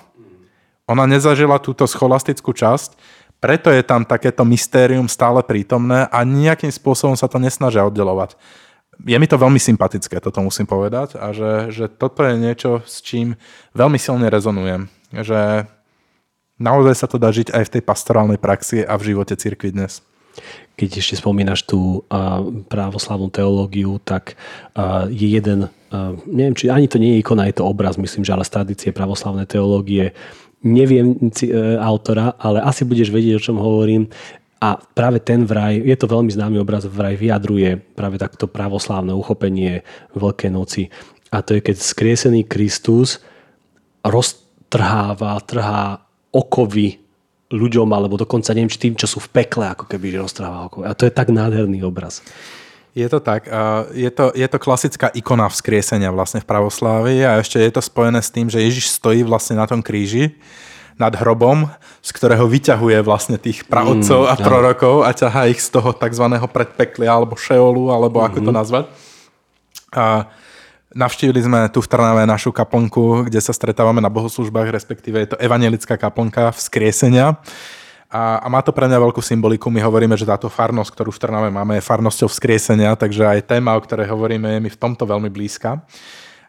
Ona 0.87 1.07
nezažila 1.11 1.59
túto 1.59 1.83
scholastickú 1.87 2.55
časť, 2.55 2.95
preto 3.43 3.71
je 3.75 3.83
tam 3.83 4.07
takéto 4.07 4.47
mystérium 4.47 5.11
stále 5.11 5.43
prítomné 5.43 6.07
a 6.11 6.23
nejakým 6.23 6.71
spôsobom 6.71 7.19
sa 7.19 7.27
to 7.27 7.43
nesnažia 7.43 7.83
oddelovať. 7.83 8.39
Je 9.03 9.19
mi 9.19 9.27
to 9.29 9.37
veľmi 9.37 9.61
sympatické, 9.61 10.23
toto 10.23 10.41
musím 10.41 10.65
povedať, 10.65 11.19
a 11.21 11.35
že, 11.35 11.69
že 11.75 11.85
toto 11.91 12.25
je 12.25 12.39
niečo, 12.39 12.81
s 12.87 13.03
čím 13.05 13.37
veľmi 13.77 13.99
silne 14.01 14.31
rezonujem. 14.31 14.89
Že 15.13 15.69
naozaj 16.57 16.95
sa 16.97 17.07
to 17.11 17.21
dá 17.21 17.29
žiť 17.29 17.53
aj 17.53 17.63
v 17.69 17.73
tej 17.77 17.83
pastorálnej 17.85 18.39
praxi 18.41 18.87
a 18.87 18.97
v 18.97 19.13
živote 19.13 19.37
cirkvi 19.37 19.75
dnes 19.75 20.01
keď 20.77 21.01
ešte 21.01 21.17
spomínaš 21.17 21.65
tú 21.65 22.05
uh, 22.05 22.45
právoslavnú 22.69 23.33
teológiu, 23.33 23.97
tak 24.05 24.37
uh, 24.77 25.09
je 25.09 25.33
jeden, 25.33 25.73
uh, 25.73 26.13
neviem, 26.29 26.53
či 26.53 26.69
ani 26.69 26.85
to 26.85 27.01
nie 27.01 27.17
je 27.17 27.21
ikona, 27.25 27.49
je 27.49 27.57
to 27.57 27.65
obraz, 27.65 27.97
myslím, 27.97 28.23
že 28.23 28.37
ale 28.37 28.45
z 28.45 28.53
tradície 28.53 28.91
pravoslavnej 28.93 29.49
teológie. 29.49 30.13
Neviem 30.61 31.17
uh, 31.17 31.81
autora, 31.81 32.37
ale 32.37 32.61
asi 32.61 32.85
budeš 32.85 33.09
vedieť, 33.09 33.41
o 33.41 33.45
čom 33.45 33.57
hovorím. 33.57 34.13
A 34.61 34.81
práve 34.81 35.21
ten 35.21 35.45
vraj, 35.45 35.77
je 35.81 35.97
to 35.97 36.09
veľmi 36.09 36.33
známy 36.33 36.57
obraz, 36.61 36.89
vraj 36.89 37.17
vyjadruje 37.17 37.77
práve 37.97 38.17
takto 38.17 38.49
pravoslávne 38.49 39.13
uchopenie 39.13 39.85
Veľkej 40.17 40.51
noci. 40.53 40.89
A 41.29 41.45
to 41.45 41.57
je, 41.57 41.61
keď 41.61 41.77
skriesený 41.77 42.49
Kristus 42.49 43.21
roztrháva, 44.01 45.37
trhá 45.45 46.05
okovy 46.33 47.06
ľuďom, 47.51 47.89
alebo 47.95 48.19
dokonca 48.19 48.51
neviem, 48.53 48.71
či 48.71 48.83
tým, 48.83 48.95
čo 48.99 49.07
sú 49.07 49.23
v 49.23 49.31
pekle, 49.31 49.71
ako 49.71 49.87
keby 49.87 50.19
okolo. 50.19 50.83
A 50.83 50.99
to 50.99 51.07
je 51.07 51.13
tak 51.15 51.31
nádherný 51.31 51.87
obraz. 51.87 52.23
Je 52.97 53.05
to 53.13 53.21
tak. 53.21 53.45
Je 53.93 54.09
to, 54.09 54.33
je 54.33 54.49
to 54.49 54.59
klasická 54.59 55.13
ikona 55.13 55.53
vzkriesenia 55.53 56.09
vlastne 56.09 56.41
v 56.41 56.49
pravoslávii 56.49 57.29
a 57.29 57.39
ešte 57.45 57.61
je 57.61 57.69
to 57.69 57.85
spojené 57.85 58.25
s 58.25 58.33
tým, 58.33 58.49
že 58.49 58.65
Ježiš 58.65 58.89
stojí 58.89 59.21
vlastne 59.21 59.61
na 59.61 59.69
tom 59.69 59.85
kríži 59.85 60.33
nad 60.97 61.13
hrobom, 61.13 61.69
z 62.01 62.11
ktorého 62.17 62.49
vyťahuje 62.49 63.05
vlastne 63.05 63.37
tých 63.37 63.69
pravodcov 63.69 64.25
mm, 64.25 64.31
a 64.33 64.35
prorokov 64.41 64.97
a 65.05 65.13
ťahá 65.13 65.45
ich 65.53 65.61
z 65.61 65.77
toho 65.77 65.93
tzv. 65.93 66.25
predpeklia 66.49 67.13
alebo 67.13 67.37
šeolu, 67.37 67.93
alebo 67.93 68.25
mm-hmm. 68.25 68.29
ako 68.33 68.39
to 68.41 68.51
mhm. 68.51 68.57
nazvať. 68.57 68.85
A 69.93 70.05
Navštívili 70.97 71.45
sme 71.45 71.69
tu 71.69 71.85
v 71.85 71.93
Trnave 71.93 72.25
našu 72.25 72.57
kaplnku, 72.57 73.29
kde 73.29 73.37
sa 73.45 73.53
stretávame 73.53 74.01
na 74.01 74.09
bohoslužbách, 74.09 74.73
respektíve 74.73 75.21
je 75.21 75.29
to 75.29 75.41
evangelická 75.45 76.01
kaplnka 76.01 76.57
vzkriesenia. 76.57 77.37
A, 78.09 78.41
a 78.41 78.47
má 78.49 78.65
to 78.65 78.73
pre 78.73 78.89
mňa 78.89 79.05
veľkú 79.05 79.21
symboliku. 79.21 79.69
My 79.69 79.85
hovoríme, 79.85 80.17
že 80.17 80.25
táto 80.25 80.49
farnosť, 80.49 80.97
ktorú 80.97 81.13
v 81.13 81.21
Trnave 81.21 81.53
máme, 81.53 81.77
je 81.77 81.85
farnosťou 81.85 82.33
vzkriesenia, 82.33 82.97
takže 82.97 83.29
aj 83.29 83.45
téma, 83.45 83.77
o 83.77 83.85
ktorej 83.85 84.09
hovoríme, 84.09 84.57
je 84.57 84.61
mi 84.65 84.71
v 84.73 84.81
tomto 84.81 85.05
veľmi 85.05 85.29
blízka. 85.29 85.85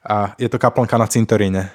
A 0.08 0.32
je 0.40 0.48
to 0.48 0.56
kaplnka 0.56 0.96
na 0.96 1.12
cintoríne. 1.12 1.68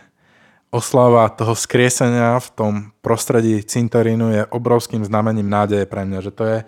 Oslava 0.73 1.29
toho 1.29 1.53
vzkriesenia 1.53 2.41
v 2.41 2.49
tom 2.57 2.73
prostredí 3.05 3.61
cintorínu 3.61 4.33
je 4.33 4.43
obrovským 4.49 5.05
znamením 5.05 5.53
nádeje 5.53 5.85
pre 5.85 6.09
mňa, 6.09 6.25
že 6.25 6.33
to 6.33 6.49
je, 6.49 6.59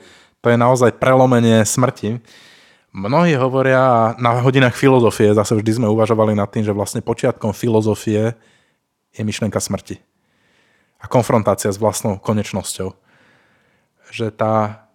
to 0.45 0.53
je 0.53 0.57
naozaj 0.61 1.01
prelomenie 1.01 1.65
smrti 1.65 2.21
Mnohí 2.95 3.35
hovoria, 3.35 4.15
na 4.23 4.39
hodinách 4.39 4.79
filozofie 4.79 5.35
zase 5.35 5.59
vždy 5.59 5.83
sme 5.83 5.91
uvažovali 5.91 6.31
nad 6.39 6.47
tým, 6.47 6.63
že 6.63 6.71
vlastne 6.71 7.03
počiatkom 7.03 7.51
filozofie 7.51 8.39
je 9.11 9.23
myšlenka 9.27 9.59
smrti. 9.59 9.99
A 11.03 11.11
konfrontácia 11.11 11.75
s 11.75 11.83
vlastnou 11.83 12.23
konečnosťou. 12.23 12.95
že 14.15 14.31
tá 14.31 14.87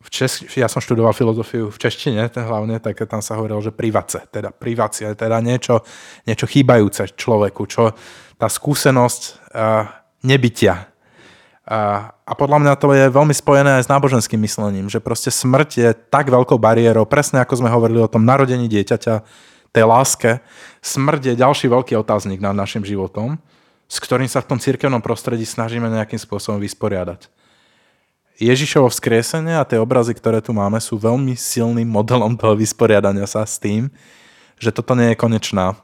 v 0.00 0.08
Čes, 0.08 0.40
ja 0.54 0.70
som 0.70 0.78
študoval 0.78 1.10
filozofiu 1.12 1.68
v 1.68 1.76
češtine 1.76 2.30
hlavne, 2.32 2.78
tak 2.78 2.96
tam 3.10 3.18
sa 3.18 3.36
hovorilo, 3.36 3.58
že 3.58 3.74
privace, 3.74 4.22
teda 4.30 4.54
privácia, 4.54 5.12
teda 5.18 5.42
niečo, 5.42 5.82
niečo 6.24 6.46
chýbajúce 6.46 7.12
človeku, 7.18 7.66
čo 7.66 7.90
tá 8.38 8.46
skúsenosť 8.46 9.20
uh, 9.52 9.84
nebytia. 10.22 10.88
Uh, 11.66 12.15
a 12.26 12.32
podľa 12.34 12.58
mňa 12.58 12.72
to 12.74 12.90
je 12.90 13.06
veľmi 13.06 13.30
spojené 13.30 13.78
aj 13.78 13.86
s 13.86 13.92
náboženským 13.92 14.42
myslením, 14.42 14.90
že 14.90 14.98
proste 14.98 15.30
smrť 15.30 15.70
je 15.78 15.88
tak 16.10 16.26
veľkou 16.26 16.58
bariérou, 16.58 17.06
presne 17.06 17.38
ako 17.38 17.62
sme 17.62 17.70
hovorili 17.70 18.02
o 18.02 18.10
tom 18.10 18.26
narodení 18.26 18.66
dieťaťa, 18.66 19.22
tej 19.76 19.84
láske. 19.84 20.40
Smrť 20.80 21.22
je 21.32 21.40
ďalší 21.44 21.68
veľký 21.68 22.00
otáznik 22.00 22.40
nad 22.40 22.56
našim 22.56 22.80
životom, 22.80 23.36
s 23.84 24.00
ktorým 24.00 24.24
sa 24.24 24.40
v 24.40 24.56
tom 24.56 24.58
cirkevnom 24.58 25.04
prostredí 25.04 25.44
snažíme 25.44 25.84
nejakým 25.92 26.16
spôsobom 26.16 26.56
vysporiadať. 26.64 27.28
Ježišovo 28.40 28.88
vzkriesenie 28.88 29.56
a 29.56 29.68
tie 29.68 29.80
obrazy, 29.80 30.16
ktoré 30.16 30.40
tu 30.40 30.56
máme, 30.56 30.80
sú 30.80 30.96
veľmi 30.96 31.36
silným 31.36 31.88
modelom 31.88 32.36
toho 32.36 32.56
vysporiadania 32.56 33.28
sa 33.28 33.44
s 33.44 33.56
tým, 33.60 33.92
že 34.56 34.72
toto 34.72 34.96
nie 34.96 35.12
je 35.12 35.20
konečná. 35.20 35.76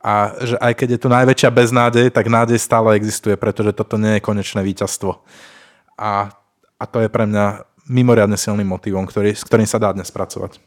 A 0.00 0.32
že 0.40 0.56
aj 0.56 0.72
keď 0.80 0.88
je 0.96 1.00
tu 1.04 1.08
najväčšia 1.12 1.50
beznádej, 1.52 2.06
tak 2.08 2.28
nádej 2.28 2.56
stále 2.56 2.96
existuje, 2.96 3.36
pretože 3.36 3.76
toto 3.76 4.00
nie 4.00 4.16
je 4.16 4.24
konečné 4.24 4.64
víťazstvo. 4.64 5.20
A, 6.00 6.32
a 6.80 6.84
to 6.88 7.04
je 7.04 7.12
pre 7.12 7.28
mňa 7.28 7.68
mimoriadne 7.90 8.38
silným 8.38 8.70
motivom, 8.70 9.02
ktorý, 9.02 9.34
s 9.34 9.42
ktorým 9.42 9.66
sa 9.66 9.82
dá 9.82 9.90
dnes 9.90 10.14
pracovať. 10.14 10.62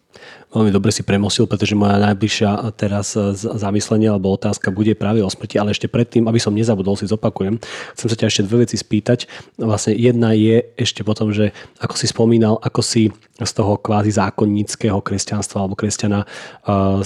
Veľmi 0.53 0.69
dobre 0.69 0.93
si 0.93 1.01
premosil, 1.01 1.49
pretože 1.49 1.73
moja 1.73 1.97
najbližšia 1.97 2.69
teraz 2.77 3.17
zamyslenie 3.33 4.11
alebo 4.11 4.35
otázka 4.35 4.69
bude 4.69 4.93
práve 4.93 5.23
o 5.23 5.31
smrti, 5.31 5.57
ale 5.57 5.73
ešte 5.73 5.89
predtým, 5.89 6.29
aby 6.29 6.37
som 6.37 6.53
nezabudol, 6.53 6.99
si 6.99 7.09
zopakujem, 7.09 7.57
chcem 7.97 8.07
sa 8.11 8.17
ťa 8.19 8.29
ešte 8.29 8.45
dve 8.45 8.67
veci 8.67 8.77
spýtať. 8.77 9.25
Vlastne 9.57 9.97
jedna 9.97 10.35
je 10.35 10.61
ešte 10.77 11.01
potom, 11.01 11.33
že 11.33 11.55
ako 11.81 11.95
si 11.97 12.05
spomínal, 12.11 12.59
ako 12.61 12.81
si 12.85 13.09
z 13.39 13.51
toho 13.55 13.79
kvázi 13.79 14.13
zákonníckého 14.13 15.01
kresťanstva 15.01 15.65
alebo 15.65 15.79
kresťana 15.79 16.27
uh, 16.27 17.01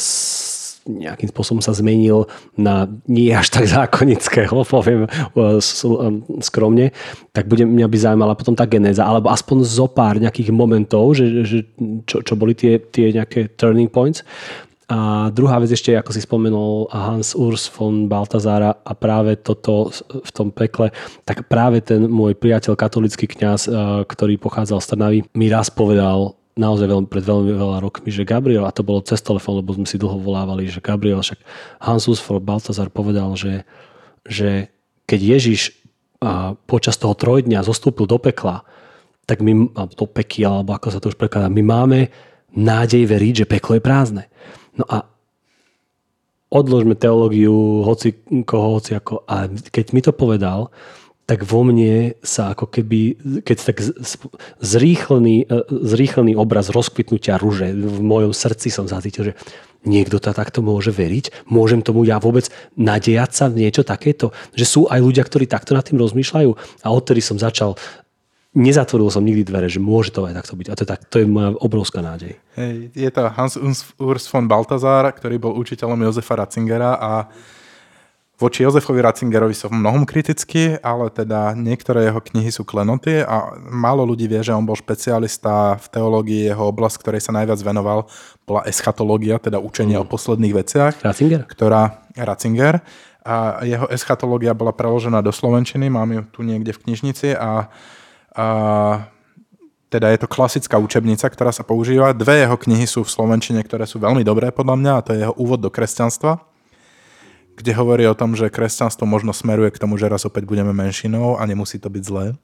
nejakým 0.88 1.30
spôsobom 1.30 1.60
sa 1.60 1.76
zmenil 1.76 2.26
na 2.56 2.88
nie 3.06 3.30
až 3.30 3.52
tak 3.52 3.68
zákonického, 3.78 4.64
poviem 4.64 5.06
e, 5.06 5.10
e, 5.36 5.60
skromne, 6.42 6.96
tak 7.36 7.46
bude 7.52 7.68
mňa 7.68 7.88
by 7.88 7.98
zaujímala 8.00 8.34
potom 8.34 8.56
tá 8.56 8.64
genéza, 8.64 9.04
alebo 9.04 9.30
aspoň 9.30 9.68
zo 9.68 9.86
pár 9.92 10.18
nejakých 10.18 10.50
momentov, 10.56 11.14
že, 11.14 11.44
že 11.44 11.68
čo, 12.08 12.24
čo 12.24 12.34
boli 12.34 12.56
tie, 12.56 12.80
tie 12.80 13.12
nejaké 13.12 13.54
turning 13.60 13.92
points. 13.92 14.24
A 14.88 15.28
druhá 15.36 15.60
vec 15.60 15.68
ešte, 15.68 15.92
ako 15.92 16.16
si 16.16 16.24
spomenul 16.24 16.88
Hans 16.88 17.36
Urs 17.36 17.68
von 17.68 18.08
Baltazára 18.08 18.72
a 18.88 18.96
práve 18.96 19.36
toto 19.36 19.92
v 20.08 20.32
tom 20.32 20.48
pekle, 20.48 20.96
tak 21.28 21.52
práve 21.52 21.84
ten 21.84 22.08
môj 22.08 22.40
priateľ, 22.40 22.80
katolický 22.80 23.28
kňaz, 23.28 23.68
e, 23.68 23.72
ktorý 24.08 24.40
pochádzal 24.40 24.80
z 24.80 24.88
Trnavy, 24.88 25.20
mi 25.36 25.52
raz 25.52 25.68
povedal, 25.68 26.37
naozaj 26.58 26.90
veľmi, 26.90 27.08
pred 27.08 27.24
veľmi 27.24 27.54
veľa 27.54 27.78
rokmi, 27.80 28.10
že 28.10 28.28
Gabriel, 28.28 28.66
a 28.66 28.74
to 28.74 28.82
bolo 28.84 29.06
cez 29.06 29.22
telefón, 29.22 29.62
lebo 29.62 29.78
sme 29.78 29.86
si 29.86 30.02
dlho 30.02 30.18
volávali, 30.18 30.68
že 30.68 30.84
Gabriel, 30.84 31.22
však 31.22 31.40
Hansus 31.80 32.20
von 32.20 32.42
Baltazar 32.42 32.90
povedal, 32.90 33.38
že, 33.38 33.64
že 34.26 34.74
keď 35.06 35.20
Ježiš 35.38 35.78
a, 36.20 36.58
počas 36.66 36.98
toho 36.98 37.14
trojdňa 37.14 37.62
zostúpil 37.64 38.10
do 38.10 38.18
pekla, 38.18 38.66
tak 39.30 39.46
my, 39.46 39.70
do 39.94 40.06
peky, 40.10 40.44
alebo 40.44 40.74
ako 40.74 40.88
sa 40.90 41.00
to 41.00 41.14
už 41.14 41.20
prekladá, 41.20 41.48
my 41.48 41.64
máme 41.64 42.00
nádej 42.56 43.06
veriť, 43.06 43.34
že 43.44 43.50
peklo 43.50 43.78
je 43.78 43.84
prázdne. 43.84 44.24
No 44.74 44.88
a 44.88 45.06
odložme 46.48 46.96
teológiu 46.96 47.84
hoci 47.84 48.16
koho, 48.48 48.80
hoci 48.80 48.96
ako, 48.96 49.28
a 49.28 49.52
keď 49.52 49.86
mi 49.92 50.00
to 50.00 50.16
povedal, 50.16 50.72
tak 51.28 51.44
vo 51.44 51.60
mne 51.68 52.16
sa 52.24 52.56
ako 52.56 52.72
keby, 52.72 53.20
keď 53.44 53.58
tak 53.60 53.84
zrýchlený, 54.64 55.44
e, 55.44 55.56
zrýchlený 55.68 56.40
obraz 56.40 56.72
rozkvitnutia 56.72 57.36
rúže 57.36 57.76
v 57.76 58.00
mojom 58.00 58.32
srdci 58.32 58.72
som 58.72 58.88
zacítil, 58.88 59.32
že 59.32 59.34
niekto 59.84 60.24
to 60.24 60.32
takto 60.32 60.64
môže 60.64 60.96
veriť, 60.96 61.52
môžem 61.52 61.84
tomu 61.84 62.08
ja 62.08 62.18
vôbec 62.24 62.48
nadejať 62.80 63.32
sa 63.36 63.46
v 63.52 63.68
niečo 63.68 63.84
takéto, 63.84 64.32
že 64.56 64.64
sú 64.64 64.88
aj 64.88 65.04
ľudia, 65.04 65.28
ktorí 65.28 65.52
takto 65.52 65.76
nad 65.76 65.84
tým 65.84 66.00
rozmýšľajú 66.00 66.52
a 66.84 66.88
odtedy 66.96 67.20
som 67.20 67.36
začal 67.36 67.76
nezatvoril 68.58 69.14
som 69.14 69.22
nikdy 69.22 69.46
dvere, 69.46 69.70
že 69.70 69.78
môže 69.78 70.10
to 70.10 70.26
aj 70.26 70.34
takto 70.34 70.58
byť. 70.58 70.68
A 70.72 70.74
to 70.74 70.82
je, 70.82 70.90
tak, 70.90 71.00
to 71.14 71.22
je 71.22 71.30
moja 71.30 71.54
obrovská 71.62 72.02
nádej. 72.02 72.42
Hej, 72.58 72.90
je 72.96 73.10
to 73.14 73.22
Hans 73.30 73.54
Urs 74.02 74.26
von 74.26 74.50
Baltazar, 74.50 75.06
ktorý 75.14 75.38
bol 75.38 75.54
učiteľom 75.62 76.02
Jozefa 76.02 76.42
Ratzingera 76.42 76.98
a 76.98 77.30
Voči 78.38 78.62
Jozefovi 78.62 79.02
Ratzingerovi 79.02 79.58
som 79.58 79.74
mnohom 79.74 80.06
kritický, 80.06 80.78
ale 80.86 81.10
teda 81.10 81.58
niektoré 81.58 82.06
jeho 82.06 82.22
knihy 82.22 82.54
sú 82.54 82.62
klenoty 82.70 83.26
a 83.26 83.58
málo 83.58 84.06
ľudí 84.06 84.30
vie, 84.30 84.38
že 84.46 84.54
on 84.54 84.62
bol 84.62 84.78
špecialista 84.78 85.74
v 85.82 85.86
teológii, 85.90 86.54
jeho 86.54 86.70
oblasť, 86.70 87.02
ktorej 87.02 87.26
sa 87.26 87.34
najviac 87.34 87.58
venoval, 87.66 88.06
bola 88.46 88.62
eschatológia, 88.70 89.42
teda 89.42 89.58
učenie 89.58 89.98
mm. 89.98 90.06
o 90.06 90.10
posledných 90.14 90.54
veciach. 90.54 90.94
Ratzinger? 91.02 91.50
Ktorá, 91.50 92.06
Ratzinger. 92.14 92.86
A 93.26 93.66
jeho 93.66 93.90
eschatológia 93.90 94.54
bola 94.54 94.70
preložená 94.70 95.26
do 95.26 95.34
Slovenčiny, 95.34 95.90
mám 95.90 96.14
ju 96.14 96.22
tu 96.30 96.46
niekde 96.46 96.78
v 96.78 96.82
knižnici 96.86 97.34
a, 97.34 97.74
a 98.38 98.46
teda 99.90 100.14
je 100.14 100.20
to 100.22 100.30
klasická 100.30 100.78
učebnica, 100.78 101.26
ktorá 101.26 101.50
sa 101.50 101.66
používa. 101.66 102.14
Dve 102.14 102.46
jeho 102.46 102.54
knihy 102.54 102.86
sú 102.86 103.02
v 103.02 103.10
Slovenčine, 103.10 103.66
ktoré 103.66 103.90
sú 103.90 103.98
veľmi 103.98 104.22
dobré 104.22 104.54
podľa 104.54 104.78
mňa 104.78 104.92
a 104.94 105.02
to 105.02 105.10
je 105.18 105.26
jeho 105.26 105.34
úvod 105.42 105.58
do 105.58 105.74
kresťanstva 105.74 106.47
kde 107.58 107.74
hovorí 107.74 108.06
o 108.06 108.14
tom, 108.14 108.38
že 108.38 108.54
kresťanstvo 108.54 109.10
možno 109.10 109.34
smeruje 109.34 109.74
k 109.74 109.82
tomu, 109.82 109.98
že 109.98 110.06
raz 110.06 110.30
opäť 110.30 110.46
budeme 110.46 110.72
menšinou 110.78 111.42
a 111.42 111.44
nemusí 111.50 111.82
to 111.82 111.90
byť 111.90 112.04
zlé. 112.06 112.38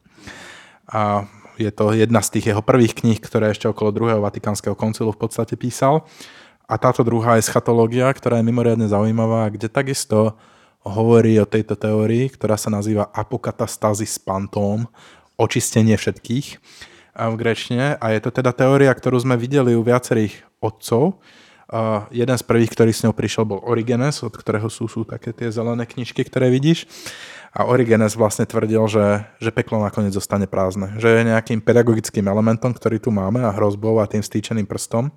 A 0.89 1.29
je 1.61 1.69
to 1.69 1.93
jedna 1.93 2.25
z 2.25 2.33
tých 2.33 2.49
jeho 2.49 2.65
prvých 2.65 2.97
kníh, 2.97 3.21
ktoré 3.21 3.53
ešte 3.53 3.69
okolo 3.69 3.93
druhého 3.93 4.25
Vatikánskeho 4.25 4.73
koncilu 4.73 5.13
v 5.13 5.21
podstate 5.21 5.53
písal. 5.53 6.09
A 6.65 6.81
táto 6.81 7.05
druhá 7.05 7.37
je 7.37 7.45
schatológia, 7.45 8.09
ktorá 8.09 8.41
je 8.41 8.47
mimoriadne 8.49 8.89
zaujímavá, 8.89 9.53
kde 9.53 9.69
takisto 9.69 10.33
hovorí 10.81 11.37
o 11.37 11.45
tejto 11.45 11.77
teórii, 11.77 12.33
ktorá 12.33 12.57
sa 12.57 12.73
nazýva 12.73 13.07
apokatastasis 13.13 14.17
pantóm, 14.17 14.89
očistenie 15.37 15.93
všetkých 15.93 16.47
v 17.13 17.35
grečne. 17.37 18.01
A 18.01 18.05
je 18.17 18.19
to 18.25 18.33
teda 18.33 18.49
teória, 18.51 18.89
ktorú 18.89 19.21
sme 19.21 19.37
videli 19.37 19.77
u 19.77 19.85
viacerých 19.85 20.41
otcov, 20.57 21.21
jeden 22.13 22.37
z 22.37 22.43
prvých, 22.45 22.71
ktorý 22.73 22.91
s 22.93 23.01
ňou 23.01 23.13
prišiel, 23.17 23.49
bol 23.49 23.61
Origenes, 23.65 24.21
od 24.21 24.33
ktorého 24.33 24.69
sú, 24.69 24.85
sú 24.85 25.01
také 25.03 25.33
tie 25.33 25.49
zelené 25.49 25.89
knižky, 25.89 26.21
ktoré 26.21 26.53
vidíš. 26.53 26.85
A 27.53 27.69
Origenes 27.69 28.17
vlastne 28.17 28.49
tvrdil, 28.49 28.81
že, 28.89 29.29
že 29.37 29.53
peklo 29.53 29.77
nakoniec 29.77 30.13
zostane 30.13 30.49
prázdne. 30.49 30.97
Že 30.97 31.21
je 31.21 31.29
nejakým 31.29 31.61
pedagogickým 31.61 32.25
elementom, 32.25 32.73
ktorý 32.73 32.97
tu 32.97 33.13
máme 33.13 33.45
a 33.45 33.53
hrozbou 33.53 34.01
a 34.01 34.09
tým 34.09 34.25
stýčeným 34.25 34.65
prstom, 34.65 35.13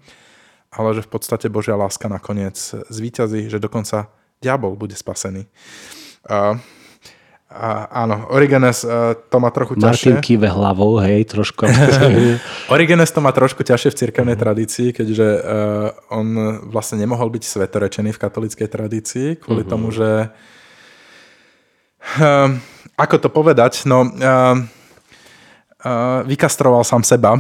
ale 0.69 0.89
že 0.93 1.05
v 1.05 1.11
podstate 1.17 1.49
Božia 1.49 1.81
láska 1.81 2.13
nakoniec 2.13 2.57
zvíťazí, 2.93 3.49
že 3.49 3.57
dokonca 3.57 4.13
diabol 4.45 4.77
bude 4.77 4.93
spasený. 4.93 5.49
A 6.29 6.61
a, 7.47 7.87
áno, 8.03 8.27
Origenes 8.35 8.83
uh, 8.83 9.15
to 9.31 9.39
má 9.39 9.55
trochu 9.55 9.79
ťažšie. 9.79 10.19
Martin 10.19 10.19
kýve 10.19 10.51
hlavou, 10.51 10.99
hej, 10.99 11.31
trošku. 11.31 11.63
Origenes 12.75 13.15
to 13.15 13.23
má 13.23 13.31
trošku 13.31 13.63
ťažšie 13.63 13.95
v 13.95 13.99
cirkevnej 14.03 14.35
mm. 14.35 14.43
tradícii, 14.43 14.89
keďže 14.91 15.29
uh, 15.31 15.95
on 16.11 16.27
vlastne 16.67 16.99
nemohol 16.99 17.31
byť 17.31 17.43
svetorečený 17.47 18.11
v 18.11 18.19
katolíckej 18.19 18.67
tradícii, 18.67 19.29
kvôli 19.39 19.63
mm-hmm. 19.63 19.71
tomu, 19.71 19.95
že 19.95 20.35
uh, 22.19 22.51
ako 22.99 23.17
to 23.23 23.29
povedať, 23.31 23.87
no 23.87 24.11
uh, 24.11 24.59
uh, 25.87 26.21
vykastroval 26.27 26.83
sám 26.83 27.07
seba 27.07 27.39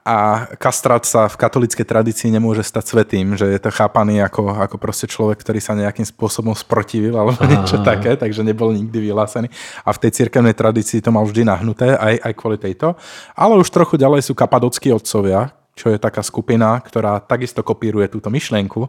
a 0.00 0.48
kastrát 0.56 1.04
sa 1.04 1.28
v 1.28 1.36
katolíckej 1.36 1.84
tradícii 1.84 2.32
nemôže 2.32 2.64
stať 2.64 2.96
svetým, 2.96 3.36
že 3.36 3.44
je 3.44 3.60
to 3.60 3.68
chápaný 3.68 4.24
ako, 4.24 4.56
ako 4.56 4.76
proste 4.80 5.04
človek, 5.04 5.44
ktorý 5.44 5.60
sa 5.60 5.76
nejakým 5.76 6.08
spôsobom 6.08 6.56
sprotivil 6.56 7.12
alebo 7.12 7.36
Aha. 7.36 7.52
niečo 7.52 7.84
také, 7.84 8.16
takže 8.16 8.40
nebol 8.40 8.72
nikdy 8.72 8.96
vyhlásený. 8.96 9.52
A 9.84 9.92
v 9.92 10.00
tej 10.00 10.24
cirkevnej 10.24 10.56
tradícii 10.56 11.04
to 11.04 11.12
mal 11.12 11.28
vždy 11.28 11.44
nahnuté, 11.44 12.00
aj, 12.00 12.16
aj 12.16 12.32
kvôli 12.32 12.56
tejto. 12.56 12.96
Ale 13.36 13.60
už 13.60 13.68
trochu 13.68 14.00
ďalej 14.00 14.24
sú 14.24 14.32
kapadockí 14.32 14.88
otcovia, 14.88 15.52
čo 15.76 15.92
je 15.92 16.00
taká 16.00 16.24
skupina, 16.24 16.80
ktorá 16.80 17.20
takisto 17.20 17.60
kopíruje 17.60 18.08
túto 18.08 18.32
myšlienku 18.32 18.88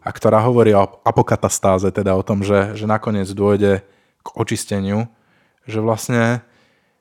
a 0.00 0.08
ktorá 0.08 0.40
hovorí 0.40 0.72
o 0.72 0.88
apokatastáze, 1.04 1.92
teda 1.92 2.16
o 2.16 2.24
tom, 2.24 2.40
že, 2.40 2.72
že 2.72 2.88
nakoniec 2.88 3.28
dôjde 3.28 3.84
k 4.24 4.28
očisteniu, 4.32 5.04
že 5.68 5.84
vlastne 5.84 6.40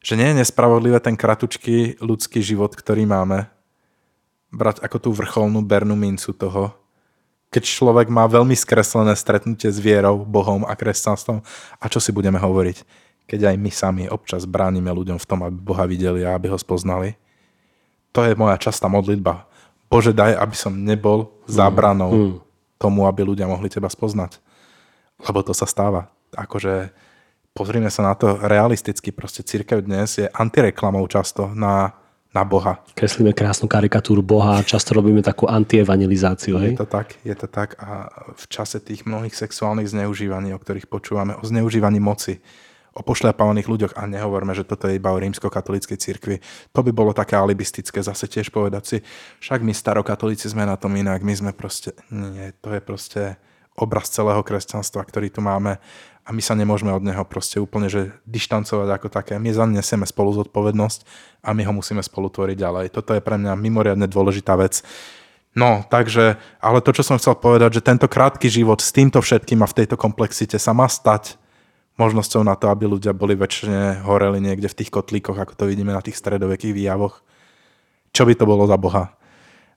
že 0.06 0.14
nie 0.14 0.30
je 0.30 0.46
nespravodlivé 0.46 1.02
ten 1.02 1.18
kratučký 1.18 1.98
ľudský 1.98 2.38
život, 2.46 2.78
ktorý 2.78 3.10
máme, 3.10 3.50
brať 4.54 4.86
ako 4.86 4.98
tú 5.02 5.10
vrcholnú 5.10 5.66
bernú 5.66 5.98
mincu 5.98 6.30
toho, 6.30 6.78
keď 7.50 7.66
človek 7.66 8.08
má 8.14 8.30
veľmi 8.30 8.54
skreslené 8.54 9.18
stretnutie 9.18 9.66
s 9.74 9.82
vierou, 9.82 10.22
Bohom 10.22 10.62
a 10.62 10.78
kresťanstvom. 10.78 11.42
A 11.82 11.86
čo 11.90 11.98
si 11.98 12.14
budeme 12.14 12.38
hovoriť, 12.38 12.86
keď 13.26 13.50
aj 13.50 13.56
my 13.58 13.72
sami 13.74 14.04
občas 14.06 14.46
bránime 14.46 14.94
ľuďom 14.94 15.18
v 15.18 15.26
tom, 15.26 15.42
aby 15.42 15.58
Boha 15.58 15.90
videli 15.90 16.22
a 16.22 16.38
aby 16.38 16.54
ho 16.54 16.60
spoznali? 16.60 17.18
To 18.14 18.22
je 18.22 18.38
moja 18.38 18.62
častá 18.62 18.86
modlitba. 18.86 19.50
Bože, 19.90 20.14
daj, 20.14 20.38
aby 20.38 20.56
som 20.56 20.76
nebol 20.76 21.34
zábranou 21.50 22.12
mm, 22.12 22.22
mm. 22.22 22.38
tomu, 22.78 23.10
aby 23.10 23.26
ľudia 23.26 23.50
mohli 23.50 23.72
teba 23.74 23.90
spoznať. 23.90 24.38
Lebo 25.24 25.42
to 25.42 25.56
sa 25.56 25.66
stáva. 25.66 26.12
Akože 26.36 26.92
pozrime 27.56 27.88
sa 27.88 28.04
na 28.04 28.14
to 28.20 28.36
realisticky. 28.36 29.16
Proste 29.16 29.48
církev 29.48 29.80
dnes 29.80 30.20
je 30.20 30.28
antireklamou 30.28 31.08
často 31.08 31.48
na, 31.56 31.96
na 32.36 32.44
Boha. 32.44 32.84
Kreslíme 32.92 33.32
krásnu 33.32 33.72
karikatúru 33.72 34.20
Boha 34.20 34.60
a 34.60 34.68
často 34.68 34.92
robíme 34.92 35.24
takú 35.24 35.48
antievangelizáciu. 35.48 36.60
Hej? 36.60 36.76
Je 36.76 36.80
to 36.84 36.90
tak, 36.92 37.08
je 37.24 37.36
to 37.40 37.48
tak. 37.48 37.80
A 37.80 38.12
v 38.36 38.46
čase 38.52 38.84
tých 38.84 39.08
mnohých 39.08 39.34
sexuálnych 39.34 39.88
zneužívaní, 39.88 40.52
o 40.52 40.60
ktorých 40.60 40.92
počúvame, 40.92 41.40
o 41.40 41.44
zneužívaní 41.48 42.04
moci, 42.04 42.44
o 42.96 43.04
pošľapávaných 43.04 43.68
ľuďoch 43.72 43.94
a 43.96 44.08
nehovorme, 44.08 44.52
že 44.56 44.68
toto 44.68 44.92
je 44.92 45.00
iba 45.00 45.12
o 45.12 45.20
rímsko-katolíckej 45.20 46.00
cirkvi. 46.00 46.40
To 46.76 46.80
by 46.84 46.92
bolo 46.96 47.12
také 47.16 47.40
alibistické 47.40 48.04
zase 48.04 48.28
tiež 48.28 48.52
povedať 48.52 48.84
si, 48.84 48.98
však 49.44 49.64
my 49.64 49.76
starokatolíci 49.76 50.48
sme 50.48 50.64
na 50.64 50.80
tom 50.80 50.96
inak, 50.96 51.20
my 51.20 51.36
sme 51.36 51.52
proste, 51.52 51.92
nie, 52.08 52.56
to 52.64 52.72
je 52.72 52.80
proste 52.80 53.22
obraz 53.76 54.08
celého 54.08 54.40
kresťanstva, 54.40 55.04
ktorý 55.04 55.28
tu 55.28 55.44
máme 55.44 55.76
a 56.26 56.34
my 56.34 56.42
sa 56.42 56.58
nemôžeme 56.58 56.90
od 56.90 57.06
neho 57.06 57.22
proste 57.22 57.62
úplne 57.62 57.86
že 57.86 58.10
dištancovať 58.26 58.90
ako 58.98 59.08
také. 59.14 59.38
My 59.38 59.54
za 59.54 59.70
spolu 60.10 60.34
zodpovednosť 60.34 61.06
a 61.46 61.54
my 61.54 61.62
ho 61.70 61.74
musíme 61.78 62.02
spolu 62.02 62.34
tvoriť 62.34 62.58
ďalej. 62.58 62.86
Toto 62.90 63.14
je 63.14 63.22
pre 63.22 63.38
mňa 63.38 63.54
mimoriadne 63.54 64.10
dôležitá 64.10 64.58
vec. 64.58 64.82
No, 65.56 65.86
takže, 65.88 66.36
ale 66.60 66.84
to, 66.84 66.92
čo 66.92 67.06
som 67.06 67.22
chcel 67.22 67.38
povedať, 67.38 67.80
že 67.80 67.86
tento 67.86 68.10
krátky 68.10 68.50
život 68.52 68.82
s 68.82 68.92
týmto 68.92 69.22
všetkým 69.22 69.64
a 69.64 69.70
v 69.70 69.78
tejto 69.86 69.96
komplexite 69.96 70.58
sa 70.60 70.76
má 70.76 70.90
stať 70.90 71.40
možnosťou 71.96 72.44
na 72.44 72.60
to, 72.60 72.68
aby 72.68 72.92
ľudia 72.92 73.16
boli 73.16 73.40
väčšine 73.40 74.04
horeli 74.04 74.44
niekde 74.44 74.68
v 74.68 74.78
tých 74.84 74.92
kotlíkoch, 74.92 75.40
ako 75.40 75.54
to 75.56 75.70
vidíme 75.72 75.96
na 75.96 76.04
tých 76.04 76.20
stredovekých 76.20 76.76
výjavoch. 76.76 77.24
Čo 78.12 78.28
by 78.28 78.34
to 78.36 78.44
bolo 78.44 78.68
za 78.68 78.76
Boha? 78.76 79.16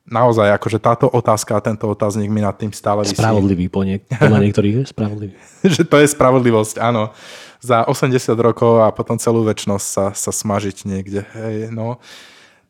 Naozaj, 0.09 0.57
akože 0.57 0.79
táto 0.81 1.07
otázka 1.09 1.57
a 1.57 1.61
tento 1.61 1.85
otáznik 1.85 2.33
mi 2.33 2.41
nad 2.41 2.57
tým 2.57 2.73
stále 2.73 3.05
vysí. 3.05 3.21
Spravodlivý 3.21 3.69
po, 3.69 3.85
niek- 3.85 4.09
niektorých 4.45 4.75
je 4.81 4.85
spravodlivý. 4.89 5.35
že 5.77 5.83
to 5.85 5.97
je 6.01 6.09
spravodlivosť, 6.09 6.81
áno. 6.81 7.13
Za 7.61 7.85
80 7.85 8.17
rokov 8.39 8.81
a 8.81 8.89
potom 8.95 9.21
celú 9.21 9.45
väčšnosť 9.45 9.87
sa, 9.87 10.07
sa 10.17 10.33
smažiť 10.33 10.89
niekde. 10.89 11.27
Hej, 11.37 11.75
no. 11.75 12.01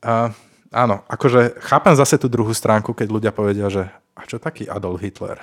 A, 0.03 0.35
áno, 0.75 1.07
akože 1.07 1.63
chápem 1.63 1.95
zase 1.95 2.19
tú 2.19 2.27
druhú 2.27 2.51
stránku, 2.51 2.91
keď 2.97 3.09
ľudia 3.09 3.33
povedia, 3.33 3.71
že 3.71 3.87
a 4.19 4.27
čo 4.27 4.43
taký 4.43 4.67
Adolf 4.67 4.99
Hitler? 4.99 5.39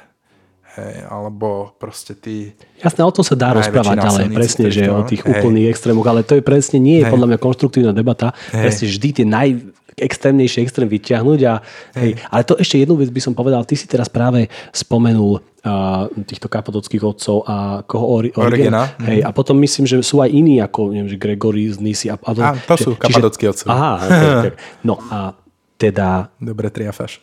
Hej, 0.76 1.08
alebo 1.08 1.72
proste 1.80 2.12
tí... 2.20 2.52
Jasné, 2.84 3.08
o 3.08 3.14
tom 3.16 3.24
sa 3.24 3.40
dá 3.40 3.56
rozprávať 3.56 3.96
ďalej, 3.96 4.26
presne, 4.36 4.68
že 4.68 4.84
o 4.92 5.08
tých 5.08 5.24
hej. 5.24 5.32
úplných 5.32 5.72
extrémoch, 5.72 6.04
ale 6.04 6.28
to 6.28 6.36
je 6.36 6.44
presne, 6.44 6.84
nie 6.84 7.00
je 7.00 7.08
hej. 7.08 7.14
podľa 7.16 7.32
mňa 7.32 7.40
konštruktívna 7.40 7.94
debata, 7.96 8.36
hej. 8.52 8.68
presne 8.68 8.86
vždy 8.92 9.08
tie 9.16 9.24
naj, 9.24 9.50
extrémnejšie 9.96 10.64
extrém 10.64 10.88
vyťahnuť. 10.92 11.40
A, 11.48 11.54
hej. 12.00 12.20
Ale 12.28 12.44
to 12.44 12.60
ešte 12.60 12.84
jednu 12.84 13.00
vec 13.00 13.10
by 13.10 13.22
som 13.24 13.34
povedal. 13.34 13.64
Ty 13.64 13.76
si 13.80 13.88
teraz 13.88 14.12
práve 14.12 14.52
spomenul 14.76 15.40
uh, 15.40 16.12
týchto 16.28 16.52
kapadockých 16.52 17.04
otcov 17.04 17.48
a 17.48 17.82
koho 17.88 18.06
Ori, 18.22 18.30
Origena. 18.36 18.92
Origena. 18.92 19.08
Hej, 19.08 19.20
a 19.24 19.30
potom 19.32 19.56
myslím, 19.64 19.88
že 19.88 20.04
sú 20.04 20.20
aj 20.20 20.30
iní, 20.30 20.60
ako 20.60 20.92
neviem, 20.92 21.10
že 21.10 21.18
Gregory 21.18 21.72
z 21.72 21.80
Nisi. 21.80 22.08
A, 22.12 22.20
a, 22.20 22.32
a 22.32 22.50
to 22.60 22.76
sú 22.76 22.92
kapadockí 23.00 23.48
otcov. 23.48 23.68
Aha, 23.72 23.92
okay, 24.06 24.30
okay. 24.40 24.54
No 24.84 25.00
a 25.08 25.34
teda... 25.76 26.32
Dobre 26.40 26.72
triafáš. 26.72 27.20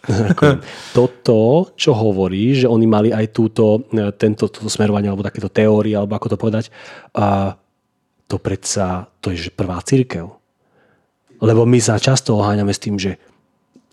toto, 0.96 1.72
čo 1.76 1.92
hovorí, 1.96 2.52
že 2.52 2.68
oni 2.68 2.84
mali 2.84 3.08
aj 3.08 3.32
túto, 3.32 3.88
e, 3.88 4.12
tento 4.12 4.52
toto 4.52 4.68
smerovanie, 4.68 5.08
alebo 5.08 5.24
takéto 5.24 5.48
teórie, 5.48 5.96
alebo 5.96 6.16
ako 6.16 6.28
to 6.32 6.36
povedať, 6.36 6.64
a 7.16 7.56
to 8.28 8.36
predsa, 8.40 9.08
to 9.20 9.32
je 9.32 9.48
že 9.48 9.50
prvá 9.52 9.80
církev. 9.80 10.41
Lebo 11.42 11.66
my 11.66 11.78
sa 11.82 11.98
často 11.98 12.38
oháňame 12.38 12.70
s 12.70 12.82
tým, 12.82 12.96
že 12.96 13.18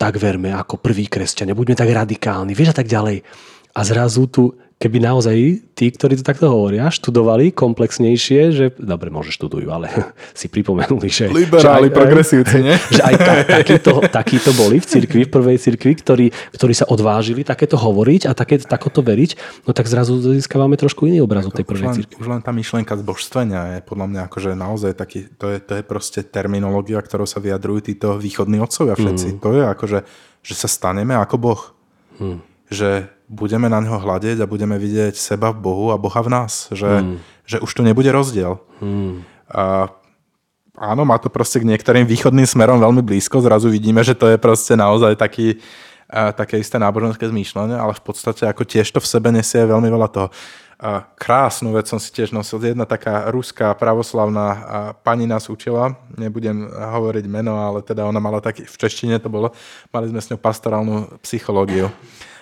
tak 0.00 0.16
verme 0.16 0.54
ako 0.54 0.80
prvý 0.80 1.10
kresťania, 1.10 1.58
buďme 1.58 1.76
tak 1.76 1.90
radikálni, 1.92 2.56
vieš 2.56 2.72
a 2.72 2.78
tak 2.80 2.88
ďalej. 2.88 3.20
A 3.76 3.80
zrazu 3.84 4.30
tu 4.32 4.54
keby 4.80 4.96
naozaj 4.96 5.36
tí, 5.76 5.92
ktorí 5.92 6.16
to 6.16 6.24
takto 6.24 6.48
hovoria, 6.48 6.88
študovali 6.88 7.52
komplexnejšie, 7.52 8.40
že 8.48 8.64
dobre, 8.80 9.12
môže 9.12 9.28
študujú, 9.28 9.68
ale 9.68 9.92
si 10.38 10.48
pripomenuli, 10.48 11.08
že... 11.12 11.28
Liberáli, 11.28 11.92
že 11.92 11.92
aj, 11.92 11.98
progresívci, 12.00 12.56
nie? 12.64 12.76
Že 12.96 13.02
aj 13.04 13.14
ta, 13.20 13.34
takíto, 13.60 13.92
takíto 14.08 14.50
boli 14.56 14.80
v 14.80 14.86
cirkvi, 14.88 15.28
v 15.28 15.30
prvej 15.30 15.60
cirkvi, 15.60 15.92
ktorí, 16.00 16.26
ktorí 16.56 16.72
sa 16.72 16.88
odvážili 16.88 17.44
takéto 17.44 17.76
hovoriť 17.76 18.24
a 18.24 18.32
také, 18.32 18.56
takoto 18.56 19.04
veriť, 19.04 19.62
no 19.68 19.76
tak 19.76 19.84
zrazu 19.84 20.16
získavame 20.16 20.80
trošku 20.80 21.04
iný 21.04 21.20
obraz 21.20 21.44
od 21.44 21.52
tej 21.52 21.68
prvej 21.68 21.84
len, 21.84 21.96
cirkvi. 22.00 22.16
Už 22.16 22.28
len 22.32 22.40
tá 22.40 22.48
myšlienka 22.48 22.96
zbožstvenia 22.96 23.76
je 23.76 23.80
podľa 23.84 24.06
mňa 24.08 24.20
akože 24.32 24.50
naozaj 24.56 24.96
taký, 24.96 25.28
to 25.36 25.52
je, 25.52 25.58
to 25.60 25.72
je 25.76 25.82
proste 25.84 26.24
terminológia, 26.32 27.04
ktorou 27.04 27.28
sa 27.28 27.36
vyjadrujú 27.36 27.92
títo 27.92 28.16
východní 28.16 28.56
otcovia 28.64 28.96
všetci. 28.96 29.36
Mm. 29.36 29.38
To 29.44 29.48
je 29.52 29.62
akože, 29.76 29.98
že 30.40 30.54
sa 30.56 30.68
staneme 30.72 31.12
ako 31.20 31.36
Boh. 31.36 31.60
Mm. 32.16 32.40
Že 32.72 33.19
budeme 33.30 33.70
na 33.70 33.78
ňo 33.78 34.02
hľadiť 34.02 34.42
a 34.42 34.50
budeme 34.50 34.74
vidieť 34.74 35.14
seba 35.14 35.54
v 35.54 35.62
Bohu 35.62 35.94
a 35.94 35.96
Boha 36.02 36.18
v 36.18 36.34
nás. 36.34 36.66
Že, 36.74 36.90
mm. 37.06 37.16
že 37.46 37.56
už 37.62 37.70
tu 37.70 37.86
nebude 37.86 38.10
rozdiel. 38.10 38.58
Mm. 38.82 39.22
A 39.54 39.86
áno, 40.74 41.06
má 41.06 41.14
to 41.22 41.30
proste 41.30 41.62
k 41.62 41.68
niektorým 41.70 42.10
východným 42.10 42.50
smerom 42.50 42.82
veľmi 42.82 43.06
blízko. 43.06 43.38
Zrazu 43.38 43.70
vidíme, 43.70 44.02
že 44.02 44.18
to 44.18 44.26
je 44.26 44.34
proste 44.34 44.74
naozaj 44.74 45.14
taký, 45.14 45.62
a, 46.10 46.34
také 46.34 46.58
isté 46.58 46.74
náboženské 46.82 47.22
zmýšľanie, 47.22 47.78
ale 47.78 47.94
v 47.94 48.02
podstate 48.02 48.50
ako 48.50 48.66
tiež 48.66 48.90
to 48.90 48.98
v 48.98 49.06
sebe 49.06 49.30
nesie 49.30 49.62
veľmi 49.62 49.86
veľa 49.86 50.08
toho. 50.10 50.28
A 50.80 51.04
krásnu 51.12 51.76
vec 51.76 51.92
som 51.92 52.00
si 52.00 52.08
tiež 52.08 52.32
nosil. 52.32 52.56
Jedna 52.56 52.88
taká 52.88 53.28
ruská 53.28 53.76
pravoslavná 53.76 54.48
pani 55.04 55.28
nás 55.28 55.44
učila, 55.52 55.92
nebudem 56.16 56.72
hovoriť 56.72 57.28
meno, 57.28 57.60
ale 57.60 57.84
teda 57.84 58.08
ona 58.08 58.16
mala 58.16 58.40
taký, 58.40 58.64
v 58.64 58.76
češtine 58.80 59.20
to 59.20 59.28
bolo, 59.28 59.52
mali 59.92 60.08
sme 60.08 60.24
s 60.24 60.32
ňou 60.32 60.40
pastorálnu 60.40 61.20
psychológiu. 61.20 61.92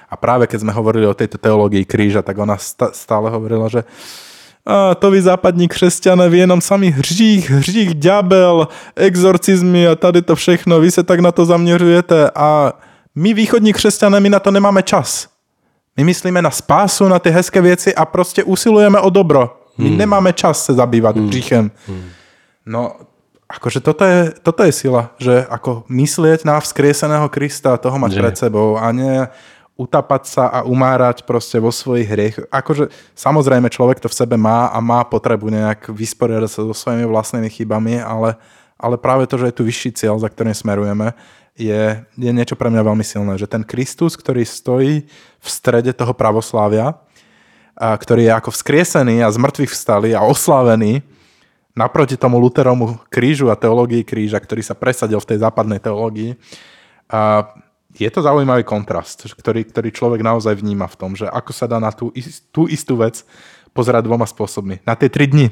A 0.09 0.15
práve 0.17 0.49
keď 0.49 0.65
sme 0.65 0.73
hovorili 0.73 1.05
o 1.05 1.15
tejto 1.15 1.37
teológii 1.37 1.85
kríža, 1.85 2.25
tak 2.25 2.41
ona 2.41 2.57
stále 2.93 3.29
hovorila, 3.29 3.69
že 3.69 3.85
a 4.69 4.95
to 4.95 5.11
vy 5.11 5.23
západní 5.23 5.69
křesťané, 5.69 6.29
vy 6.29 6.39
jenom 6.39 6.61
sami 6.61 6.91
hřích, 6.91 7.51
hřích, 7.51 7.95
ďabel, 7.95 8.69
exorcizmy 8.97 9.89
a 9.89 9.95
tady 9.97 10.23
to 10.23 10.37
všechno, 10.37 10.81
vy 10.81 10.91
se 10.91 11.03
tak 11.03 11.21
na 11.21 11.33
to 11.33 11.45
zaměřujete 11.45 12.31
a 12.35 12.73
my 13.15 13.35
východní 13.35 13.73
křesťané, 13.73 14.21
my 14.21 14.29
na 14.29 14.39
to 14.39 14.51
nemáme 14.51 14.83
čas. 14.83 15.29
My 15.97 16.05
myslíme 16.05 16.43
na 16.43 16.51
spásu, 16.51 17.09
na 17.09 17.19
ty 17.19 17.31
hezké 17.31 17.61
věci 17.61 17.95
a 17.95 18.05
prostě 18.05 18.45
usilujeme 18.45 19.01
o 19.01 19.11
dobro. 19.11 19.61
My 19.79 19.89
hmm. 19.89 19.99
nemáme 19.99 20.33
čas 20.33 20.65
se 20.65 20.73
zabývat 20.73 21.17
hmm. 21.17 21.29
hříchem. 21.29 21.71
Hmm. 21.89 22.05
No, 22.67 22.93
akože 23.49 23.81
toto 23.81 24.05
je, 24.05 24.33
toto 24.43 24.63
je 24.63 24.73
sila, 24.73 25.11
že 25.17 25.47
ako 25.49 25.89
myslieť 25.89 26.45
na 26.45 26.61
vzkrieseného 26.61 27.33
Krista, 27.33 27.81
toho 27.81 27.97
mať 27.97 28.13
že. 28.13 28.21
pred 28.21 28.37
sebou 28.37 28.77
a 28.77 28.93
nie 28.93 29.25
utapať 29.79 30.23
sa 30.27 30.45
a 30.51 30.67
umárať 30.67 31.23
proste 31.23 31.63
vo 31.63 31.71
svojich 31.71 32.11
hriech. 32.11 32.37
Akože 32.51 32.91
samozrejme 33.15 33.71
človek 33.71 34.03
to 34.03 34.11
v 34.11 34.19
sebe 34.19 34.35
má 34.35 34.67
a 34.75 34.83
má 34.83 35.07
potrebu 35.07 35.47
nejak 35.55 35.95
vysporiadať 35.95 36.51
sa 36.51 36.61
so 36.67 36.75
svojimi 36.75 37.07
vlastnými 37.07 37.47
chybami, 37.47 38.03
ale, 38.03 38.35
ale 38.75 38.99
práve 38.99 39.31
to, 39.31 39.39
že 39.39 39.55
je 39.55 39.57
tu 39.57 39.63
vyšší 39.63 39.91
cieľ, 39.95 40.19
za 40.19 40.27
ktorým 40.27 40.51
smerujeme, 40.51 41.15
je, 41.55 42.03
je 42.19 42.31
niečo 42.35 42.59
pre 42.59 42.75
mňa 42.75 42.83
veľmi 42.91 43.07
silné. 43.07 43.39
Že 43.39 43.47
ten 43.47 43.63
Kristus, 43.63 44.19
ktorý 44.19 44.43
stojí 44.43 45.07
v 45.39 45.49
strede 45.49 45.95
toho 45.95 46.11
pravoslávia, 46.11 46.99
a 47.79 47.95
ktorý 47.95 48.27
je 48.27 48.33
ako 48.35 48.51
vzkriesený 48.51 49.23
a 49.23 49.31
z 49.31 49.39
mŕtvych 49.39 49.71
vstali 49.71 50.11
a 50.11 50.27
oslávený, 50.27 51.07
naproti 51.79 52.19
tomu 52.19 52.43
Luteromu 52.43 52.99
krížu 53.07 53.55
a 53.55 53.55
teológii 53.55 54.03
kríža, 54.03 54.43
ktorý 54.43 54.67
sa 54.67 54.75
presadil 54.75 55.23
v 55.23 55.29
tej 55.31 55.39
západnej 55.47 55.79
teológii, 55.79 56.35
a 57.07 57.47
je 57.99 58.11
to 58.15 58.21
zaujímavý 58.23 58.63
kontrast, 58.63 59.27
ktorý, 59.35 59.67
ktorý 59.67 59.91
človek 59.91 60.21
naozaj 60.23 60.55
vníma 60.55 60.87
v 60.87 60.97
tom, 60.99 61.11
že 61.19 61.27
ako 61.27 61.51
sa 61.51 61.67
dá 61.67 61.83
na 61.83 61.91
tú, 61.91 62.15
tú 62.55 62.71
istú 62.71 62.95
vec 62.99 63.27
pozerať 63.75 64.07
dvoma 64.07 64.27
spôsobmi. 64.27 64.83
Na 64.87 64.95
tie 64.95 65.11
tri 65.11 65.27
dni 65.27 65.51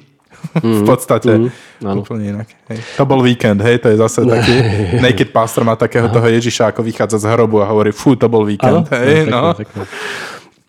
v 0.60 0.82
mhm. 0.82 0.86
podstate. 0.86 1.32
Mm, 1.32 1.48
mm, 1.80 1.96
Úplne 2.02 2.24
inak. 2.28 2.48
Hej. 2.68 2.78
To 3.00 3.04
bol 3.08 3.20
víkend, 3.24 3.60
hej, 3.64 3.80
to 3.80 3.88
je 3.88 3.96
zase 3.96 4.20
taký 4.34 4.54
naked 5.00 5.32
pastor 5.32 5.64
má 5.64 5.74
takého 5.78 6.10
toho 6.12 6.28
Ježiša, 6.28 6.74
ako 6.74 6.84
vychádza 6.84 7.22
z 7.22 7.26
hrobu 7.32 7.62
a 7.64 7.70
hovorí, 7.70 7.90
fú, 7.90 8.14
to 8.18 8.28
bol 8.28 8.44
víkend. 8.44 8.90
Hej, 8.92 9.30
no. 9.30 9.56
Pekne, 9.56 9.64
pekne. 9.64 9.82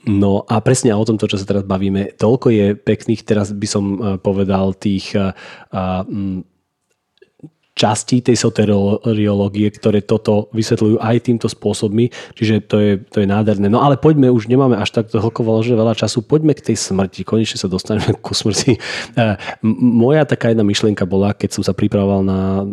No 0.07 0.47
a 0.47 0.63
presne 0.63 0.95
o 0.95 1.03
tomto, 1.03 1.27
čo 1.27 1.35
sa 1.35 1.43
teraz 1.43 1.67
bavíme, 1.67 2.15
toľko 2.15 2.47
je 2.47 2.67
pekných, 2.79 3.27
teraz 3.27 3.51
by 3.51 3.67
som 3.67 3.83
eh, 3.83 3.97
povedal, 4.15 4.71
tých 4.71 5.11
uh, 5.11 5.35
častí 7.77 8.25
tej 8.25 8.33
soteriológie, 8.33 9.69
ktoré 9.69 10.01
toto 10.01 10.49
vysvetľujú 10.57 10.97
aj 10.97 11.17
týmto 11.21 11.45
spôsobmi, 11.45 12.09
čiže 12.33 12.65
to 12.65 12.75
je, 12.81 12.91
to 13.05 13.21
je 13.21 13.27
nádherné. 13.29 13.69
No 13.69 13.85
ale 13.85 14.01
poďme, 14.01 14.33
už 14.33 14.49
nemáme 14.49 14.73
až 14.73 14.97
tak 14.97 15.13
hlkovo, 15.13 15.61
že 15.61 15.77
veľa 15.77 15.93
času, 15.93 16.25
poďme 16.25 16.57
k 16.57 16.73
tej 16.73 16.77
smrti, 16.81 17.21
konečne 17.21 17.61
sa 17.61 17.69
dostaneme 17.69 18.17
ku 18.25 18.33
smrti. 18.33 18.73
E, 18.73 19.25
moja 19.77 20.25
taká 20.25 20.49
jedna 20.49 20.65
myšlienka 20.65 21.05
bola, 21.05 21.37
keď 21.37 21.61
som 21.61 21.63
sa 21.63 21.77
pripravoval 21.77 22.25
na, 22.25 22.65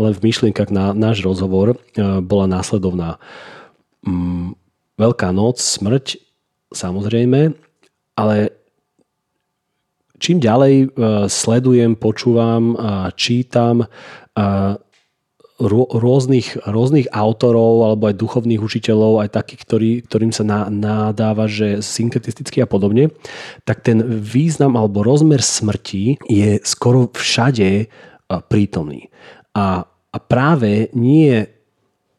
len 0.00 0.12
v 0.16 0.24
myšlienkach 0.24 0.72
na 0.72 0.96
náš 0.96 1.20
rozhovor, 1.20 1.76
e, 1.76 2.18
bola 2.24 2.48
následovná. 2.48 3.20
Veľká 4.96 5.28
noc, 5.36 5.60
smrť, 5.60 6.16
samozrejme, 6.72 7.52
ale 8.16 8.36
čím 10.20 10.38
ďalej 10.38 10.74
uh, 10.84 10.88
sledujem, 11.26 11.96
počúvam 11.96 12.76
a 12.76 13.08
čítam, 13.16 13.88
rôznych, 15.60 16.56
rôznych 16.64 17.12
autorov 17.12 17.84
alebo 17.84 18.08
aj 18.08 18.16
duchovných 18.16 18.64
učiteľov, 18.64 19.20
aj 19.20 19.36
takých, 19.36 19.60
ktorý, 19.68 19.90
ktorým 20.08 20.32
sa 20.32 20.44
nadáva, 20.72 21.44
že 21.44 21.84
syntetisticky 21.84 22.64
a 22.64 22.68
podobne, 22.68 23.12
tak 23.68 23.84
ten 23.84 24.00
význam 24.00 24.80
alebo 24.80 25.04
rozmer 25.04 25.44
smrti 25.44 26.16
je 26.24 26.56
skoro 26.64 27.12
všade 27.12 27.92
prítomný. 28.48 29.12
A, 29.52 29.84
a 29.86 30.18
práve 30.18 30.88
nie 30.96 31.44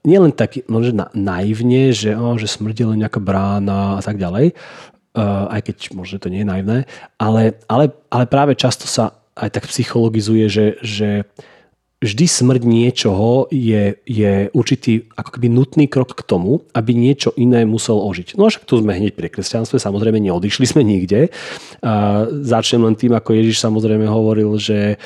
nie 0.01 0.17
len 0.17 0.34
tak 0.34 0.65
možno 0.65 1.13
naivne, 1.13 1.93
že, 1.93 2.17
oh, 2.17 2.34
že 2.34 2.49
smrť 2.49 2.74
je 2.74 2.89
len 2.89 3.05
nejaká 3.05 3.22
brána 3.22 3.97
a 3.97 4.01
tak 4.01 4.17
ďalej, 4.17 4.57
uh, 5.13 5.45
aj 5.53 5.61
keď 5.69 5.78
možno 5.93 6.17
to 6.17 6.34
nie 6.34 6.41
je 6.41 6.49
naivné, 6.49 6.78
ale, 7.22 7.61
ale, 7.69 7.93
ale 8.09 8.26
práve 8.26 8.57
často 8.57 8.89
sa 8.89 9.22
aj 9.38 9.53
tak 9.53 9.69
psychologizuje, 9.69 10.49
že, 10.49 10.65
že 10.82 11.09
vždy 12.01 12.25
smrť 12.25 12.61
niečoho 12.65 13.45
je, 13.53 13.93
je 14.09 14.49
určitý 14.57 15.05
ako 15.13 15.37
keby 15.37 15.47
nutný 15.53 15.85
krok 15.85 16.17
k 16.17 16.25
tomu, 16.25 16.65
aby 16.73 16.97
niečo 16.97 17.29
iné 17.37 17.61
musel 17.63 18.01
ožiť. 18.01 18.35
No 18.41 18.49
a 18.49 18.51
však 18.51 18.65
tu 18.65 18.81
sme 18.81 18.97
hneď 18.97 19.13
pri 19.13 19.29
kresťanstve, 19.29 19.77
samozrejme 19.77 20.17
neodišli 20.17 20.65
sme 20.65 20.81
nikde. 20.81 21.29
Uh, 21.79 22.25
začnem 22.41 22.81
len 22.81 22.97
tým, 22.97 23.13
ako 23.13 23.37
Ježiš 23.37 23.61
samozrejme 23.61 24.09
hovoril, 24.09 24.57
že 24.57 24.97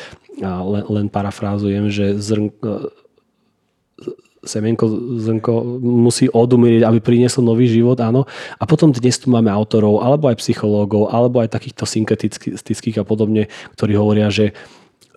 len, 0.42 0.84
len 0.88 1.08
parafrázujem, 1.08 1.88
že 1.92 2.20
zrn, 2.20 2.52
semienko 4.44 4.86
zrnko 5.20 5.54
musí 5.82 6.30
odumierieť, 6.30 6.84
aby 6.86 7.00
prinieslo 7.02 7.42
nový 7.42 7.68
život, 7.68 7.98
áno. 8.00 8.28
A 8.60 8.64
potom 8.68 8.94
dnes 8.94 9.18
tu 9.18 9.32
máme 9.32 9.50
autorov, 9.50 10.04
alebo 10.04 10.30
aj 10.30 10.40
psychológov, 10.40 11.10
alebo 11.12 11.42
aj 11.42 11.56
takýchto 11.56 11.84
syntetických 11.88 13.02
a 13.02 13.08
podobne, 13.08 13.50
ktorí 13.76 13.98
hovoria, 13.98 14.30
že 14.30 14.56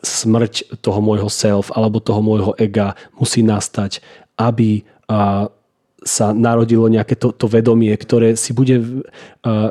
smrť 0.02 0.82
toho 0.84 1.00
môjho 1.02 1.30
self 1.30 1.70
alebo 1.74 2.02
toho 2.02 2.22
môjho 2.22 2.52
ega 2.58 2.98
musí 3.16 3.42
nastať, 3.42 4.02
aby 4.38 4.86
sa 5.98 6.30
narodilo 6.30 6.86
nejaké 6.86 7.18
to, 7.18 7.34
to 7.34 7.50
vedomie, 7.50 7.90
ktoré 7.90 8.38
si 8.38 8.54
bude, 8.54 9.04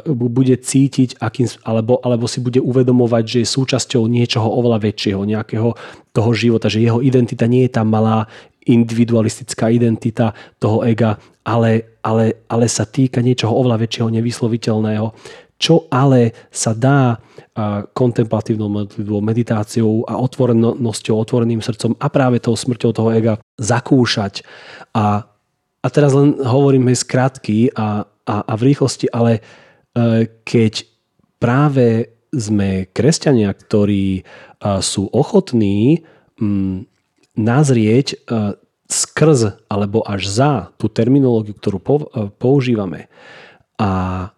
bude 0.06 0.56
cítiť, 0.60 1.18
akým, 1.24 1.48
alebo, 1.64 2.04
alebo 2.04 2.28
si 2.28 2.44
bude 2.44 2.60
uvedomovať, 2.60 3.24
že 3.24 3.38
je 3.42 3.54
súčasťou 3.56 4.04
niečoho 4.12 4.46
oveľa 4.46 4.92
väčšieho, 4.92 5.24
nejakého 5.24 5.74
toho 6.12 6.32
života, 6.36 6.68
že 6.68 6.84
jeho 6.84 7.00
identita 7.00 7.48
nie 7.48 7.64
je 7.66 7.80
tá 7.80 7.84
malá 7.88 8.28
individualistická 8.68 9.72
identita 9.72 10.36
toho 10.60 10.84
ega, 10.84 11.16
ale, 11.48 11.98
ale, 12.04 12.44
ale 12.52 12.68
sa 12.68 12.84
týka 12.84 13.24
niečoho 13.24 13.56
oveľa 13.56 13.88
väčšieho, 13.88 14.12
nevysloviteľného, 14.12 15.08
čo 15.58 15.90
ale 15.90 16.34
sa 16.54 16.78
dá 16.78 17.18
kontemplatívnou 17.98 18.70
modlitbou, 18.70 19.18
meditáciou 19.18 20.06
a 20.06 20.22
otvorenosťou, 20.22 21.18
otvoreným 21.18 21.58
srdcom 21.58 21.98
a 21.98 22.06
práve 22.06 22.38
tou 22.38 22.54
smrťou 22.54 22.94
toho 22.94 23.10
ega 23.10 23.42
zakúšať. 23.58 24.46
A 24.94 25.26
a 25.88 25.88
teraz 25.88 26.12
len 26.12 26.36
hovorím 26.44 26.92
aj 26.92 26.98
skrátky 27.08 27.72
a, 27.78 28.04
a, 28.28 28.36
a 28.44 28.54
v 28.60 28.62
rýchlosti, 28.74 29.08
ale 29.08 29.40
e, 29.40 29.42
keď 30.44 30.84
práve 31.40 32.18
sme 32.36 32.92
kresťania, 32.92 33.54
ktorí 33.56 34.20
e, 34.20 34.22
sú 34.84 35.08
ochotní 35.16 36.04
m, 36.42 36.84
nazrieť 37.40 38.08
e, 38.12 38.18
skrz 38.92 39.64
alebo 39.72 40.04
až 40.04 40.28
za 40.28 40.52
tú 40.76 40.92
terminológiu, 40.92 41.56
ktorú 41.56 41.80
po, 41.80 41.96
používame. 42.36 43.08
A, 43.80 44.32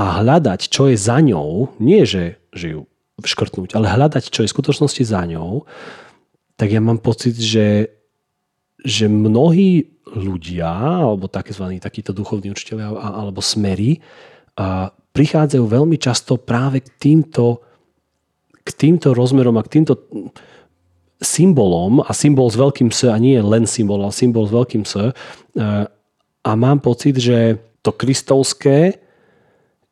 a 0.00 0.24
hľadať, 0.24 0.72
čo 0.72 0.88
je 0.88 0.96
za 0.96 1.20
ňou, 1.20 1.76
nie 1.76 2.08
že, 2.08 2.40
že 2.56 2.72
ju 2.72 2.80
škrtnúť, 3.20 3.76
ale 3.76 3.92
hľadať, 3.92 4.32
čo 4.32 4.40
je 4.40 4.48
v 4.48 4.56
skutočnosti 4.56 5.04
za 5.04 5.28
ňou, 5.28 5.68
tak 6.56 6.72
ja 6.72 6.80
mám 6.80 7.04
pocit, 7.04 7.36
že, 7.36 7.92
že 8.80 9.12
mnohí 9.12 9.92
ľudia, 10.08 10.72
alebo 11.04 11.28
tzv. 11.28 11.76
takíto 11.76 12.16
duchovní 12.16 12.48
učiteľia 12.48 12.96
alebo 12.96 13.44
smery, 13.44 14.00
a 14.56 14.88
prichádzajú 14.88 15.64
veľmi 15.68 16.00
často 16.00 16.40
práve 16.40 16.80
k 16.80 16.88
týmto, 16.96 17.60
k 18.64 18.70
týmto 18.72 19.12
rozmerom 19.12 19.60
a 19.60 19.64
k 19.68 19.80
týmto 19.80 20.00
symbolom, 21.20 22.00
a 22.00 22.16
symbol 22.16 22.48
s 22.48 22.56
veľkým 22.56 22.88
S, 22.88 23.04
a 23.04 23.20
nie 23.20 23.36
len 23.36 23.68
symbol, 23.68 24.00
ale 24.00 24.16
symbol 24.16 24.48
s 24.48 24.52
veľkým 24.56 24.84
S, 24.88 25.12
a 26.40 26.50
mám 26.56 26.80
pocit, 26.80 27.20
že 27.20 27.60
to 27.84 27.92
kristovské 27.92 29.09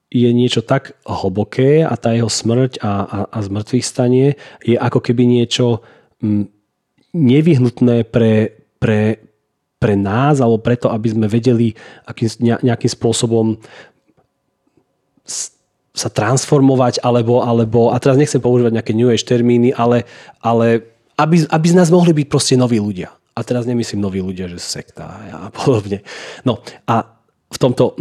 je 0.08 0.28
niečo 0.32 0.64
tak 0.64 0.96
hlboké 1.04 1.84
a 1.84 1.92
tá 2.00 2.16
jeho 2.16 2.32
smrť 2.32 2.80
a, 2.80 2.92
a, 3.04 3.18
a 3.28 3.38
zmrtvých 3.44 3.84
stanie 3.84 4.40
je 4.64 4.76
ako 4.80 5.04
keby 5.04 5.28
niečo 5.28 5.84
nevyhnutné 7.12 8.08
pre, 8.08 8.56
pre, 8.80 9.20
pre 9.76 9.94
nás, 9.94 10.40
alebo 10.40 10.64
preto, 10.64 10.88
aby 10.88 11.12
sme 11.12 11.26
vedeli 11.28 11.76
akým, 12.08 12.28
nejakým 12.40 12.90
spôsobom 12.90 13.60
sa 15.98 16.08
transformovať, 16.08 17.02
alebo, 17.02 17.42
alebo, 17.42 17.90
a 17.90 17.98
teraz 17.98 18.16
nechcem 18.16 18.38
používať 18.38 18.80
nejaké 18.80 18.92
New 18.94 19.10
Age 19.10 19.26
termíny, 19.26 19.74
ale, 19.74 20.06
ale 20.40 20.86
aby, 21.18 21.42
aby 21.50 21.66
z 21.68 21.76
nás 21.76 21.90
mohli 21.90 22.14
byť 22.14 22.26
proste 22.30 22.54
noví 22.54 22.78
ľudia. 22.78 23.10
A 23.34 23.42
teraz 23.46 23.66
nemyslím 23.66 24.02
noví 24.02 24.22
ľudia, 24.22 24.50
že 24.50 24.58
sekta 24.58 25.10
a 25.30 25.50
podobne. 25.50 26.02
No 26.42 26.62
a 26.86 27.18
v 27.48 27.58
tomto, 27.58 27.94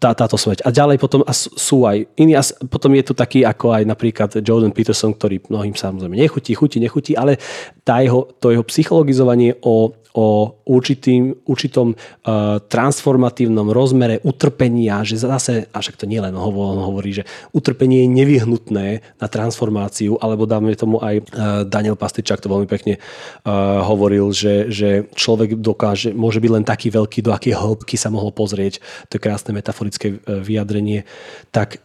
tá, 0.00 0.16
táto 0.16 0.40
smrť. 0.40 0.64
A 0.64 0.72
ďalej 0.72 0.96
potom 0.96 1.20
a 1.24 1.32
sú 1.36 1.84
aj 1.84 2.08
iní, 2.16 2.32
a 2.32 2.42
potom 2.68 2.92
je 2.96 3.04
tu 3.04 3.12
taký 3.12 3.44
ako 3.44 3.76
aj 3.76 3.82
napríklad 3.84 4.30
Jordan 4.40 4.72
Peterson, 4.72 5.12
ktorý 5.12 5.44
mnohým 5.52 5.76
samozrejme 5.76 6.16
nechutí, 6.16 6.56
chutí, 6.56 6.80
nechutí, 6.80 7.12
ale 7.12 7.36
tá 7.84 8.00
jeho, 8.00 8.28
to 8.40 8.52
jeho 8.52 8.64
psychologizovanie 8.64 9.60
o, 9.60 9.92
o 10.12 10.60
určitým, 10.68 11.44
určitom 11.48 11.92
uh, 11.96 12.60
transformatívnom 12.60 13.72
rozmere 13.72 14.20
utrpenia, 14.24 15.00
že 15.04 15.20
zase, 15.20 15.68
a 15.72 15.78
však 15.80 16.00
to 16.00 16.08
nie 16.08 16.20
len 16.20 16.36
on 16.36 16.78
hovorí, 16.84 17.16
že 17.16 17.24
utrpenie 17.56 18.04
je 18.04 18.12
nevyhnutné 18.12 18.86
na 19.20 19.26
transformáciu, 19.28 20.20
alebo 20.20 20.44
dáme 20.44 20.76
tomu 20.76 21.00
aj 21.00 21.14
uh, 21.20 21.24
Daniel 21.64 21.96
Pastičák 21.96 22.40
to 22.40 22.52
veľmi 22.52 22.68
pekne 22.68 23.00
uh, 23.00 23.80
hovoril, 23.84 24.32
že, 24.36 24.68
že 24.68 25.08
človek 25.16 25.56
dokáže, 25.56 26.12
môže 26.12 26.40
byť 26.40 26.50
len 26.52 26.64
taký 26.64 26.92
veľký, 26.92 27.24
do 27.24 27.32
akej 27.32 27.56
hĺbky 27.56 27.96
sa 27.96 28.12
mohol 28.12 28.32
pozrieť, 28.32 28.84
to 29.08 29.16
je 29.16 29.24
krásne 29.24 29.56
metaforické 29.56 30.20
vyjadrenie, 30.24 31.04
tak 31.52 31.80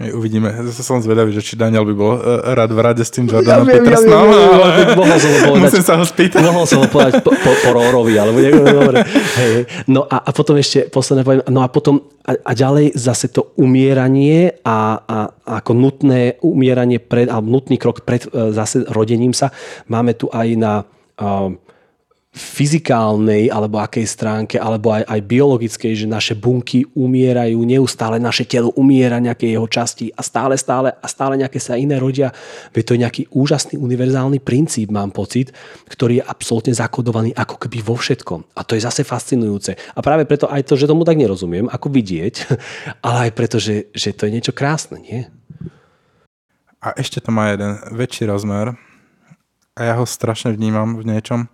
Uvidíme. 0.00 0.48
Som 0.72 1.04
zvedavý, 1.04 1.36
že 1.36 1.44
či 1.44 1.52
Daniel 1.52 1.84
by 1.84 1.92
bol 1.92 2.16
uh, 2.16 2.56
rád 2.56 2.72
v 2.72 2.80
rade 2.80 3.04
s 3.04 3.12
tým 3.12 3.28
Jordanom 3.28 3.68
ja 3.68 3.76
Petersonom. 3.76 4.24
Ja, 4.24 4.40
ja, 4.40 4.48
ja, 4.48 4.84
ja, 4.88 4.96
mohol 4.96 5.18
som 5.20 5.30
ho 5.30 5.38
povedať. 5.52 5.64
Musím 5.68 5.84
sa 5.84 5.94
ho 6.00 6.04
spýtať. 6.08 6.40
Mohol 6.48 6.64
som 6.64 6.78
ho 6.80 6.88
povedať 6.88 7.14
po, 7.20 7.30
po, 7.36 7.50
po 7.52 7.70
Rórovi, 7.76 8.14
alebo 8.16 8.40
dobre. 8.56 9.04
Hej. 9.36 9.52
No 9.92 10.08
a, 10.08 10.24
a 10.24 10.30
potom 10.32 10.56
ešte 10.56 10.88
posledné 10.88 11.22
poviem. 11.28 11.44
No 11.52 11.60
a 11.60 11.68
potom 11.68 12.08
a, 12.24 12.32
a 12.40 12.52
ďalej 12.56 12.96
zase 12.96 13.28
to 13.28 13.52
umieranie 13.60 14.56
a, 14.64 14.96
a, 14.96 15.18
a 15.28 15.52
ako 15.60 15.72
nutné 15.76 16.40
umieranie 16.40 16.96
pred, 16.96 17.28
alebo 17.28 17.52
nutný 17.52 17.76
krok 17.76 18.00
pred 18.08 18.24
uh, 18.32 18.48
zase 18.48 18.88
rodením 18.88 19.36
sa. 19.36 19.52
Máme 19.92 20.16
tu 20.16 20.32
aj 20.32 20.48
na 20.56 20.88
uh, 21.20 21.52
fyzikálnej 22.32 23.52
alebo 23.52 23.76
akej 23.76 24.08
stránke, 24.08 24.56
alebo 24.56 24.88
aj, 24.88 25.04
aj 25.04 25.20
biologickej, 25.20 25.92
že 25.92 26.08
naše 26.08 26.32
bunky 26.32 26.88
umierajú, 26.96 27.60
neustále 27.60 28.16
naše 28.16 28.48
telo 28.48 28.72
umiera 28.72 29.20
nejaké 29.20 29.52
jeho 29.52 29.68
časti 29.68 30.08
a 30.16 30.24
stále, 30.24 30.56
stále 30.56 30.96
a 30.96 31.06
stále 31.12 31.36
nejaké 31.36 31.60
sa 31.60 31.76
iné 31.76 32.00
rodia. 32.00 32.32
Veď 32.72 32.82
to 32.88 32.94
je 32.96 33.02
nejaký 33.04 33.22
úžasný 33.36 33.76
univerzálny 33.76 34.40
princíp, 34.40 34.88
mám 34.88 35.12
pocit, 35.12 35.52
ktorý 35.92 36.24
je 36.24 36.24
absolútne 36.24 36.72
zakodovaný 36.72 37.36
ako 37.36 37.60
keby 37.60 37.84
vo 37.84 38.00
všetkom. 38.00 38.56
A 38.56 38.64
to 38.64 38.80
je 38.80 38.84
zase 38.88 39.04
fascinujúce. 39.04 39.76
A 39.92 40.00
práve 40.00 40.24
preto 40.24 40.48
aj 40.48 40.64
to, 40.64 40.80
že 40.80 40.88
tomu 40.88 41.04
tak 41.04 41.20
nerozumiem, 41.20 41.68
ako 41.68 41.92
vidieť, 41.92 42.34
ale 43.06 43.28
aj 43.28 43.30
preto, 43.36 43.60
že, 43.60 43.92
že 43.92 44.16
to 44.16 44.24
je 44.24 44.32
niečo 44.32 44.56
krásne, 44.56 45.04
nie? 45.04 45.28
A 46.80 46.96
ešte 46.96 47.20
to 47.20 47.28
má 47.28 47.52
jeden 47.52 47.76
väčší 47.92 48.24
rozmer 48.24 48.72
a 49.76 49.80
ja 49.84 50.00
ho 50.00 50.08
strašne 50.08 50.56
vnímam 50.56 50.96
v 50.96 51.12
niečom 51.12 51.52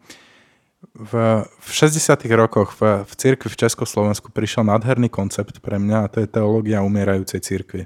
v, 0.95 1.13
v 1.43 1.69
60. 1.71 2.15
rokoch 2.39 2.75
v, 2.79 3.03
v 3.03 3.13
cirkvi 3.19 3.51
v 3.51 3.61
Československu 3.67 4.31
prišiel 4.31 4.63
nádherný 4.63 5.11
koncept 5.11 5.59
pre 5.59 5.79
mňa 5.79 6.07
a 6.07 6.11
to 6.11 6.23
je 6.23 6.31
teológia 6.31 6.87
umierajúcej 6.87 7.43
cirkvi. 7.43 7.83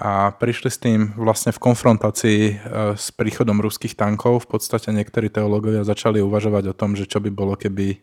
A 0.00 0.32
prišli 0.32 0.70
s 0.72 0.80
tým 0.80 1.12
vlastne 1.20 1.52
v 1.52 1.60
konfrontácii 1.60 2.40
e, 2.48 2.54
s 2.96 3.12
príchodom 3.12 3.60
ruských 3.60 3.92
tankov. 3.92 4.48
V 4.48 4.56
podstate 4.56 4.88
niektorí 4.88 5.28
teológovia 5.28 5.84
začali 5.84 6.24
uvažovať 6.24 6.72
o 6.72 6.74
tom, 6.76 6.96
že 6.96 7.04
čo 7.04 7.20
by 7.20 7.28
bolo, 7.28 7.52
keby, 7.60 8.00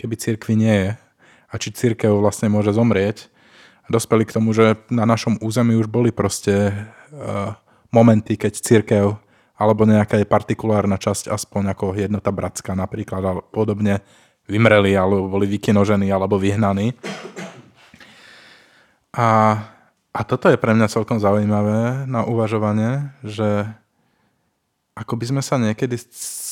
keby 0.00 0.14
cirkvi 0.16 0.56
nie 0.56 0.76
je 0.88 0.90
a 1.48 1.54
či 1.60 1.72
církev 1.72 2.16
vlastne 2.16 2.48
môže 2.48 2.72
zomrieť. 2.72 3.28
Dospeli 3.88 4.24
k 4.24 4.36
tomu, 4.36 4.52
že 4.52 4.80
na 4.92 5.08
našom 5.08 5.40
území 5.40 5.76
už 5.76 5.88
boli 5.88 6.12
proste 6.12 6.72
uh, 7.08 7.56
momenty, 7.88 8.36
keď 8.36 8.52
církev 8.60 9.16
alebo 9.58 9.82
nejaká 9.82 10.22
je 10.22 10.26
partikulárna 10.30 10.96
časť, 11.02 11.34
aspoň 11.34 11.74
ako 11.74 11.98
jednota 11.98 12.30
bratská 12.30 12.78
napríklad, 12.78 13.20
alebo 13.20 13.42
podobne, 13.50 13.98
vymreli, 14.46 14.94
alebo 14.94 15.26
boli 15.26 15.50
vykinožení, 15.50 16.06
alebo 16.14 16.38
vyhnaní. 16.38 16.94
A, 19.18 19.58
a 20.14 20.20
toto 20.22 20.46
je 20.46 20.56
pre 20.56 20.78
mňa 20.78 20.86
celkom 20.86 21.18
zaujímavé 21.18 22.06
na 22.06 22.22
uvažovanie, 22.22 23.10
že 23.26 23.66
ako 24.94 25.14
by 25.14 25.24
sme 25.30 25.42
sa 25.42 25.58
niekedy 25.58 25.94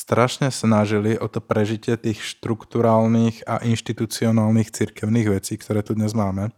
strašne 0.07 0.47
snažili 0.51 1.19
o 1.19 1.27
to 1.27 1.43
prežitie 1.43 1.99
tých 1.99 2.23
štruktúrálnych 2.23 3.43
a 3.43 3.59
inštitucionálnych 3.59 4.71
cirkevných 4.71 5.27
vecí, 5.39 5.59
ktoré 5.59 5.83
tu 5.83 5.95
dnes 5.99 6.15
máme. 6.15 6.51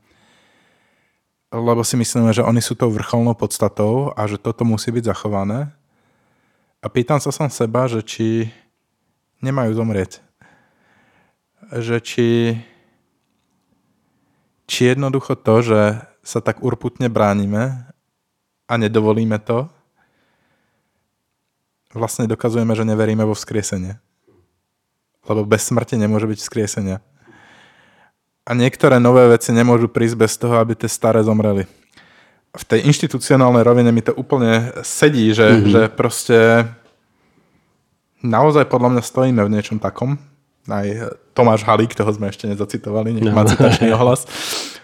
Lebo 1.49 1.81
si 1.81 1.97
myslíme, 1.97 2.29
že 2.29 2.45
oni 2.45 2.61
sú 2.61 2.77
tou 2.77 2.93
vrcholnou 2.93 3.33
podstatou 3.33 4.13
a 4.13 4.29
že 4.29 4.37
toto 4.37 4.61
musí 4.61 4.93
byť 4.93 5.09
zachované. 5.09 5.73
A 6.79 6.87
pýtam 6.87 7.19
sa 7.19 7.35
som 7.35 7.51
seba, 7.51 7.91
že 7.91 7.99
či 7.99 8.47
nemajú 9.43 9.75
zomrieť. 9.75 10.23
Že 11.75 11.97
či, 11.99 12.27
či 14.63 14.81
jednoducho 14.95 15.35
to, 15.35 15.55
že 15.59 15.81
sa 16.23 16.39
tak 16.39 16.63
urputne 16.63 17.11
bránime 17.11 17.83
a 18.69 18.73
nedovolíme 18.79 19.35
to, 19.43 19.67
vlastne 21.91 22.29
dokazujeme, 22.29 22.71
že 22.77 22.85
neveríme 22.85 23.25
vo 23.25 23.35
vzkriesenie. 23.35 23.97
Lebo 25.25 25.43
bez 25.43 25.67
smrti 25.67 25.97
nemôže 25.97 26.29
byť 26.29 26.39
vzkriesenia. 26.39 27.03
A 28.47 28.51
niektoré 28.57 28.97
nové 28.97 29.29
veci 29.29 29.53
nemôžu 29.53 29.91
prísť 29.91 30.15
bez 30.17 30.33
toho, 30.39 30.57
aby 30.57 30.73
tie 30.73 30.89
staré 30.89 31.21
zomreli. 31.21 31.69
V 32.49 32.63
tej 32.65 32.81
inštitucionálnej 32.89 33.61
rovine 33.61 33.93
mi 33.93 34.01
to 34.01 34.13
úplne 34.17 34.73
sedí, 34.81 35.29
že, 35.37 35.45
mm-hmm. 35.45 35.69
že 35.69 35.81
proste 35.93 36.37
naozaj 38.25 38.65
podľa 38.65 38.97
mňa 38.97 39.03
stojíme 39.05 39.41
v 39.45 39.53
niečom 39.53 39.77
takom. 39.77 40.17
Aj 40.69 40.85
Tomáš 41.33 41.65
Halík, 41.65 41.97
toho 41.97 42.09
sme 42.13 42.29
ešte 42.29 42.45
nezacitovali, 42.45 43.15
nech 43.15 43.25
no. 43.25 43.33
má 43.33 43.45
citačný 43.45 43.89
ohlas. 43.93 44.25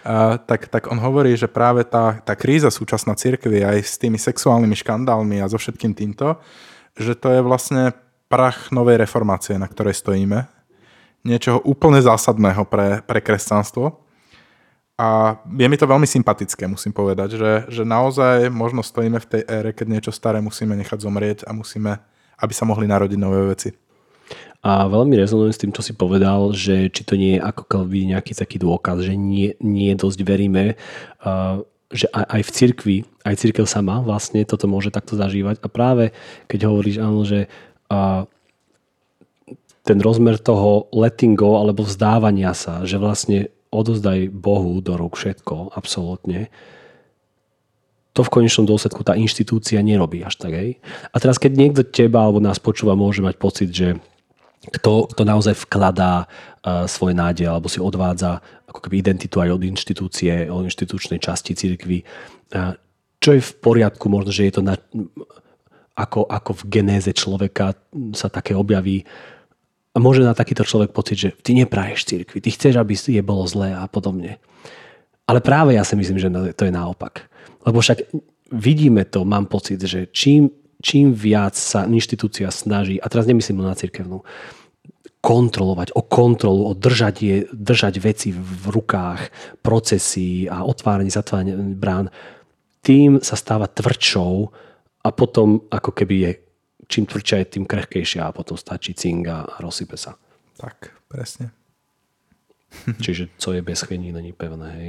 A, 0.06 0.38
tak, 0.38 0.70
tak 0.70 0.86
on 0.90 0.98
hovorí, 0.98 1.34
že 1.34 1.50
práve 1.50 1.82
tá, 1.82 2.22
tá 2.22 2.34
kríza 2.38 2.70
súčasná 2.70 3.18
církvy 3.18 3.62
aj 3.66 3.78
s 3.82 3.94
tými 3.98 4.18
sexuálnymi 4.18 4.74
škandálmi 4.78 5.42
a 5.42 5.50
so 5.50 5.58
všetkým 5.58 5.94
týmto, 5.94 6.38
že 6.94 7.18
to 7.18 7.34
je 7.34 7.40
vlastne 7.42 7.94
prach 8.26 8.70
novej 8.74 9.02
reformácie, 9.02 9.58
na 9.58 9.66
ktorej 9.70 9.98
stojíme. 9.98 10.46
Niečoho 11.26 11.58
úplne 11.66 11.98
zásadného 11.98 12.62
pre, 12.66 13.02
pre 13.02 13.18
kresťanstvo. 13.18 14.05
A 14.96 15.36
je 15.44 15.68
mi 15.68 15.76
to 15.76 15.84
veľmi 15.84 16.08
sympatické, 16.08 16.64
musím 16.64 16.96
povedať, 16.96 17.36
že, 17.36 17.52
že 17.68 17.84
naozaj 17.84 18.48
možno 18.48 18.80
stojíme 18.80 19.20
v 19.20 19.28
tej 19.28 19.42
ére, 19.44 19.70
keď 19.76 19.86
niečo 19.92 20.12
staré 20.12 20.40
musíme 20.40 20.72
nechať 20.72 21.04
zomrieť 21.04 21.38
a 21.44 21.52
musíme, 21.52 22.00
aby 22.40 22.52
sa 22.56 22.64
mohli 22.64 22.88
narodiť 22.88 23.20
nové 23.20 23.44
veci. 23.44 23.76
A 24.64 24.88
veľmi 24.88 25.20
rezonujem 25.20 25.52
s 25.52 25.60
tým, 25.60 25.72
čo 25.76 25.84
si 25.84 25.92
povedal, 25.92 26.48
že 26.56 26.88
či 26.88 27.04
to 27.04 27.14
nie 27.20 27.36
je 27.36 27.44
ako 27.44 27.84
nejaký 27.86 28.32
taký 28.32 28.56
dôkaz, 28.56 29.04
že 29.04 29.14
nie, 29.14 29.52
nie 29.60 29.92
dosť 29.92 30.20
veríme 30.24 30.80
uh, 31.22 31.60
že 31.92 32.10
aj, 32.10 32.24
aj 32.26 32.42
v 32.42 32.50
cirkvi, 32.50 32.96
aj 33.22 33.38
cirkev 33.38 33.66
sama 33.70 34.02
vlastne 34.02 34.42
toto 34.42 34.66
môže 34.66 34.90
takto 34.90 35.14
zažívať. 35.14 35.62
A 35.62 35.70
práve 35.70 36.10
keď 36.50 36.66
hovoríš, 36.66 36.98
áno, 36.98 37.22
že 37.22 37.46
ten 39.86 39.98
rozmer 40.02 40.42
toho 40.42 40.90
letting 40.90 41.38
go 41.38 41.62
alebo 41.62 41.86
vzdávania 41.86 42.50
sa, 42.58 42.82
že 42.82 42.98
vlastne 42.98 43.54
odozdaj 43.76 44.32
Bohu 44.32 44.80
do 44.80 44.96
rúk 44.96 45.20
všetko, 45.20 45.76
absolútne, 45.76 46.48
to 48.16 48.24
v 48.24 48.32
konečnom 48.32 48.64
dôsledku 48.64 49.04
tá 49.04 49.12
inštitúcia 49.12 49.76
nerobí 49.84 50.24
až 50.24 50.40
tak. 50.40 50.56
Hej. 50.56 50.80
A 51.12 51.20
teraz, 51.20 51.36
keď 51.36 51.52
niekto 51.52 51.82
teba 51.84 52.24
alebo 52.24 52.40
nás 52.40 52.56
počúva, 52.56 52.96
môže 52.96 53.20
mať 53.20 53.36
pocit, 53.36 53.68
že 53.68 54.00
kto, 54.72 55.12
kto 55.12 55.22
naozaj 55.28 55.52
vkladá 55.68 56.24
uh, 56.24 56.88
svoj 56.88 57.12
nádej 57.12 57.52
alebo 57.52 57.68
si 57.68 57.76
odvádza 57.76 58.40
ako 58.64 58.80
keby 58.88 59.04
identitu 59.04 59.36
aj 59.44 59.52
od 59.52 59.62
inštitúcie, 59.68 60.48
od 60.48 60.64
inštitúčnej 60.64 61.20
časti 61.20 61.52
cirkvi. 61.52 62.08
Uh, 62.56 62.72
čo 63.20 63.36
je 63.36 63.44
v 63.44 63.52
poriadku, 63.60 64.08
možno, 64.08 64.32
že 64.32 64.48
je 64.48 64.52
to 64.56 64.62
na, 64.64 64.80
ako, 65.92 66.24
ako 66.24 66.64
v 66.64 66.64
genéze 66.72 67.12
človeka 67.12 67.76
sa 68.16 68.32
také 68.32 68.56
objaví 68.56 69.04
a 69.96 70.02
môže 70.02 70.20
na 70.20 70.36
takýto 70.36 70.68
človek 70.68 70.92
pocit, 70.92 71.16
že 71.16 71.30
ty 71.40 71.56
nepraješ 71.56 72.04
cirkvi, 72.04 72.44
ty 72.44 72.52
chceš, 72.52 72.76
aby 72.76 72.92
je 72.92 73.22
bolo 73.24 73.48
zlé 73.48 73.72
a 73.72 73.88
podobne. 73.88 74.36
Ale 75.24 75.40
práve 75.40 75.72
ja 75.72 75.82
si 75.88 75.96
myslím, 75.96 76.20
že 76.20 76.28
to 76.52 76.68
je 76.68 76.72
naopak. 76.76 77.24
Lebo 77.64 77.80
však 77.80 78.12
vidíme 78.52 79.08
to, 79.08 79.24
mám 79.24 79.48
pocit, 79.48 79.80
že 79.80 80.12
čím 80.12 80.52
čím 80.82 81.16
viac 81.16 81.56
sa 81.56 81.88
inštitúcia 81.88 82.52
snaží, 82.52 83.00
a 83.00 83.06
teraz 83.08 83.24
nemyslím 83.26 83.64
na 83.64 83.74
cirkevnú, 83.74 84.22
kontrolovať, 85.24 85.96
o 85.98 86.06
kontrolu, 86.06 86.70
o 86.70 86.72
držať, 86.76 87.16
je, 87.18 87.36
držať 87.50 87.94
veci 87.98 88.30
v 88.30 88.64
rukách, 88.70 89.20
procesy 89.58 90.46
a 90.46 90.62
otváranie, 90.62 91.10
zatváranie 91.10 91.58
brán, 91.74 92.12
tým 92.86 93.18
sa 93.18 93.34
stáva 93.34 93.66
tvrdšou 93.66 94.54
a 95.02 95.08
potom 95.10 95.66
ako 95.66 95.90
keby 95.90 96.14
je 96.22 96.32
čím 96.86 97.06
tvrdšia 97.06 97.38
je, 97.42 97.46
tým 97.58 97.64
krehkejšia 97.66 98.26
a 98.26 98.34
potom 98.34 98.56
stačí 98.56 98.94
cinga 98.94 99.46
a 99.46 99.60
rozsype 99.62 99.98
sa. 99.98 100.14
Tak, 100.56 100.90
presne. 101.10 101.52
Čiže 103.00 103.28
co 103.38 103.52
je 103.52 103.62
bez 103.62 103.80
chvení, 103.82 104.12
není 104.12 104.32
pevné. 104.32 104.68
Hej. 104.70 104.88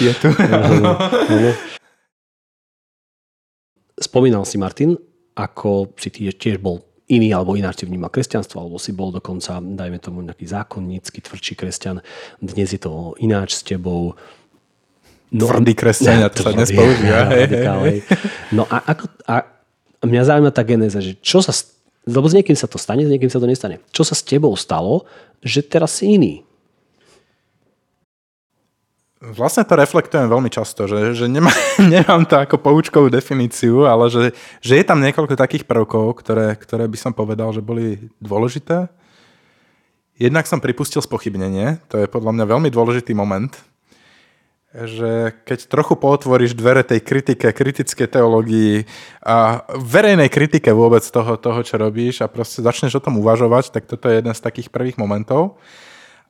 je 0.06 0.12
tu. 0.14 0.28
Spomínal 4.00 4.44
si, 4.48 4.56
Martin, 4.56 4.96
ako 5.36 5.92
si 6.00 6.08
tiež, 6.10 6.58
bol 6.58 6.80
iný 7.10 7.34
alebo 7.34 7.58
ináč 7.58 7.84
vnímal 7.84 8.08
kresťanstvo, 8.08 8.56
alebo 8.62 8.78
si 8.80 8.96
bol 8.96 9.12
dokonca, 9.12 9.60
dajme 9.60 9.98
tomu, 10.00 10.22
nejaký 10.24 10.46
zákonnícky, 10.46 11.20
tvrdší 11.20 11.54
kresťan. 11.58 12.00
Dnes 12.40 12.70
je 12.70 12.80
to 12.80 13.18
ináč 13.20 13.60
s 13.60 13.62
tebou. 13.66 14.14
No, 15.30 15.46
Tvrdý 15.46 15.74
kresťan, 15.76 16.26
to 16.32 16.42
sa 16.46 16.54
dnes 16.54 16.70
používa. 16.72 17.28
No 18.54 18.64
a, 18.66 18.82
ako, 18.94 19.04
a 19.28 19.59
mňa 20.06 20.22
zaujíma 20.24 20.52
tá 20.52 20.64
genéza, 20.64 21.04
že 21.04 21.16
čo 21.20 21.44
sa, 21.44 21.52
lebo 22.08 22.24
s 22.28 22.36
niekým 22.36 22.56
sa 22.56 22.64
to 22.64 22.80
stane, 22.80 23.04
s 23.04 23.10
niekým 23.12 23.28
sa 23.28 23.40
to 23.40 23.48
nestane. 23.48 23.84
Čo 23.92 24.08
sa 24.08 24.14
s 24.16 24.24
tebou 24.24 24.52
stalo, 24.56 25.04
že 25.44 25.60
teraz 25.60 26.00
si 26.00 26.16
iný? 26.16 26.34
Vlastne 29.20 29.68
to 29.68 29.76
reflektujem 29.76 30.32
veľmi 30.32 30.48
často, 30.48 30.88
že, 30.88 31.12
že 31.12 31.28
nemá, 31.28 31.52
nemám 31.92 32.24
to 32.24 32.40
ako 32.40 32.56
poučkovú 32.56 33.12
definíciu, 33.12 33.84
ale 33.84 34.08
že, 34.08 34.32
že 34.64 34.80
je 34.80 34.84
tam 34.84 35.04
niekoľko 35.04 35.36
takých 35.36 35.68
prvkov, 35.68 36.24
ktoré, 36.24 36.56
ktoré 36.56 36.88
by 36.88 36.96
som 36.96 37.12
povedal, 37.12 37.52
že 37.52 37.60
boli 37.60 38.08
dôležité. 38.16 38.88
Jednak 40.16 40.48
som 40.48 40.60
pripustil 40.60 41.04
spochybnenie, 41.04 41.84
to 41.92 42.00
je 42.00 42.08
podľa 42.08 42.32
mňa 42.32 42.44
veľmi 42.48 42.68
dôležitý 42.72 43.12
moment, 43.12 43.52
že 44.70 45.34
keď 45.42 45.66
trochu 45.66 45.98
pootvoríš 45.98 46.54
dvere 46.54 46.86
tej 46.86 47.02
kritike, 47.02 47.50
kritické 47.50 48.06
teológii 48.06 48.86
a 49.18 49.66
verejnej 49.74 50.30
kritike 50.30 50.70
vôbec 50.70 51.02
toho, 51.02 51.34
toho, 51.34 51.60
čo 51.66 51.74
robíš 51.74 52.22
a 52.22 52.30
proste 52.30 52.62
začneš 52.62 53.02
o 53.02 53.02
tom 53.02 53.18
uvažovať, 53.18 53.74
tak 53.74 53.90
toto 53.90 54.06
je 54.06 54.22
jeden 54.22 54.30
z 54.30 54.38
takých 54.38 54.70
prvých 54.70 54.94
momentov. 54.94 55.58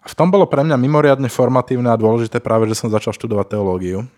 A 0.01 0.09
v 0.09 0.17
tom 0.17 0.33
bolo 0.33 0.49
pre 0.49 0.65
mňa 0.65 0.81
mimoriadne 0.81 1.29
formatívne 1.29 1.93
a 1.93 2.01
dôležité 2.01 2.41
práve, 2.41 2.65
že 2.73 2.81
som 2.81 2.89
začal 2.89 3.13
študovať 3.13 3.61
teológiu. 3.61 4.09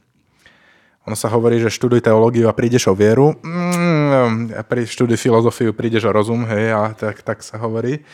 Ono 1.02 1.18
sa 1.18 1.26
hovorí, 1.26 1.58
že 1.58 1.66
študuj 1.66 2.06
teológiu 2.06 2.46
a 2.46 2.54
prídeš 2.54 2.86
o 2.86 2.94
vieru. 2.94 3.34
Mm, 3.42 4.54
pri 4.70 4.86
štúdiu 4.86 5.18
filozofiu 5.18 5.74
prídeš 5.74 6.06
o 6.06 6.14
rozum, 6.14 6.46
hej, 6.46 6.70
a 6.70 6.94
tak, 6.94 7.26
tak 7.26 7.42
sa 7.42 7.58
hovorí. 7.58 8.06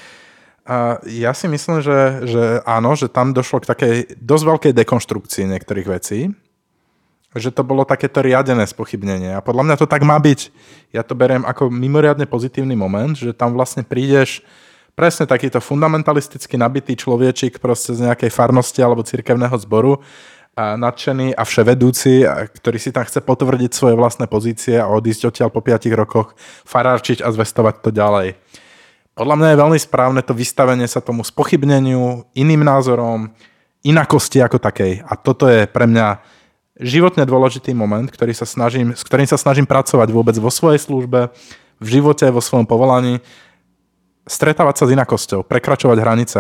A 0.69 1.01
ja 1.09 1.33
si 1.33 1.49
myslím, 1.49 1.81
že, 1.81 2.29
že 2.29 2.45
áno, 2.69 2.93
že 2.93 3.09
tam 3.09 3.33
došlo 3.33 3.65
k 3.65 3.71
takej 3.73 3.95
dosť 4.21 4.45
veľkej 4.45 4.73
dekonštrukcii 4.77 5.49
niektorých 5.49 5.89
vecí. 5.89 6.29
Že 7.33 7.57
to 7.57 7.63
bolo 7.65 7.89
takéto 7.89 8.21
riadené 8.21 8.69
spochybnenie. 8.69 9.33
A 9.33 9.41
podľa 9.41 9.65
mňa 9.65 9.77
to 9.81 9.89
tak 9.89 10.05
má 10.05 10.21
byť. 10.21 10.53
Ja 10.93 11.01
to 11.01 11.17
beriem 11.17 11.49
ako 11.49 11.73
mimoriadne 11.73 12.29
pozitívny 12.29 12.77
moment, 12.77 13.17
že 13.17 13.33
tam 13.33 13.57
vlastne 13.57 13.81
prídeš 13.81 14.45
presne 14.93 15.25
takýto 15.25 15.57
fundamentalisticky 15.63 16.61
nabitý 16.61 17.01
človečik 17.01 17.65
proste 17.65 17.97
z 17.97 18.05
nejakej 18.05 18.29
farnosti 18.29 18.85
alebo 18.85 19.07
cirkevného 19.07 19.57
zboru 19.65 20.05
a 20.59 20.75
nadšený 20.75 21.39
a 21.39 21.47
vševedúci, 21.47 22.27
a 22.27 22.51
ktorý 22.51 22.83
si 22.83 22.91
tam 22.91 23.07
chce 23.07 23.23
potvrdiť 23.23 23.71
svoje 23.71 23.95
vlastné 23.95 24.27
pozície 24.27 24.75
a 24.75 24.91
odísť 24.91 25.31
odtiaľ 25.31 25.49
po 25.55 25.63
5 25.63 25.87
rokoch 25.95 26.35
farárčiť 26.67 27.23
a 27.23 27.31
zvestovať 27.31 27.75
to 27.79 27.95
ďalej. 27.95 28.35
Podľa 29.19 29.35
mňa 29.35 29.49
je 29.51 29.61
veľmi 29.67 29.79
správne 29.83 30.23
to 30.23 30.31
vystavenie 30.31 30.87
sa 30.87 31.03
tomu 31.03 31.27
spochybneniu, 31.27 32.23
iným 32.39 32.63
názorom, 32.63 33.35
inakosti 33.83 34.39
ako 34.39 34.63
takej. 34.63 35.03
A 35.03 35.19
toto 35.19 35.51
je 35.51 35.67
pre 35.67 35.91
mňa 35.91 36.23
životne 36.79 37.27
dôležitý 37.27 37.75
moment, 37.75 38.07
ktorý 38.07 38.31
sa 38.31 38.47
snažím, 38.47 38.95
s 38.95 39.03
ktorým 39.03 39.27
sa 39.27 39.35
snažím 39.35 39.67
pracovať 39.67 40.15
vôbec 40.15 40.39
vo 40.39 40.55
svojej 40.55 40.79
službe, 40.79 41.35
v 41.83 41.87
živote, 41.91 42.31
vo 42.31 42.39
svojom 42.39 42.71
povolaní 42.71 43.19
stretávať 44.23 44.75
sa 44.79 44.85
s 44.87 44.95
inakosťou, 44.95 45.43
prekračovať 45.43 45.99
hranice. 45.99 46.39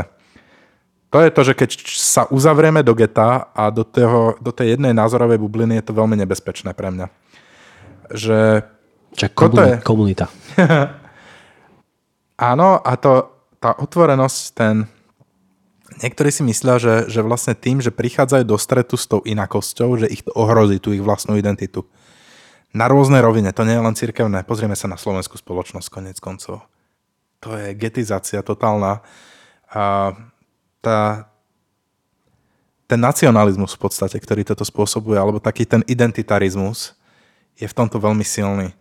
To 1.11 1.19
je 1.25 1.35
to, 1.35 1.41
že 1.41 1.55
keď 1.59 1.71
sa 1.89 2.23
uzavrieme 2.31 2.87
do 2.87 2.95
geta 2.95 3.51
a 3.51 3.75
do, 3.75 3.83
toho, 3.83 4.39
do 4.39 4.55
tej 4.55 4.79
jednej 4.79 4.95
názorovej 4.95 5.41
bubliny, 5.41 5.81
je 5.81 5.85
to 5.89 5.97
veľmi 5.99 6.15
nebezpečné 6.21 6.77
pre 6.79 6.95
mňa. 6.95 7.07
Že... 8.13 8.39
Čak 9.19 9.31
komu- 9.35 9.67
je... 9.67 9.75
komunita. 9.83 10.31
Áno, 12.39 12.79
a 12.79 12.93
to, 12.95 13.29
tá 13.59 13.75
otvorenosť, 13.75 14.43
ten... 14.55 14.87
Niektorí 15.99 16.31
si 16.31 16.47
myslia, 16.47 16.79
že, 16.79 17.11
že 17.11 17.27
vlastne 17.27 17.59
tým, 17.59 17.83
že 17.83 17.91
prichádzajú 17.91 18.45
do 18.47 18.55
stretu 18.55 18.95
s 18.95 19.11
tou 19.11 19.19
inakosťou, 19.27 19.99
že 19.99 20.07
ich 20.07 20.23
to 20.23 20.31
ohrozí 20.39 20.79
tú 20.79 20.95
ich 20.95 21.03
vlastnú 21.03 21.35
identitu. 21.35 21.83
Na 22.71 22.87
rôznej 22.87 23.19
rovine, 23.19 23.51
to 23.51 23.67
nie 23.67 23.75
je 23.75 23.83
len 23.83 23.97
cirkevné. 23.99 24.47
Pozrieme 24.47 24.79
sa 24.79 24.87
na 24.87 24.95
slovenskú 24.95 25.35
spoločnosť, 25.35 25.91
konec 25.91 26.23
koncov 26.23 26.71
to 27.39 27.55
je 27.55 27.75
getizácia 27.75 28.43
totálna. 28.43 29.03
A 29.71 30.15
tá, 30.83 31.31
ten 32.91 32.99
nacionalizmus 32.99 33.75
v 33.79 33.83
podstate, 33.89 34.19
ktorý 34.19 34.43
toto 34.43 34.67
spôsobuje, 34.67 35.19
alebo 35.19 35.43
taký 35.43 35.67
ten 35.67 35.83
identitarizmus, 35.87 36.99
je 37.59 37.67
v 37.67 37.77
tomto 37.77 37.99
veľmi 37.99 38.23
silný. 38.23 38.75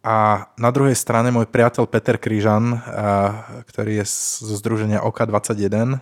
A 0.00 0.48
na 0.56 0.72
druhej 0.72 0.96
strane 0.96 1.28
môj 1.28 1.44
priateľ 1.44 1.84
Peter 1.84 2.16
Kryžan, 2.16 2.80
ktorý 3.68 4.00
je 4.00 4.06
zo 4.48 4.56
združenia 4.56 5.04
OK21, 5.04 6.00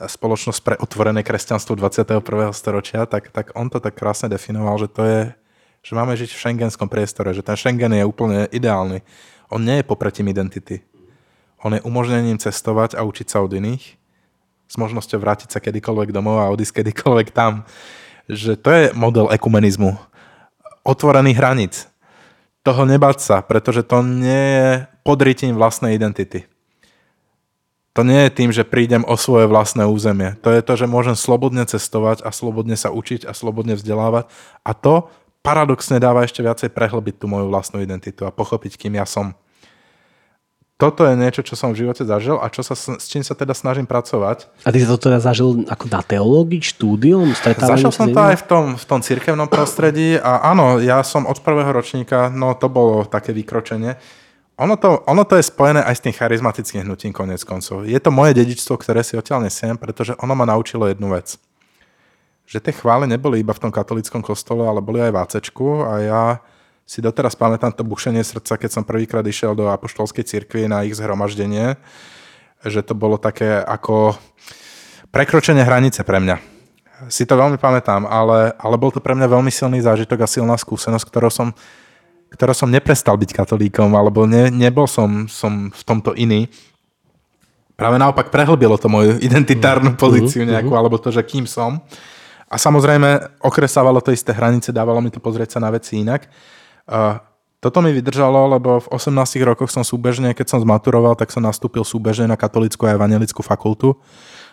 spoločnosť 0.00 0.60
pre 0.64 0.76
otvorené 0.80 1.20
kresťanstvo 1.20 1.76
21. 1.76 2.24
storočia, 2.56 3.04
tak, 3.04 3.28
tak 3.28 3.52
on 3.52 3.68
to 3.68 3.76
tak 3.76 3.92
krásne 3.92 4.32
definoval, 4.32 4.80
že 4.80 4.88
to 4.88 5.02
je, 5.04 5.20
že 5.84 5.92
máme 5.92 6.16
žiť 6.16 6.32
v 6.32 6.42
šengenskom 6.48 6.88
priestore, 6.88 7.36
že 7.36 7.44
ten 7.44 7.60
Schengen 7.60 7.92
je 7.92 8.08
úplne 8.08 8.48
ideálny. 8.48 9.04
On 9.52 9.60
nie 9.60 9.84
je 9.84 9.84
popretím 9.84 10.32
identity. 10.32 10.80
On 11.60 11.76
je 11.76 11.84
umožnením 11.84 12.40
cestovať 12.40 12.96
a 12.96 13.04
učiť 13.04 13.28
sa 13.28 13.44
od 13.44 13.52
iných, 13.52 14.00
s 14.64 14.74
možnosťou 14.80 15.20
vrátiť 15.20 15.52
sa 15.52 15.60
kedykoľvek 15.60 16.08
domov 16.08 16.40
a 16.40 16.48
odísť 16.48 16.80
kedykoľvek 16.80 17.36
tam. 17.36 17.68
Že 18.32 18.52
to 18.56 18.68
je 18.72 18.84
model 18.96 19.28
ekumenizmu. 19.28 20.00
Otvorených 20.88 21.36
hraníc. 21.36 21.89
Toho 22.60 22.84
nebať 22.84 23.18
sa, 23.24 23.36
pretože 23.40 23.80
to 23.84 24.04
nie 24.04 24.44
je 24.60 24.68
podrytím 25.00 25.56
vlastnej 25.56 25.96
identity. 25.96 26.44
To 27.98 28.06
nie 28.06 28.28
je 28.28 28.30
tým, 28.30 28.50
že 28.54 28.68
prídem 28.68 29.02
o 29.02 29.18
svoje 29.18 29.50
vlastné 29.50 29.82
územie. 29.82 30.38
To 30.46 30.54
je 30.54 30.62
to, 30.62 30.78
že 30.78 30.86
môžem 30.86 31.18
slobodne 31.18 31.66
cestovať 31.66 32.22
a 32.22 32.30
slobodne 32.30 32.78
sa 32.78 32.94
učiť 32.94 33.26
a 33.26 33.34
slobodne 33.34 33.74
vzdelávať. 33.74 34.30
A 34.62 34.70
to 34.76 35.10
paradoxne 35.42 35.98
dáva 35.98 36.22
ešte 36.22 36.44
viacej 36.44 36.70
prehlbiť 36.70 37.18
tú 37.18 37.26
moju 37.26 37.50
vlastnú 37.50 37.82
identitu 37.82 38.28
a 38.28 38.34
pochopiť, 38.34 38.78
kým 38.78 38.94
ja 38.94 39.08
som. 39.08 39.34
Toto 40.80 41.04
je 41.04 41.12
niečo, 41.12 41.44
čo 41.44 41.54
som 41.60 41.76
v 41.76 41.84
živote 41.84 42.08
zažil 42.08 42.40
a 42.40 42.48
čo 42.48 42.64
sa, 42.64 42.72
s 42.72 43.04
čím 43.04 43.20
sa 43.20 43.36
teda 43.36 43.52
snažím 43.52 43.84
pracovať. 43.84 44.48
A 44.64 44.72
ty 44.72 44.80
sa 44.80 44.96
to 44.96 45.12
teda 45.12 45.20
zažil 45.20 45.68
ako 45.68 45.84
na 45.92 46.00
teológii, 46.00 46.64
štúdium, 46.64 47.36
Zažil 47.36 47.92
som 47.92 48.08
to 48.08 48.16
aj 48.16 48.40
v 48.40 48.44
tom, 48.48 48.64
v 48.80 48.84
tom 48.88 49.04
cirkevnom 49.04 49.44
prostredí 49.52 50.16
a 50.16 50.48
áno, 50.48 50.80
ja 50.80 51.04
som 51.04 51.28
od 51.28 51.36
prvého 51.44 51.68
ročníka, 51.68 52.32
no 52.32 52.56
to 52.56 52.72
bolo 52.72 53.04
také 53.04 53.36
vykročenie, 53.36 54.00
ono 54.60 54.76
to, 54.76 55.00
ono 55.08 55.24
to 55.24 55.40
je 55.40 55.48
spojené 55.48 55.80
aj 55.80 55.96
s 55.96 56.04
tým 56.04 56.12
charizmatickým 56.12 56.84
hnutím 56.84 57.16
konec 57.16 57.40
koncov. 57.48 57.88
Je 57.88 57.96
to 57.96 58.12
moje 58.12 58.36
dedičstvo, 58.36 58.76
ktoré 58.76 59.00
si 59.00 59.16
odtiaľ 59.16 59.48
nesiem, 59.48 59.80
pretože 59.80 60.12
ono 60.20 60.36
ma 60.36 60.44
naučilo 60.44 60.84
jednu 60.84 61.16
vec. 61.16 61.40
Že 62.44 62.68
tie 62.68 62.76
chvály 62.76 63.08
neboli 63.08 63.40
iba 63.40 63.56
v 63.56 63.62
tom 63.64 63.72
katolickom 63.72 64.20
kostole, 64.20 64.68
ale 64.68 64.84
boli 64.84 65.00
aj 65.00 65.12
v 65.16 65.20
ACčku 65.24 65.68
a 65.88 65.92
ja 66.04 66.22
si 66.90 66.98
doteraz 66.98 67.38
pamätám 67.38 67.70
to 67.70 67.86
bušenie 67.86 68.18
srdca, 68.26 68.58
keď 68.58 68.70
som 68.74 68.82
prvýkrát 68.82 69.22
išiel 69.22 69.54
do 69.54 69.70
apoštolskej 69.70 70.26
cirkvi 70.26 70.66
na 70.66 70.82
ich 70.82 70.98
zhromaždenie, 70.98 71.78
že 72.66 72.82
to 72.82 72.98
bolo 72.98 73.14
také 73.14 73.62
ako 73.62 74.18
prekročenie 75.14 75.62
hranice 75.62 76.02
pre 76.02 76.18
mňa. 76.18 76.42
Si 77.06 77.22
to 77.30 77.38
veľmi 77.38 77.62
pamätám, 77.62 78.10
ale, 78.10 78.58
ale 78.58 78.74
bol 78.74 78.90
to 78.90 78.98
pre 78.98 79.14
mňa 79.14 79.30
veľmi 79.30 79.54
silný 79.54 79.78
zážitok 79.78 80.26
a 80.26 80.26
silná 80.26 80.58
skúsenosť, 80.58 81.06
ktorou 81.06 81.30
som 81.30 81.54
ktorá 82.30 82.54
som 82.54 82.70
neprestal 82.70 83.18
byť 83.18 83.42
katolíkom, 83.42 83.90
alebo 83.90 84.22
ne, 84.22 84.54
nebol 84.54 84.86
som, 84.86 85.26
som 85.26 85.66
v 85.66 85.82
tomto 85.82 86.14
iný. 86.14 86.46
Práve 87.74 87.98
naopak 87.98 88.30
prehlbilo 88.30 88.78
to 88.78 88.86
moju 88.86 89.18
identitárnu 89.18 89.94
mhm. 89.94 89.98
pozíciu 89.98 90.42
mhm. 90.46 90.54
nejakú, 90.54 90.72
alebo 90.74 90.98
to, 90.98 91.10
že 91.10 91.26
kým 91.26 91.46
som. 91.46 91.82
A 92.50 92.58
samozrejme 92.58 93.38
okresávalo 93.42 94.02
to 94.02 94.14
isté 94.14 94.34
hranice, 94.34 94.74
dávalo 94.74 94.98
mi 95.02 95.10
to 95.10 95.18
pozrieť 95.18 95.58
sa 95.58 95.62
na 95.62 95.70
veci 95.70 96.02
inak. 96.02 96.26
Uh, 96.84 97.20
toto 97.60 97.84
mi 97.84 97.92
vydržalo, 97.92 98.56
lebo 98.56 98.80
v 98.80 98.88
18 98.88 99.36
rokoch 99.44 99.68
som 99.68 99.84
súbežne, 99.84 100.32
keď 100.32 100.56
som 100.56 100.64
zmaturoval, 100.64 101.12
tak 101.12 101.28
som 101.28 101.44
nastúpil 101.44 101.84
súbežne 101.84 102.24
na 102.24 102.36
katolickú 102.40 102.88
a 102.88 102.96
evangelickú 102.96 103.44
fakultu. 103.44 104.00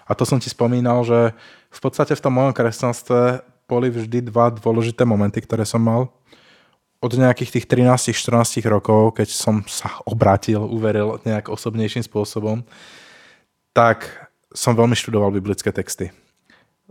A 0.04 0.12
to 0.12 0.28
som 0.28 0.40
ti 0.40 0.52
spomínal, 0.52 1.08
že 1.08 1.32
v 1.72 1.80
podstate 1.80 2.16
v 2.16 2.24
tom 2.24 2.36
mojom 2.36 2.52
kresťanstve 2.52 3.44
boli 3.68 3.88
vždy 3.92 4.28
dva 4.28 4.52
dôležité 4.52 5.08
momenty, 5.08 5.40
ktoré 5.40 5.64
som 5.64 5.80
mal 5.80 6.12
od 6.98 7.12
nejakých 7.14 7.62
tých 7.62 7.66
13-14 7.70 8.66
rokov, 8.68 9.16
keď 9.16 9.30
som 9.30 9.62
sa 9.70 10.02
obrátil, 10.04 10.66
uveril 10.66 11.22
nejak 11.24 11.48
osobnejším 11.54 12.02
spôsobom, 12.04 12.66
tak 13.72 14.10
som 14.50 14.74
veľmi 14.74 14.98
študoval 14.98 15.30
biblické 15.30 15.70
texty. 15.70 16.10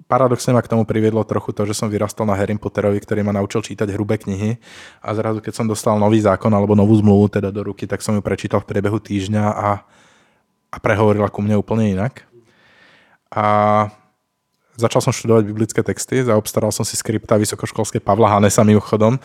Paradoxne 0.05 0.53
ma 0.53 0.61
k 0.61 0.69
tomu 0.69 0.85
priviedlo 0.85 1.25
trochu 1.25 1.57
to, 1.57 1.65
že 1.65 1.73
som 1.73 1.89
vyrastal 1.89 2.29
na 2.29 2.37
Harry 2.37 2.53
Potterovi, 2.53 3.01
ktorý 3.01 3.25
ma 3.25 3.33
naučil 3.33 3.65
čítať 3.65 3.89
hrubé 3.97 4.21
knihy 4.21 4.61
a 5.01 5.09
zrazu, 5.17 5.41
keď 5.41 5.57
som 5.57 5.65
dostal 5.65 5.97
nový 5.97 6.21
zákon 6.21 6.53
alebo 6.53 6.77
novú 6.77 6.93
zmluvu 7.01 7.41
teda 7.41 7.49
do 7.49 7.65
ruky, 7.65 7.89
tak 7.89 8.05
som 8.05 8.13
ju 8.13 8.21
prečítal 8.21 8.61
v 8.61 8.69
priebehu 8.69 9.01
týždňa 9.01 9.45
a, 9.49 9.81
a 10.69 10.77
prehovorila 10.85 11.33
ku 11.33 11.41
mne 11.41 11.57
úplne 11.57 11.97
inak. 11.97 12.29
A 13.33 13.89
Začal 14.77 15.01
som 15.01 15.13
študovať 15.13 15.45
biblické 15.49 15.81
texty, 15.81 16.21
zaobstaral 16.21 16.69
som 16.69 16.85
si 16.85 17.01
skripta 17.01 17.41
vysokoškolskej 17.41 18.05
Pavla 18.05 18.29
Hanesa 18.37 18.61
mimochodom 18.61 19.17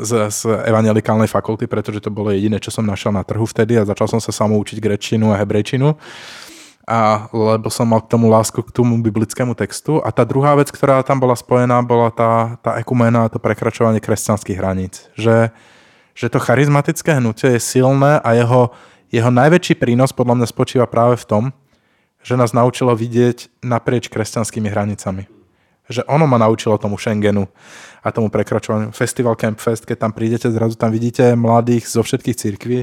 z, 0.00 0.12
z 0.32 0.40
evangelikálnej 0.64 1.28
fakulty, 1.28 1.68
pretože 1.68 2.00
to 2.00 2.08
bolo 2.08 2.32
jediné, 2.32 2.56
čo 2.56 2.72
som 2.72 2.80
našiel 2.80 3.12
na 3.12 3.20
trhu 3.20 3.44
vtedy 3.44 3.76
a 3.76 3.84
začal 3.84 4.08
som 4.08 4.24
sa 4.24 4.32
samo 4.32 4.56
učiť 4.56 4.80
grečinu 4.80 5.36
a 5.36 5.38
hebrejčinu. 5.44 5.92
A, 6.84 7.32
lebo 7.32 7.72
som 7.72 7.88
mal 7.88 8.04
k 8.04 8.12
tomu 8.12 8.28
lásku 8.28 8.60
k 8.60 8.68
tomu 8.68 9.00
biblickému 9.00 9.56
textu. 9.56 10.04
A 10.04 10.12
tá 10.12 10.28
druhá 10.28 10.52
vec, 10.52 10.68
ktorá 10.68 11.00
tam 11.00 11.16
bola 11.16 11.32
spojená, 11.32 11.80
bola 11.80 12.12
tá, 12.12 12.60
tá 12.60 12.76
ekumena, 12.76 13.32
to 13.32 13.40
prekračovanie 13.40 14.04
kresťanských 14.04 14.60
hraníc. 14.60 15.08
Že, 15.16 15.48
že 16.12 16.26
to 16.28 16.36
charizmatické 16.36 17.16
hnutie 17.16 17.56
je 17.56 17.60
silné 17.64 18.20
a 18.20 18.36
jeho, 18.36 18.68
jeho 19.08 19.32
najväčší 19.32 19.80
prínos 19.80 20.12
podľa 20.12 20.44
mňa 20.44 20.46
spočíva 20.52 20.84
práve 20.84 21.16
v 21.16 21.24
tom, 21.24 21.44
že 22.20 22.36
nás 22.36 22.52
naučilo 22.52 22.92
vidieť 22.92 23.64
naprieč 23.64 24.12
kresťanskými 24.12 24.68
hranicami. 24.68 25.24
Že 25.88 26.04
ono 26.08 26.24
ma 26.24 26.40
naučilo 26.40 26.80
tomu 26.80 26.96
Schengenu 26.96 27.48
a 28.04 28.08
tomu 28.12 28.28
prekračovaniu. 28.28 28.92
Festival 28.92 29.36
Camp 29.36 29.60
Fest, 29.60 29.88
keď 29.88 30.08
tam 30.08 30.12
prídete, 30.12 30.48
zrazu 30.52 30.76
tam 30.76 30.92
vidíte 30.92 31.36
mladých 31.36 31.88
zo 31.88 32.04
všetkých 32.04 32.36
církví. 32.36 32.78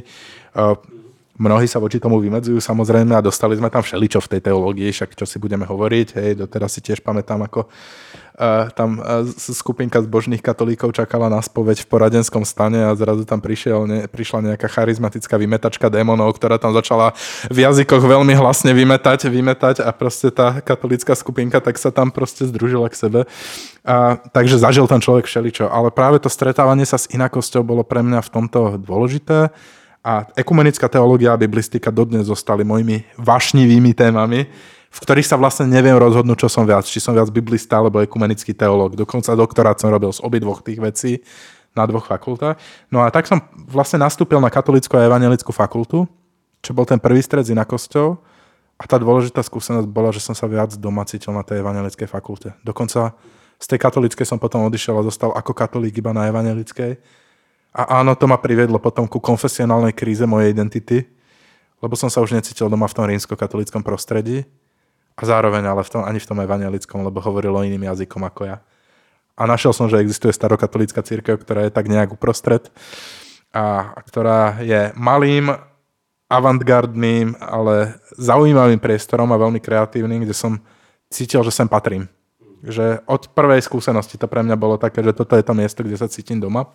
Mnohí 1.42 1.66
sa 1.66 1.82
voči 1.82 1.98
tomu 1.98 2.22
vymedzujú 2.22 2.62
samozrejme 2.62 3.18
a 3.18 3.26
dostali 3.26 3.58
sme 3.58 3.74
tam 3.74 3.82
všeličo 3.82 4.22
v 4.22 4.30
tej 4.38 4.42
teológii, 4.46 4.94
však 4.94 5.18
čo 5.18 5.26
si 5.26 5.42
budeme 5.42 5.66
hovoriť. 5.66 6.08
Hej, 6.14 6.32
doteraz 6.38 6.78
si 6.78 6.86
tiež 6.86 7.02
pamätám, 7.02 7.42
ako 7.42 7.66
uh, 7.66 8.70
tam 8.78 9.02
uh, 9.02 9.26
skupinka 9.34 10.06
zbožných 10.06 10.46
katolíkov 10.46 10.94
čakala 10.94 11.34
na 11.34 11.42
spoveď 11.42 11.82
v 11.82 11.90
poradenskom 11.90 12.46
stane 12.46 12.86
a 12.86 12.94
zrazu 12.94 13.26
tam 13.26 13.42
prišiel, 13.42 13.90
ne, 13.90 14.00
prišla 14.06 14.54
nejaká 14.54 14.70
charizmatická 14.70 15.42
vymetačka 15.42 15.90
démonov, 15.90 16.38
ktorá 16.38 16.62
tam 16.62 16.78
začala 16.78 17.18
v 17.50 17.58
jazykoch 17.66 18.06
veľmi 18.06 18.38
hlasne 18.38 18.78
vymetať, 18.78 19.26
vymetať 19.26 19.82
a 19.82 19.90
proste 19.98 20.30
tá 20.30 20.62
katolická 20.62 21.18
skupinka 21.18 21.58
tak 21.58 21.82
sa 21.82 21.90
tam 21.90 22.14
proste 22.14 22.46
združila 22.46 22.86
k 22.94 23.02
sebe. 23.02 23.20
A, 23.82 24.22
takže 24.30 24.62
zažil 24.62 24.86
ten 24.86 25.02
človek 25.02 25.26
všeličo. 25.26 25.74
Ale 25.74 25.90
práve 25.90 26.22
to 26.22 26.30
stretávanie 26.30 26.86
sa 26.86 27.02
s 27.02 27.10
inakosťou 27.10 27.66
bolo 27.66 27.82
pre 27.82 28.06
mňa 28.06 28.22
v 28.22 28.30
tomto 28.30 28.78
dôležité 28.78 29.50
a 30.02 30.26
ekumenická 30.34 30.90
teológia 30.90 31.34
a 31.34 31.38
biblistika 31.38 31.94
dodnes 31.94 32.26
zostali 32.26 32.66
mojimi 32.66 33.06
vašnivými 33.22 33.94
témami, 33.94 34.50
v 34.92 34.98
ktorých 34.98 35.30
sa 35.30 35.38
vlastne 35.38 35.70
neviem 35.70 35.96
rozhodnúť, 35.96 36.46
čo 36.46 36.50
som 36.52 36.66
viac. 36.66 36.84
Či 36.84 37.00
som 37.00 37.14
viac 37.16 37.30
biblista 37.32 37.80
alebo 37.80 38.02
ekumenický 38.02 38.52
teológ. 38.52 38.98
Dokonca 38.98 39.32
doktorát 39.38 39.78
som 39.80 39.94
robil 39.94 40.12
z 40.12 40.20
obidvoch 40.20 40.66
tých 40.66 40.82
vecí 40.82 41.12
na 41.72 41.88
dvoch 41.88 42.10
fakultách. 42.10 42.60
No 42.92 43.00
a 43.00 43.08
tak 43.08 43.30
som 43.30 43.40
vlastne 43.56 44.04
nastúpil 44.04 44.42
na 44.44 44.52
katolickú 44.52 45.00
a 45.00 45.08
evangelickú 45.08 45.56
fakultu, 45.56 46.04
čo 46.60 46.76
bol 46.76 46.84
ten 46.84 47.00
prvý 47.00 47.24
stred 47.24 47.48
s 47.48 47.54
inakosťou. 47.56 48.20
A 48.82 48.84
tá 48.90 48.98
dôležitá 48.98 49.46
skúsenosť 49.46 49.86
bola, 49.86 50.10
že 50.10 50.20
som 50.20 50.34
sa 50.34 50.50
viac 50.50 50.74
doma 50.76 51.06
cítil 51.06 51.32
na 51.32 51.46
tej 51.46 51.62
evangelickej 51.62 52.10
fakulte. 52.10 52.58
Dokonca 52.66 53.14
z 53.62 53.66
tej 53.70 53.78
katolíckej 53.78 54.26
som 54.26 54.42
potom 54.42 54.66
odišiel 54.66 54.98
a 54.98 55.06
zostal 55.06 55.30
ako 55.38 55.54
katolík 55.54 56.02
iba 56.02 56.12
na 56.12 56.26
evangelickej 56.28 56.98
a 57.72 58.04
áno, 58.04 58.20
to 58.20 58.28
ma 58.28 58.36
priviedlo 58.36 58.78
potom 58.84 59.08
ku 59.08 59.24
konfesionálnej 59.24 59.96
kríze 59.96 60.28
mojej 60.28 60.52
identity, 60.52 61.08
lebo 61.80 61.96
som 61.96 62.12
sa 62.12 62.20
už 62.20 62.36
necítil 62.36 62.68
doma 62.68 62.86
v 62.86 62.96
tom 62.96 63.08
rímsko-katolickom 63.08 63.82
prostredí 63.82 64.44
a 65.16 65.22
zároveň 65.24 65.66
ale 65.72 65.82
v 65.88 65.90
tom, 65.90 66.02
ani 66.04 66.20
v 66.20 66.28
tom 66.28 66.40
evangelickom, 66.44 67.00
lebo 67.02 67.24
hovorilo 67.24 67.64
iným 67.64 67.88
jazykom 67.88 68.22
ako 68.28 68.42
ja. 68.52 68.58
A 69.40 69.48
našiel 69.48 69.72
som, 69.72 69.88
že 69.88 70.04
existuje 70.04 70.36
starokatolická 70.36 71.02
církev, 71.02 71.40
ktorá 71.40 71.66
je 71.66 71.72
tak 71.74 71.88
nejak 71.88 72.14
uprostred 72.14 72.68
a, 73.56 73.96
ktorá 74.04 74.60
je 74.62 74.92
malým, 75.00 75.56
avantgardným, 76.32 77.36
ale 77.44 78.00
zaujímavým 78.16 78.80
priestorom 78.80 79.28
a 79.36 79.42
veľmi 79.42 79.60
kreatívnym, 79.60 80.24
kde 80.24 80.32
som 80.32 80.64
cítil, 81.12 81.44
že 81.44 81.52
sem 81.52 81.68
patrím. 81.68 82.08
Že 82.64 83.04
od 83.04 83.28
prvej 83.36 83.60
skúsenosti 83.60 84.16
to 84.16 84.32
pre 84.32 84.40
mňa 84.40 84.56
bolo 84.56 84.80
také, 84.80 85.04
že 85.04 85.12
toto 85.12 85.36
je 85.36 85.44
to 85.44 85.52
miesto, 85.52 85.84
kde 85.84 86.00
sa 86.00 86.08
cítim 86.08 86.40
doma. 86.40 86.72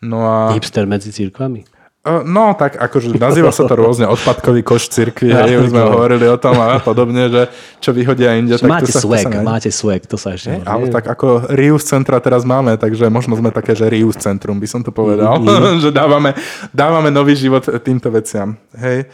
No 0.00 0.24
a... 0.24 0.56
Hipster 0.56 0.88
medzi 0.88 1.12
církvami? 1.12 1.68
No, 2.08 2.56
tak 2.56 2.80
akože 2.80 3.12
nazýva 3.20 3.52
sa 3.52 3.68
to 3.68 3.76
rôzne 3.76 4.08
odpadkový 4.08 4.64
koš 4.64 4.88
cirkvi, 4.88 5.36
ja, 5.36 5.44
hej, 5.44 5.60
už 5.60 5.68
sme 5.68 5.84
hovorili 5.84 6.24
o 6.32 6.40
tom 6.40 6.56
a 6.56 6.80
podobne, 6.80 7.28
že 7.28 7.52
čo 7.76 7.92
vyhodia 7.92 8.40
inde. 8.40 8.56
Tak 8.56 8.72
máte 8.72 8.88
to 8.88 8.96
sa, 8.96 9.04
swag, 9.04 9.28
to 9.28 9.36
sa 9.36 9.44
máte 9.44 9.68
swag, 9.68 10.02
to 10.08 10.16
sa 10.16 10.32
ešte. 10.32 10.64
Ale 10.64 10.88
tak 10.88 11.04
ako 11.04 11.52
Rius 11.52 11.84
centra 11.84 12.16
teraz 12.24 12.48
máme, 12.48 12.80
takže 12.80 13.04
možno 13.12 13.36
sme 13.36 13.52
také, 13.52 13.76
že 13.76 13.84
Rius 13.92 14.16
centrum 14.16 14.56
by 14.56 14.64
som 14.64 14.80
to 14.80 14.88
povedal, 14.88 15.44
mm-hmm. 15.44 15.76
že 15.84 15.92
dávame, 15.92 16.32
dávame 16.72 17.12
nový 17.12 17.36
život 17.36 17.68
týmto 17.84 18.08
veciam. 18.08 18.56
Hej. 18.80 19.04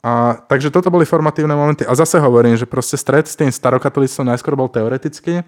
A, 0.00 0.40
takže 0.48 0.72
toto 0.72 0.88
boli 0.88 1.04
formatívne 1.04 1.52
momenty. 1.52 1.84
A 1.84 1.92
zase 1.92 2.16
hovorím, 2.16 2.56
že 2.56 2.64
proste 2.64 2.96
stred 2.96 3.28
s 3.28 3.36
tým 3.36 3.52
starokatolictvom 3.52 4.32
najskôr 4.32 4.56
bol 4.56 4.72
teoretický, 4.72 5.44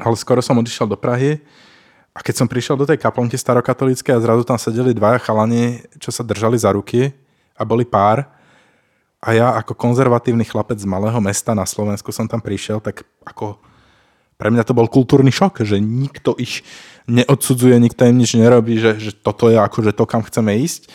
ale 0.00 0.14
skoro 0.16 0.40
som 0.40 0.56
odišiel 0.56 0.88
do 0.88 0.96
Prahy 0.96 1.36
a 2.18 2.20
keď 2.20 2.34
som 2.34 2.50
prišiel 2.50 2.74
do 2.74 2.82
tej 2.82 2.98
kaplnky 2.98 3.38
starokatolíckej 3.38 4.18
a 4.18 4.22
zrazu 4.22 4.42
tam 4.42 4.58
sedeli 4.58 4.90
dvaja 4.90 5.22
chalani, 5.22 5.86
čo 6.02 6.10
sa 6.10 6.26
držali 6.26 6.58
za 6.58 6.74
ruky 6.74 7.14
a 7.54 7.62
boli 7.62 7.86
pár, 7.86 8.26
a 9.22 9.28
ja 9.34 9.54
ako 9.54 9.78
konzervatívny 9.78 10.42
chlapec 10.42 10.78
z 10.78 10.86
malého 10.86 11.18
mesta 11.22 11.54
na 11.54 11.62
Slovensku 11.62 12.10
som 12.10 12.26
tam 12.26 12.42
prišiel, 12.42 12.82
tak 12.82 13.06
ako 13.22 13.58
pre 14.38 14.50
mňa 14.50 14.62
to 14.62 14.74
bol 14.74 14.86
kultúrny 14.86 15.34
šok, 15.34 15.66
že 15.66 15.82
nikto 15.82 16.38
ich 16.38 16.62
neodsudzuje, 17.10 17.74
nikto 17.82 18.06
im 18.06 18.18
nič 18.18 18.38
nerobí, 18.38 18.78
že, 18.78 18.98
že 18.98 19.10
toto 19.14 19.50
je 19.50 19.58
akože 19.58 19.90
to, 19.90 20.06
kam 20.06 20.22
chceme 20.22 20.54
ísť. 20.62 20.90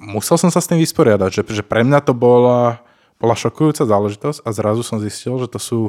Musel 0.00 0.40
som 0.40 0.48
sa 0.48 0.64
s 0.64 0.68
tým 0.68 0.80
vysporiadať, 0.80 1.30
že, 1.32 1.42
že 1.60 1.64
pre 1.64 1.84
mňa 1.84 2.00
to 2.00 2.16
bola, 2.16 2.80
bola 3.20 3.36
šokujúca 3.36 3.84
záležitosť 3.84 4.40
a 4.40 4.48
zrazu 4.56 4.80
som 4.80 4.96
zistil, 4.96 5.36
že 5.36 5.52
to 5.52 5.60
sú 5.60 5.80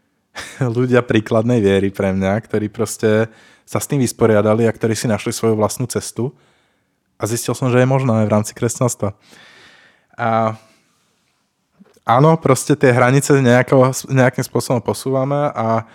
ľudia 0.76 1.04
príkladnej 1.04 1.60
viery 1.60 1.92
pre 1.92 2.16
mňa, 2.16 2.40
ktorí 2.48 2.72
proste 2.72 3.28
sa 3.72 3.80
s 3.80 3.88
tým 3.88 4.04
vysporiadali 4.04 4.68
a 4.68 4.76
ktorí 4.76 4.92
si 4.92 5.08
našli 5.08 5.32
svoju 5.32 5.56
vlastnú 5.56 5.88
cestu. 5.88 6.36
A 7.16 7.24
zistil 7.24 7.56
som, 7.56 7.72
že 7.72 7.80
je 7.80 7.88
možné 7.88 8.12
aj 8.12 8.26
v 8.28 8.34
rámci 8.36 8.52
kresťanstva. 8.52 9.16
A 10.12 10.60
áno, 12.04 12.36
proste 12.36 12.76
tie 12.76 12.92
hranice 12.92 13.40
nejako, 13.40 13.96
nejakým 14.12 14.44
spôsobom 14.44 14.84
posúvame 14.84 15.48
a 15.56 15.88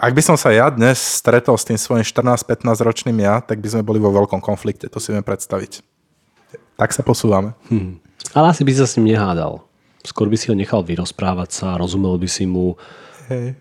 ak 0.00 0.16
by 0.16 0.22
som 0.24 0.36
sa 0.40 0.48
ja 0.48 0.72
dnes 0.72 0.96
stretol 0.96 1.60
s 1.60 1.68
tým 1.68 1.76
svojim 1.76 2.00
14-15 2.00 2.56
ročným 2.80 3.20
ja, 3.20 3.44
tak 3.44 3.60
by 3.60 3.68
sme 3.68 3.84
boli 3.84 4.00
vo 4.00 4.08
veľkom 4.08 4.40
konflikte, 4.40 4.88
to 4.88 4.96
si 4.96 5.12
viem 5.12 5.20
predstaviť. 5.20 5.84
Tak 6.80 6.96
sa 6.96 7.04
posúvame. 7.04 7.52
Hmm. 7.68 8.00
Ale 8.32 8.56
asi 8.56 8.64
by 8.64 8.72
sa 8.72 8.88
s 8.88 8.96
ním 8.96 9.12
nehádal. 9.12 9.60
Skôr 10.00 10.32
by 10.32 10.40
si 10.40 10.48
ho 10.48 10.56
nechal 10.56 10.80
vyrozprávať 10.80 11.52
sa, 11.52 11.76
rozumel 11.76 12.16
by 12.16 12.28
si 12.32 12.48
mu. 12.48 12.80
Hej 13.28 13.60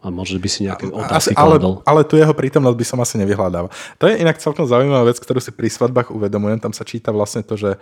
a 0.00 0.08
možno 0.08 0.40
by 0.40 0.48
si 0.48 0.64
nejaké 0.64 0.88
otázky 0.88 1.36
ale, 1.36 1.60
ale 1.84 2.00
tu 2.08 2.16
jeho 2.16 2.32
prítomnosť 2.32 2.76
by 2.76 2.86
som 2.88 2.98
asi 3.04 3.20
nevyhľadával. 3.20 3.68
To 4.00 4.04
je 4.08 4.16
inak 4.16 4.40
celkom 4.40 4.64
zaujímavá 4.64 5.04
vec, 5.04 5.20
ktorú 5.20 5.44
si 5.44 5.52
pri 5.52 5.68
svadbách 5.68 6.08
uvedomujem. 6.08 6.56
Tam 6.56 6.72
sa 6.72 6.88
číta 6.88 7.12
vlastne 7.12 7.44
to, 7.44 7.54
že 7.56 7.76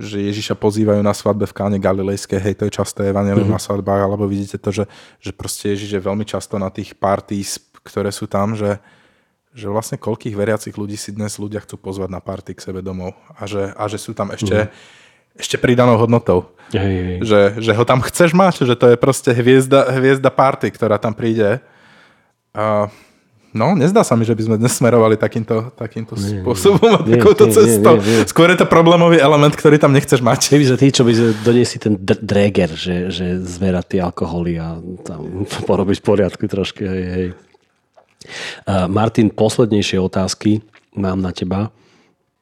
že 0.00 0.18
Ježiša 0.18 0.56
pozývajú 0.56 1.04
na 1.04 1.12
svadbe 1.12 1.44
v 1.44 1.52
káne 1.52 1.76
Galilejskej, 1.76 2.40
hej, 2.40 2.54
to 2.56 2.64
je 2.66 2.72
často 2.72 3.04
evanelium 3.04 3.44
mm-hmm. 3.44 3.60
na 3.60 3.60
svadbách, 3.60 4.00
alebo 4.08 4.24
vidíte 4.24 4.56
to, 4.56 4.72
že, 4.72 4.84
že 5.20 5.36
proste 5.36 5.76
Ježiš 5.76 6.00
je 6.00 6.00
veľmi 6.00 6.24
často 6.24 6.56
na 6.56 6.72
tých 6.72 6.96
parties, 6.96 7.60
ktoré 7.84 8.08
sú 8.08 8.24
tam, 8.24 8.56
že, 8.56 8.80
že 9.52 9.68
vlastne 9.68 10.00
koľkých 10.00 10.32
veriacich 10.32 10.74
ľudí 10.74 10.96
si 10.96 11.12
dnes 11.12 11.36
ľudia 11.36 11.60
chcú 11.60 11.76
pozvať 11.76 12.08
na 12.08 12.24
party 12.24 12.56
k 12.56 12.64
sebe 12.64 12.80
domov 12.80 13.12
a 13.36 13.44
že, 13.44 13.68
a 13.76 13.84
že 13.84 14.00
sú 14.00 14.16
tam 14.16 14.32
ešte 14.32 14.66
mm-hmm 14.66 15.00
ešte 15.36 15.56
pridanou 15.56 15.96
hodnotou. 15.96 16.52
Hej, 16.72 16.94
hej. 17.04 17.18
Že, 17.24 17.40
že 17.60 17.72
ho 17.76 17.84
tam 17.84 18.00
chceš 18.00 18.32
mať, 18.32 18.64
že 18.64 18.74
to 18.76 18.86
je 18.92 18.96
proste 18.96 19.28
hviezda, 19.32 19.92
hviezda 19.92 20.32
party, 20.32 20.72
ktorá 20.72 20.96
tam 20.96 21.12
príde. 21.12 21.60
A 22.56 22.88
no, 23.52 23.76
nezdá 23.76 24.00
sa 24.00 24.16
mi, 24.16 24.24
že 24.24 24.32
by 24.32 24.42
sme 24.48 24.56
dnes 24.56 24.72
smerovali 24.72 25.20
takýmto, 25.20 25.72
takýmto 25.76 26.16
nie, 26.16 26.40
spôsobom 26.40 26.96
a 26.96 27.00
takouto 27.04 27.52
cestou. 27.52 28.00
Nie, 28.00 28.24
nie, 28.24 28.24
nie. 28.24 28.28
Skôr 28.28 28.48
je 28.48 28.64
to 28.64 28.68
problémový 28.68 29.20
element, 29.20 29.52
ktorý 29.52 29.76
tam 29.76 29.92
nechceš 29.92 30.24
mať. 30.24 30.56
Keby 30.56 30.64
sa 30.64 30.76
tí, 30.80 30.88
čo 30.88 31.04
by 31.04 31.12
doniesli 31.44 31.76
ten 31.76 31.94
dréger, 32.00 32.72
že, 32.72 33.12
že 33.12 33.36
zverať 33.36 33.96
tie 33.96 34.00
alkoholy 34.00 34.56
a 34.56 34.80
tam 35.04 35.44
porobiť 35.68 36.00
poriadku 36.00 36.48
trošku. 36.48 36.88
Hej, 36.88 37.04
hej. 37.12 37.28
Uh, 38.64 38.86
Martin, 38.88 39.28
poslednejšie 39.28 40.00
otázky 40.00 40.64
mám 40.96 41.20
na 41.20 41.36
teba. 41.36 41.68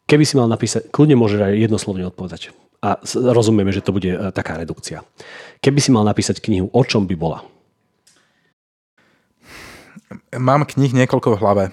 Keby 0.06 0.22
si 0.26 0.34
mal 0.38 0.46
napísať, 0.46 0.90
kľudne 0.90 1.18
môžeš 1.18 1.40
aj 1.50 1.54
jednoslovne 1.66 2.06
odpovedať 2.06 2.50
a 2.80 2.96
rozumieme, 3.12 3.72
že 3.72 3.84
to 3.84 3.92
bude 3.92 4.08
e, 4.08 4.18
taká 4.32 4.56
redukcia. 4.56 5.04
Keby 5.60 5.80
si 5.84 5.92
mal 5.92 6.04
napísať 6.08 6.40
knihu, 6.40 6.72
o 6.72 6.82
čom 6.84 7.04
by 7.04 7.16
bola? 7.16 7.44
Mám 10.34 10.66
knih 10.66 10.90
niekoľko 10.90 11.36
v 11.36 11.40
hlave. 11.44 11.64
E, 11.68 11.72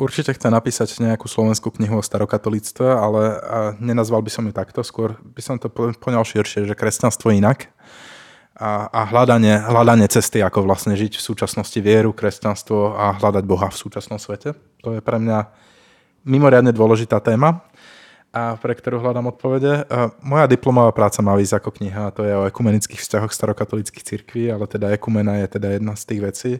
určite 0.00 0.32
chcem 0.32 0.48
napísať 0.48 0.98
nejakú 1.04 1.28
slovenskú 1.28 1.68
knihu 1.76 2.00
o 2.00 2.06
starokatolíctve, 2.06 2.88
ale 2.88 3.22
e, 3.28 3.36
nenazval 3.78 4.24
by 4.24 4.30
som 4.32 4.48
ju 4.48 4.52
takto. 4.56 4.80
Skôr 4.80 5.20
by 5.20 5.42
som 5.44 5.60
to 5.60 5.68
poňal 6.00 6.24
širšie, 6.24 6.64
že 6.64 6.74
kresťanstvo 6.74 7.28
inak 7.28 7.68
a, 8.58 8.88
a 8.88 9.00
hľadanie, 9.06 9.62
hľadanie 9.62 10.08
cesty, 10.10 10.40
ako 10.42 10.64
vlastne 10.64 10.96
žiť 10.96 11.20
v 11.20 11.26
súčasnosti 11.28 11.78
vieru, 11.78 12.16
kresťanstvo 12.16 12.96
a 12.96 13.14
hľadať 13.20 13.44
Boha 13.46 13.68
v 13.68 13.78
súčasnom 13.78 14.18
svete. 14.18 14.56
To 14.82 14.96
je 14.96 15.04
pre 15.04 15.20
mňa 15.20 15.68
mimoriadne 16.26 16.74
dôležitá 16.74 17.22
téma 17.22 17.62
a 18.32 18.60
pre 18.60 18.76
ktorú 18.76 19.00
hľadám 19.00 19.32
odpovede. 19.32 19.88
Moja 20.20 20.44
diplomová 20.44 20.92
práca 20.92 21.24
má 21.24 21.34
ísť 21.40 21.64
ako 21.64 21.70
kniha, 21.80 22.12
to 22.12 22.22
je 22.28 22.34
o 22.36 22.46
ekumenických 22.46 23.00
vzťahoch 23.00 23.32
starokatolických 23.32 24.04
cirkví, 24.04 24.52
ale 24.52 24.68
teda 24.68 24.92
ekumena 24.92 25.40
je 25.40 25.58
teda 25.58 25.80
jedna 25.80 25.96
z 25.96 26.02
tých 26.04 26.20
vecí. 26.20 26.52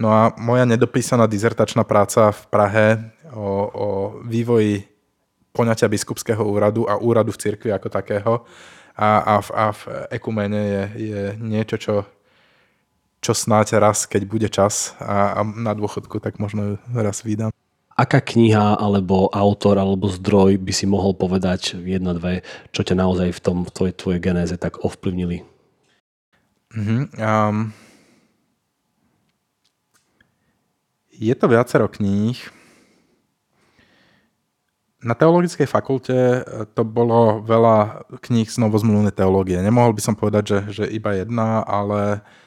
No 0.00 0.10
a 0.10 0.34
moja 0.40 0.66
nedopísaná 0.66 1.30
dizertačná 1.30 1.86
práca 1.86 2.34
v 2.34 2.42
Prahe 2.50 2.86
o, 3.30 3.46
o 3.70 3.88
vývoji 4.26 4.90
poňatia 5.54 5.86
biskupského 5.86 6.42
úradu 6.42 6.90
a 6.90 6.98
úradu 6.98 7.30
v 7.30 7.38
cirkvi 7.38 7.70
ako 7.70 7.88
takého 7.92 8.32
a, 8.98 9.08
a, 9.22 9.34
v, 9.38 9.48
a 9.54 9.64
v 9.70 9.82
ekumene 10.10 10.62
je, 10.66 10.82
je 10.98 11.22
niečo, 11.38 11.76
čo, 11.78 11.94
čo 13.22 13.32
snáď 13.38 13.78
raz, 13.78 14.02
keď 14.10 14.22
bude 14.26 14.48
čas 14.50 14.98
a, 14.98 15.38
a 15.38 15.40
na 15.46 15.78
dôchodku, 15.78 16.18
tak 16.18 16.42
možno 16.42 16.82
raz 16.90 17.22
vydám 17.22 17.54
aká 17.94 18.18
kniha 18.18 18.74
alebo 18.74 19.30
autor 19.30 19.78
alebo 19.78 20.10
zdroj 20.10 20.58
by 20.58 20.72
si 20.74 20.86
mohol 20.86 21.14
povedať 21.14 21.78
jedna, 21.78 22.14
dve, 22.14 22.42
čo 22.74 22.82
ťa 22.82 22.98
naozaj 22.98 23.30
v 23.30 23.40
tom 23.40 23.56
v 23.62 23.70
tvojej, 23.70 23.94
tvojej 23.94 24.20
genéze 24.20 24.54
tak 24.58 24.82
ovplyvnili? 24.82 25.46
Mm-hmm, 26.74 27.02
um, 27.22 27.70
je 31.14 31.34
to 31.38 31.46
viacero 31.46 31.86
kníh. 31.86 32.38
Na 35.04 35.14
teologickej 35.14 35.68
fakulte 35.68 36.42
to 36.74 36.82
bolo 36.82 37.44
veľa 37.46 38.08
kníh 38.24 38.48
z 38.48 38.58
novozmluvnej 38.58 39.14
teológie. 39.14 39.62
Nemohol 39.62 39.94
by 39.94 40.02
som 40.02 40.18
povedať, 40.18 40.42
že, 40.50 40.58
že 40.82 40.84
iba 40.90 41.14
jedna, 41.14 41.62
ale 41.62 42.24
Uh, 42.24 42.42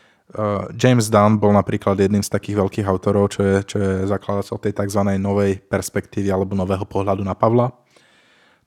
James 0.75 1.07
Dunn 1.07 1.39
bol 1.39 1.55
napríklad 1.55 1.95
jedným 1.95 2.19
z 2.19 2.27
takých 2.27 2.59
veľkých 2.59 2.87
autorov, 2.91 3.31
čo 3.31 3.47
je, 3.47 3.55
čo 3.63 3.77
je 3.79 3.91
zakladateľ 4.11 4.55
tej 4.59 4.73
tzv. 4.75 5.01
novej 5.15 5.63
perspektívy 5.63 6.27
alebo 6.27 6.51
nového 6.51 6.83
pohľadu 6.83 7.23
na 7.23 7.31
Pavla. 7.31 7.71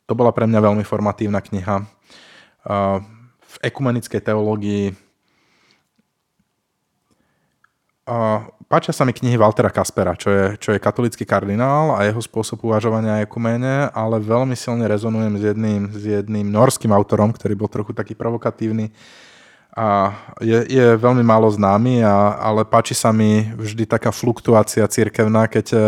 To 0.09 0.17
bola 0.17 0.33
pre 0.33 0.49
mňa 0.49 0.57
veľmi 0.57 0.85
formatívna 0.89 1.45
kniha. 1.45 1.85
Uh, 2.65 3.05
v 3.45 3.57
ekumenickej 3.61 4.25
teológii 4.25 4.97
uh, 8.09 8.41
páčia 8.65 8.97
sa 8.97 9.05
mi 9.05 9.13
knihy 9.13 9.37
Waltera 9.37 9.69
Kaspera, 9.69 10.17
čo 10.17 10.33
je, 10.33 10.45
čo 10.57 10.73
je 10.73 10.81
katolický 10.81 11.29
kardinál 11.29 11.93
a 11.93 12.09
jeho 12.09 12.25
spôsob 12.25 12.65
uvažovania 12.65 13.21
ekumene, 13.21 13.93
ale 13.93 14.17
veľmi 14.17 14.57
silne 14.57 14.89
rezonujem 14.89 15.37
s 15.37 15.43
jedným, 15.45 15.83
s 15.93 16.03
jedným 16.09 16.49
norským 16.49 16.91
autorom, 16.91 17.37
ktorý 17.37 17.53
bol 17.53 17.69
trochu 17.69 17.93
taký 17.93 18.17
provokatívny, 18.17 18.97
a 19.71 20.11
je, 20.43 20.67
je 20.67 20.87
veľmi 20.99 21.23
málo 21.23 21.47
známy, 21.47 22.03
a, 22.03 22.35
ale 22.43 22.67
páči 22.67 22.95
sa 22.95 23.15
mi 23.15 23.47
vždy 23.55 23.87
taká 23.87 24.11
fluktuácia 24.11 24.83
církevná, 24.91 25.47
keď 25.47 25.67
e, 25.71 25.81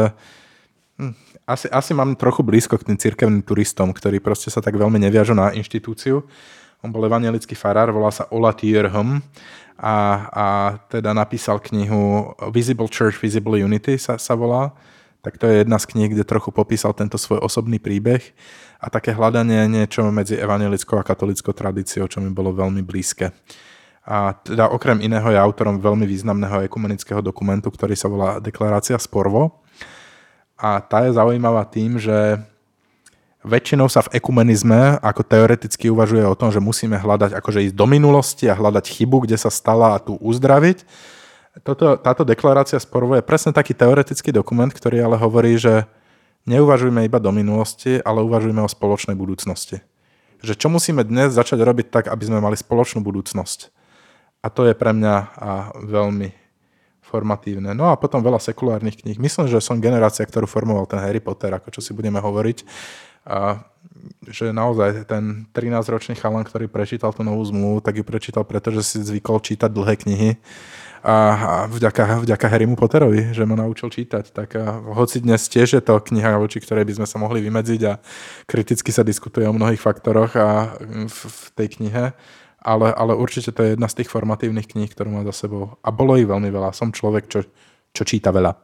hm, 1.03 1.15
asi, 1.47 1.67
asi 1.67 1.91
mám 1.91 2.15
trochu 2.15 2.47
blízko 2.47 2.79
k 2.79 2.87
tým 2.87 2.99
církevným 2.99 3.43
turistom, 3.43 3.91
ktorí 3.91 4.23
proste 4.23 4.55
sa 4.55 4.63
tak 4.63 4.79
veľmi 4.79 5.03
neviažu 5.03 5.35
na 5.35 5.51
inštitúciu. 5.51 6.23
On 6.83 6.91
bol 6.91 7.07
evangelický 7.07 7.55
farár, 7.59 7.91
volá 7.91 8.11
sa 8.11 8.27
Ola 8.31 8.55
Tierham 8.55 9.23
a, 9.79 9.97
a 10.31 10.47
teda 10.87 11.11
napísal 11.15 11.59
knihu 11.59 12.35
Visible 12.55 12.91
Church, 12.91 13.19
Visible 13.19 13.59
Unity 13.59 13.99
sa, 13.99 14.15
sa 14.19 14.39
volá. 14.39 14.75
Tak 15.23 15.39
to 15.39 15.47
je 15.47 15.63
jedna 15.63 15.79
z 15.79 15.87
kníh, 15.87 16.11
kde 16.11 16.27
trochu 16.27 16.51
popísal 16.51 16.91
tento 16.99 17.15
svoj 17.15 17.39
osobný 17.47 17.79
príbeh 17.79 18.35
a 18.83 18.91
také 18.91 19.15
hľadanie 19.15 19.71
niečo 19.71 20.03
medzi 20.11 20.35
evangelickou 20.35 20.99
a 20.99 21.07
katolickou 21.07 21.55
tradíciou, 21.55 22.11
čo 22.11 22.19
mi 22.19 22.35
bolo 22.35 22.51
veľmi 22.51 22.83
blízke. 22.83 23.31
A 24.03 24.35
teda 24.35 24.67
okrem 24.67 24.99
iného 24.99 25.31
je 25.31 25.39
autorom 25.39 25.79
veľmi 25.79 26.03
významného 26.03 26.67
ekumenického 26.67 27.23
dokumentu, 27.23 27.71
ktorý 27.71 27.95
sa 27.95 28.11
volá 28.11 28.43
Deklarácia 28.43 28.99
Sporvo. 28.99 29.63
A 30.59 30.83
tá 30.83 31.07
je 31.07 31.15
zaujímavá 31.15 31.63
tým, 31.71 32.03
že 32.03 32.43
väčšinou 33.47 33.87
sa 33.87 34.03
v 34.07 34.19
ekumenizme 34.19 34.99
ako 35.03 35.23
teoreticky 35.27 35.91
uvažuje 35.91 36.23
o 36.27 36.39
tom, 36.39 36.51
že 36.51 36.63
musíme 36.63 36.99
hľadať, 36.99 37.35
akože 37.39 37.71
ísť 37.71 37.77
do 37.79 37.87
minulosti 37.87 38.47
a 38.51 38.59
hľadať 38.59 38.91
chybu, 38.91 39.27
kde 39.27 39.39
sa 39.39 39.51
stala 39.51 39.95
a 39.95 40.03
tu 40.03 40.19
uzdraviť. 40.19 40.87
Toto, 41.63 42.01
táto 42.01 42.23
deklarácia 42.27 42.81
sporov 42.81 43.19
je 43.19 43.27
presne 43.27 43.53
taký 43.53 43.77
teoretický 43.77 44.33
dokument, 44.33 44.71
ktorý 44.73 45.05
ale 45.05 45.21
hovorí, 45.21 45.59
že 45.59 45.85
neuvažujme 46.49 47.05
iba 47.07 47.19
do 47.23 47.31
minulosti, 47.31 48.01
ale 48.03 48.25
uvažujme 48.25 48.63
o 48.63 48.71
spoločnej 48.71 49.15
budúcnosti. 49.15 49.85
Že 50.43 50.55
čo 50.59 50.69
musíme 50.73 51.07
dnes 51.07 51.35
začať 51.35 51.61
robiť 51.61 51.87
tak, 51.93 52.05
aby 52.11 52.25
sme 52.25 52.43
mali 52.43 52.59
spoločnú 52.59 53.05
budúcnosť. 53.05 53.82
A 54.43 54.51
to 54.51 54.67
je 54.67 54.75
pre 54.75 54.91
mňa 54.91 55.17
a 55.39 55.51
veľmi 55.79 56.35
formatívne. 57.13 57.77
No 57.77 57.93
a 57.93 58.01
potom 58.01 58.25
veľa 58.25 58.43
sekulárnych 58.43 58.99
kníh. 59.05 59.21
Myslím, 59.21 59.47
že 59.47 59.63
som 59.63 59.79
generácia, 59.79 60.27
ktorú 60.27 60.51
formoval 60.51 60.89
ten 60.89 60.99
Harry 60.99 61.21
Potter, 61.21 61.53
ako 61.53 61.69
čo 61.69 61.81
si 61.85 61.93
budeme 61.95 62.19
hovoriť. 62.19 62.65
A 63.23 63.63
že 64.27 64.51
naozaj 64.51 65.07
ten 65.07 65.47
13-ročný 65.55 66.19
chalan, 66.19 66.43
ktorý 66.43 66.67
prečítal 66.67 67.15
tú 67.15 67.23
novú 67.23 67.43
zmluvu, 67.47 67.79
tak 67.85 68.01
ju 68.01 68.05
prečítal, 68.07 68.43
pretože 68.43 68.83
si 68.83 68.99
zvykol 68.99 69.39
čítať 69.39 69.71
dlhé 69.71 69.95
knihy 70.03 70.31
a, 71.03 71.17
a 71.35 71.53
vďaka, 71.67 72.23
vďaka 72.23 72.47
Harrymu 72.47 72.75
Potterovi, 72.79 73.35
že 73.35 73.47
ma 73.47 73.59
naučil 73.59 73.91
čítať. 73.91 74.31
Tak 74.35 74.49
a, 74.59 74.79
hoci 74.95 75.23
dnes 75.23 75.43
tiež 75.47 75.79
je 75.79 75.83
to 75.83 75.99
kniha, 75.99 76.39
voči 76.39 76.59
ktorej 76.63 76.87
by 76.87 77.03
sme 77.03 77.07
sa 77.07 77.19
mohli 77.19 77.43
vymedziť 77.43 77.81
a 77.91 77.99
kriticky 78.47 78.91
sa 78.95 79.07
diskutuje 79.07 79.47
o 79.47 79.55
mnohých 79.55 79.83
faktoroch 79.83 80.35
a 80.39 80.79
v, 80.83 81.19
v 81.27 81.47
tej 81.59 81.69
knihe, 81.79 82.05
ale, 82.63 82.95
ale 82.95 83.13
určite 83.19 83.51
to 83.51 83.61
je 83.67 83.75
jedna 83.75 83.91
z 83.91 84.03
tých 84.03 84.09
formatívnych 84.09 84.71
kníh, 84.71 84.89
ktorú 84.89 85.11
má 85.11 85.27
za 85.29 85.35
sebou. 85.47 85.77
A 85.83 85.91
bolo 85.91 86.15
ich 86.15 86.31
veľmi 86.31 86.49
veľa. 86.49 86.71
Som 86.71 86.95
človek, 86.95 87.27
čo, 87.27 87.43
čo 87.91 88.03
číta 88.07 88.31
veľa. 88.31 88.55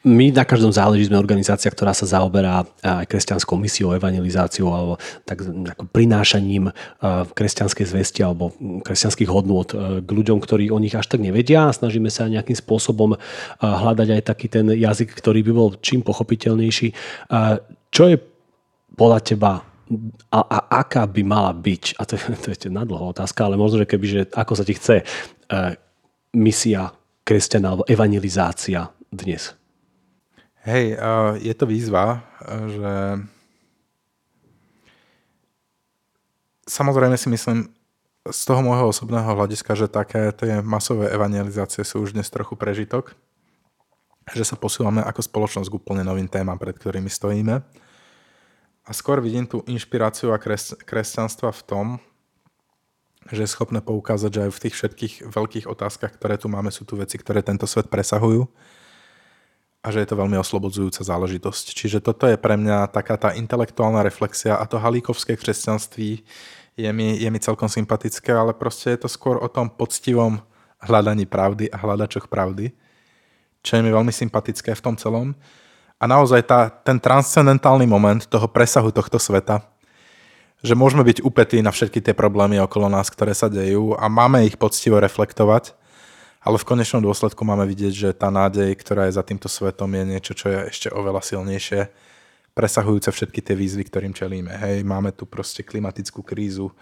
My 0.00 0.32
na 0.32 0.48
každom 0.48 0.72
záleží 0.72 1.12
sme 1.12 1.20
organizácia, 1.20 1.68
ktorá 1.68 1.92
sa 1.92 2.08
zaoberá 2.08 2.64
aj 2.80 3.04
kresťanskou 3.04 3.60
misiou, 3.60 3.92
evangelizáciou 3.92 4.72
alebo 4.72 4.96
tak 5.28 5.44
ako 5.44 5.92
prinášaním 5.92 6.72
kresťanskej 7.36 7.84
zvesti 7.84 8.24
alebo 8.24 8.56
kresťanských 8.80 9.28
hodnôt 9.28 9.68
k 10.00 10.08
ľuďom, 10.08 10.40
ktorí 10.40 10.72
o 10.72 10.80
nich 10.80 10.96
až 10.96 11.04
tak 11.04 11.20
nevedia 11.20 11.68
snažíme 11.68 12.08
sa 12.08 12.32
nejakým 12.32 12.56
spôsobom 12.56 13.20
hľadať 13.60 14.08
aj 14.08 14.22
taký 14.24 14.48
ten 14.48 14.72
jazyk, 14.72 15.12
ktorý 15.12 15.44
by 15.44 15.52
bol 15.52 15.76
čím 15.84 16.00
pochopiteľnejší. 16.00 16.96
Čo 17.92 18.02
je 18.08 18.16
podľa 18.96 19.20
teba 19.20 19.68
a, 20.30 20.40
a 20.40 20.58
aká 20.86 21.02
by 21.10 21.22
mala 21.26 21.50
byť, 21.50 21.98
a 21.98 22.06
to, 22.06 22.14
to 22.16 22.54
je 22.54 22.70
nadlho 22.70 23.10
otázka, 23.10 23.42
ale 23.44 23.58
možno, 23.58 23.82
že 23.82 23.90
keby, 23.90 24.06
že 24.06 24.20
ako 24.30 24.52
sa 24.54 24.62
ti 24.62 24.78
chce 24.78 25.02
misia 26.30 26.94
kresťana 27.26 27.74
alebo 27.74 27.84
evangelizácia 27.90 28.94
dnes? 29.10 29.58
Hej, 30.62 30.94
je 31.42 31.54
to 31.56 31.64
výzva, 31.66 32.22
že 32.46 32.92
samozrejme 36.70 37.16
si 37.18 37.32
myslím 37.32 37.72
z 38.28 38.40
toho 38.44 38.60
môjho 38.60 38.92
osobného 38.92 39.26
hľadiska, 39.26 39.72
že 39.74 39.88
také 39.88 40.30
tie 40.36 40.60
masové 40.60 41.08
evangelizácie 41.10 41.82
sú 41.82 42.04
už 42.04 42.12
dnes 42.12 42.28
trochu 42.28 42.54
prežitok, 42.54 43.16
že 44.30 44.44
sa 44.44 44.54
posúvame 44.54 45.02
ako 45.02 45.24
spoločnosť 45.24 45.66
k 45.66 45.78
úplne 45.80 46.04
novým 46.04 46.28
témam, 46.28 46.60
pred 46.60 46.76
ktorými 46.76 47.08
stojíme. 47.10 47.64
A 48.90 48.92
skôr 48.92 49.22
vidím 49.22 49.46
tú 49.46 49.62
inšpiráciu 49.70 50.34
a 50.34 50.42
kres, 50.42 50.74
kresťanstva 50.82 51.54
v 51.54 51.62
tom, 51.62 51.86
že 53.30 53.46
je 53.46 53.54
schopné 53.54 53.78
poukázať, 53.78 54.30
že 54.34 54.42
aj 54.42 54.50
v 54.50 54.62
tých 54.66 54.74
všetkých 54.74 55.14
veľkých 55.30 55.66
otázkach, 55.70 56.18
ktoré 56.18 56.34
tu 56.34 56.50
máme, 56.50 56.74
sú 56.74 56.82
tu 56.82 56.98
veci, 56.98 57.14
ktoré 57.14 57.46
tento 57.46 57.70
svet 57.70 57.86
presahujú 57.86 58.50
a 59.80 59.86
že 59.88 60.02
je 60.02 60.08
to 60.10 60.18
veľmi 60.18 60.36
oslobodzujúca 60.42 61.06
záležitosť. 61.06 61.64
Čiže 61.72 62.02
toto 62.02 62.26
je 62.26 62.34
pre 62.34 62.58
mňa 62.58 62.90
taká 62.90 63.14
tá 63.14 63.30
intelektuálna 63.32 64.02
reflexia 64.02 64.58
a 64.58 64.66
to 64.66 64.82
halíkovské 64.82 65.38
kresťanství 65.38 66.26
je 66.74 66.90
mi, 66.90 67.16
je 67.16 67.28
mi 67.30 67.38
celkom 67.38 67.70
sympatické, 67.70 68.34
ale 68.34 68.52
proste 68.52 68.92
je 68.92 69.06
to 69.06 69.08
skôr 69.08 69.38
o 69.38 69.46
tom 69.46 69.70
poctivom 69.70 70.42
hľadaní 70.82 71.30
pravdy 71.30 71.70
a 71.70 71.78
hľadačoch 71.78 72.28
pravdy, 72.28 72.72
čo 73.62 73.78
je 73.78 73.84
mi 73.84 73.94
veľmi 73.94 74.12
sympatické 74.12 74.74
v 74.74 74.84
tom 74.84 74.98
celom. 74.98 75.38
A 76.00 76.08
naozaj 76.08 76.48
tá, 76.48 76.72
ten 76.72 76.96
transcendentálny 76.96 77.84
moment 77.84 78.24
toho 78.24 78.48
presahu 78.48 78.88
tohto 78.88 79.20
sveta, 79.20 79.60
že 80.64 80.72
môžeme 80.72 81.04
byť 81.04 81.20
upetí 81.20 81.60
na 81.60 81.68
všetky 81.70 82.00
tie 82.00 82.16
problémy 82.16 82.56
okolo 82.64 82.88
nás, 82.88 83.12
ktoré 83.12 83.36
sa 83.36 83.52
dejú 83.52 83.94
a 84.00 84.08
máme 84.08 84.48
ich 84.48 84.56
poctivo 84.56 84.96
reflektovať 84.96 85.76
ale 86.40 86.56
v 86.56 86.68
konečnom 86.72 87.04
dôsledku 87.04 87.44
máme 87.44 87.68
vidieť, 87.68 87.92
že 87.92 88.08
tá 88.16 88.32
nádej, 88.32 88.72
ktorá 88.80 89.08
je 89.08 89.16
za 89.20 89.24
týmto 89.24 89.44
svetom, 89.44 89.92
je 89.92 90.04
niečo, 90.08 90.32
čo 90.32 90.48
je 90.48 90.58
ešte 90.72 90.88
oveľa 90.88 91.20
silnejšie, 91.20 91.92
presahujúce 92.56 93.12
všetky 93.12 93.44
tie 93.44 93.52
výzvy, 93.52 93.84
ktorým 93.84 94.16
čelíme. 94.16 94.56
Hej, 94.56 94.80
máme 94.88 95.12
tu 95.12 95.28
proste 95.28 95.60
klimatickú 95.60 96.24
krízu 96.24 96.72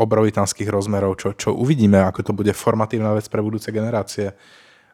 obrovitánskych 0.00 0.64
rozmerov, 0.72 1.20
čo, 1.20 1.36
čo 1.36 1.52
uvidíme, 1.52 2.00
ako 2.00 2.24
to 2.24 2.32
bude 2.32 2.56
formatívna 2.56 3.12
vec 3.12 3.28
pre 3.28 3.44
budúce 3.44 3.68
generácie. 3.68 4.32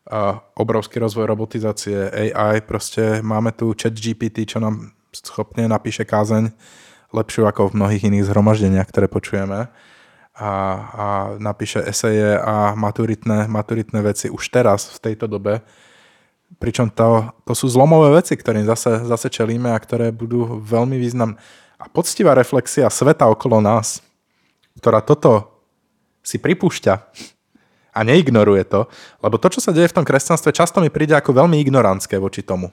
A 0.07 0.38
obrovský 0.54 1.02
rozvoj 1.02 1.26
robotizácie, 1.26 2.30
AI, 2.30 2.62
proste 2.62 3.18
máme 3.26 3.50
tu 3.50 3.74
chat 3.74 3.90
GPT, 3.90 4.46
čo 4.46 4.62
nám 4.62 4.94
schopne 5.11 5.66
napíše 5.66 6.07
kázeň 6.07 6.54
lepšiu 7.11 7.46
ako 7.48 7.72
v 7.72 7.76
mnohých 7.82 8.07
iných 8.07 8.26
zhromaždeniach, 8.30 8.86
ktoré 8.86 9.11
počujeme 9.11 9.66
a, 10.36 10.52
a 10.92 11.07
napíše 11.40 11.80
eseje 11.80 12.36
a 12.36 12.76
maturitné, 12.76 13.48
maturitné 13.48 14.04
veci 14.04 14.28
už 14.28 14.52
teraz, 14.52 14.92
v 14.92 15.11
tejto 15.11 15.26
dobe. 15.26 15.64
Pričom 16.61 16.92
to, 16.92 17.32
to 17.48 17.52
sú 17.57 17.66
zlomové 17.72 18.20
veci, 18.20 18.36
ktorým 18.36 18.68
zase, 18.68 19.02
zase 19.09 19.32
čelíme 19.32 19.72
a 19.72 19.80
ktoré 19.80 20.12
budú 20.12 20.61
veľmi 20.61 21.00
významné. 21.00 21.40
A 21.80 21.88
poctivá 21.88 22.36
reflexia 22.36 22.92
sveta 22.92 23.26
okolo 23.26 23.64
nás, 23.64 24.04
ktorá 24.78 25.00
toto 25.00 25.57
si 26.20 26.36
pripúšťa 26.36 26.94
a 27.97 28.05
neignoruje 28.05 28.68
to, 28.68 28.84
lebo 29.24 29.40
to, 29.40 29.49
čo 29.49 29.64
sa 29.64 29.72
deje 29.72 29.88
v 29.88 29.97
tom 29.97 30.05
kresťanstve, 30.05 30.53
často 30.53 30.84
mi 30.84 30.92
príde 30.92 31.16
ako 31.16 31.32
veľmi 31.32 31.57
ignorantské 31.64 32.20
voči 32.20 32.44
tomu. 32.44 32.68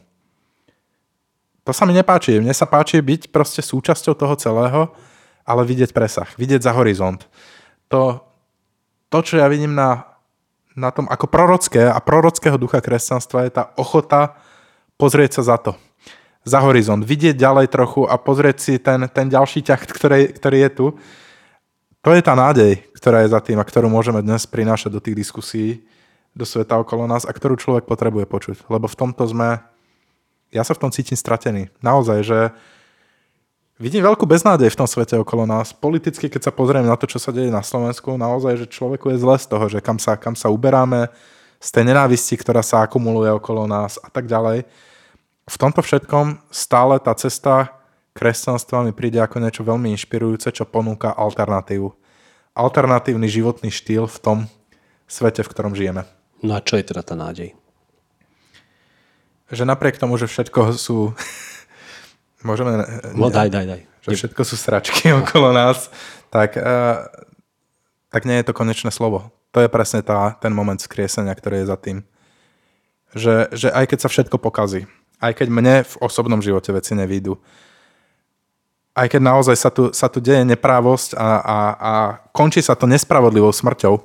To 1.63 1.71
sa 1.71 1.87
mi 1.87 1.95
nepáči. 1.95 2.43
Mne 2.43 2.51
sa 2.51 2.67
páči 2.67 2.99
byť 2.99 3.31
proste 3.31 3.63
súčasťou 3.63 4.19
toho 4.19 4.35
celého, 4.35 4.91
ale 5.47 5.63
vidieť 5.63 5.95
presah, 5.95 6.27
vidieť 6.35 6.67
za 6.67 6.75
horizont 6.75 7.23
to, 7.93 8.25
to 9.13 9.17
čo 9.21 9.37
ja 9.37 9.45
vidím 9.45 9.77
na, 9.77 10.17
na 10.73 10.89
tom 10.89 11.05
ako 11.05 11.29
prorocké 11.29 11.85
a 11.85 12.01
prorockého 12.01 12.57
ducha 12.57 12.81
kresťanstva 12.81 13.45
je 13.45 13.51
tá 13.53 13.63
ochota 13.77 14.33
pozrieť 14.97 15.37
sa 15.37 15.53
za 15.53 15.57
to, 15.61 15.71
za 16.41 16.57
horizont, 16.65 17.05
vidieť 17.05 17.37
ďalej 17.37 17.69
trochu 17.69 18.09
a 18.09 18.17
pozrieť 18.17 18.57
si 18.57 18.73
ten, 18.81 19.05
ten 19.13 19.29
ďalší 19.29 19.61
ťah, 19.61 19.81
ktorý, 19.85 20.33
ktorý 20.33 20.57
je 20.65 20.71
tu. 20.73 20.85
To 22.03 22.11
je 22.11 22.19
tá 22.19 22.35
nádej, 22.35 22.83
ktorá 22.99 23.23
je 23.23 23.31
za 23.31 23.39
tým 23.39 23.57
a 23.57 23.67
ktorú 23.67 23.87
môžeme 23.87 24.19
dnes 24.19 24.43
prinášať 24.43 24.91
do 24.91 24.99
tých 24.99 25.15
diskusí, 25.15 25.87
do 26.35 26.43
sveta 26.43 26.75
okolo 26.75 27.07
nás 27.07 27.23
a 27.23 27.31
ktorú 27.31 27.55
človek 27.55 27.87
potrebuje 27.87 28.27
počuť. 28.27 28.57
Lebo 28.67 28.91
v 28.91 28.99
tomto 28.99 29.23
sme, 29.23 29.63
ja 30.51 30.67
sa 30.67 30.75
v 30.75 30.81
tom 30.83 30.91
cítim 30.91 31.15
stratený. 31.15 31.71
Naozaj, 31.79 32.19
že 32.23 32.39
Vidím 33.81 34.05
veľkú 34.05 34.29
beznádej 34.29 34.69
v 34.69 34.79
tom 34.79 34.85
svete 34.85 35.17
okolo 35.17 35.49
nás. 35.49 35.73
Politicky, 35.73 36.29
keď 36.29 36.47
sa 36.47 36.53
pozriem 36.53 36.85
na 36.85 36.93
to, 36.93 37.09
čo 37.09 37.17
sa 37.17 37.33
deje 37.33 37.49
na 37.49 37.65
Slovensku, 37.65 38.15
naozaj, 38.15 38.61
že 38.61 38.69
človeku 38.69 39.09
je 39.11 39.17
zle 39.17 39.35
z 39.35 39.49
toho, 39.49 39.65
že 39.65 39.81
kam 39.81 39.97
sa, 39.97 40.13
kam 40.13 40.37
sa 40.37 40.53
uberáme, 40.53 41.09
z 41.57 41.69
tej 41.73 41.91
nenávisti, 41.91 42.37
ktorá 42.37 42.61
sa 42.63 42.85
akumuluje 42.85 43.33
okolo 43.33 43.65
nás 43.65 43.97
a 43.99 44.07
tak 44.13 44.29
ďalej. 44.29 44.63
V 45.49 45.55
tomto 45.57 45.83
všetkom 45.83 46.43
stále 46.53 46.95
tá 47.01 47.11
cesta 47.17 47.82
kresťanstva 48.13 48.85
mi 48.85 48.93
príde 48.93 49.19
ako 49.19 49.41
niečo 49.41 49.61
veľmi 49.65 49.89
inšpirujúce, 49.93 50.53
čo 50.53 50.69
ponúka 50.69 51.13
alternatívu. 51.13 51.89
Alternatívny 52.53 53.25
životný 53.29 53.73
štýl 53.73 54.05
v 54.05 54.17
tom 54.21 54.37
svete, 55.09 55.41
v 55.41 55.51
ktorom 55.51 55.73
žijeme. 55.73 56.05
No 56.45 56.57
a 56.57 56.61
čo 56.61 56.77
je 56.77 56.85
teda 56.85 57.01
tá 57.01 57.17
nádej? 57.17 57.57
Že 59.53 59.69
napriek 59.69 59.97
tomu, 59.97 60.17
že 60.17 60.29
všetko 60.29 60.77
sú 60.77 61.11
Môžeme... 62.43 62.83
No 63.15 63.31
daj, 63.31 63.47
daj, 63.47 63.65
daj. 63.65 63.81
Že 64.03 64.15
všetko 64.19 64.41
sú 64.43 64.55
sračky 64.59 65.09
okolo 65.23 65.55
nás, 65.55 65.87
tak, 66.27 66.59
uh, 66.59 67.07
tak 68.11 68.27
nie 68.27 68.35
je 68.43 68.45
to 68.51 68.53
konečné 68.53 68.91
slovo. 68.91 69.31
To 69.55 69.63
je 69.63 69.71
presne 69.71 70.03
tá, 70.03 70.35
ten 70.43 70.51
moment 70.51 70.77
skriesenia, 70.77 71.31
ktorý 71.31 71.63
je 71.63 71.71
za 71.71 71.77
tým. 71.79 71.97
Že, 73.15 73.35
že 73.55 73.67
aj 73.71 73.85
keď 73.95 73.99
sa 74.03 74.09
všetko 74.11 74.37
pokazí, 74.41 74.89
aj 75.23 75.39
keď 75.39 75.47
mne 75.47 75.75
v 75.87 75.95
osobnom 76.03 76.43
živote 76.43 76.73
veci 76.75 76.97
nevídu, 76.97 77.39
aj 78.93 79.07
keď 79.09 79.21
naozaj 79.21 79.55
sa 79.57 79.69
tu, 79.73 79.89
sa 79.89 80.07
tu 80.09 80.21
deje 80.21 80.45
neprávosť 80.45 81.17
a, 81.17 81.29
a, 81.41 81.57
a 81.73 81.91
končí 82.29 82.61
sa 82.61 82.77
to 82.77 82.85
nespravodlivou 82.85 83.49
smrťou, 83.49 84.01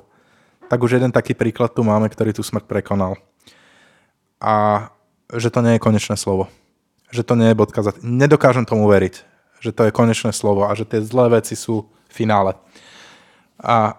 tak 0.69 0.79
už 0.81 0.97
jeden 0.97 1.13
taký 1.13 1.33
príklad 1.33 1.73
tu 1.73 1.85
máme, 1.85 2.09
ktorý 2.09 2.33
tú 2.33 2.41
smrť 2.41 2.65
prekonal. 2.65 3.17
A 4.41 4.87
že 5.29 5.53
to 5.53 5.61
nie 5.61 5.77
je 5.77 5.83
konečné 5.83 6.17
slovo 6.17 6.49
že 7.09 7.25
to 7.25 7.33
nie 7.33 7.51
je 7.51 7.57
bodka 7.57 7.81
za... 7.81 7.93
Nedokážem 8.01 8.65
tomu 8.65 8.85
veriť, 8.85 9.15
že 9.59 9.73
to 9.73 9.89
je 9.89 9.95
konečné 9.95 10.31
slovo 10.33 10.69
a 10.69 10.71
že 10.77 10.85
tie 10.85 11.01
zlé 11.01 11.41
veci 11.41 11.57
sú 11.57 11.89
finále. 12.09 12.53
A 13.59 13.97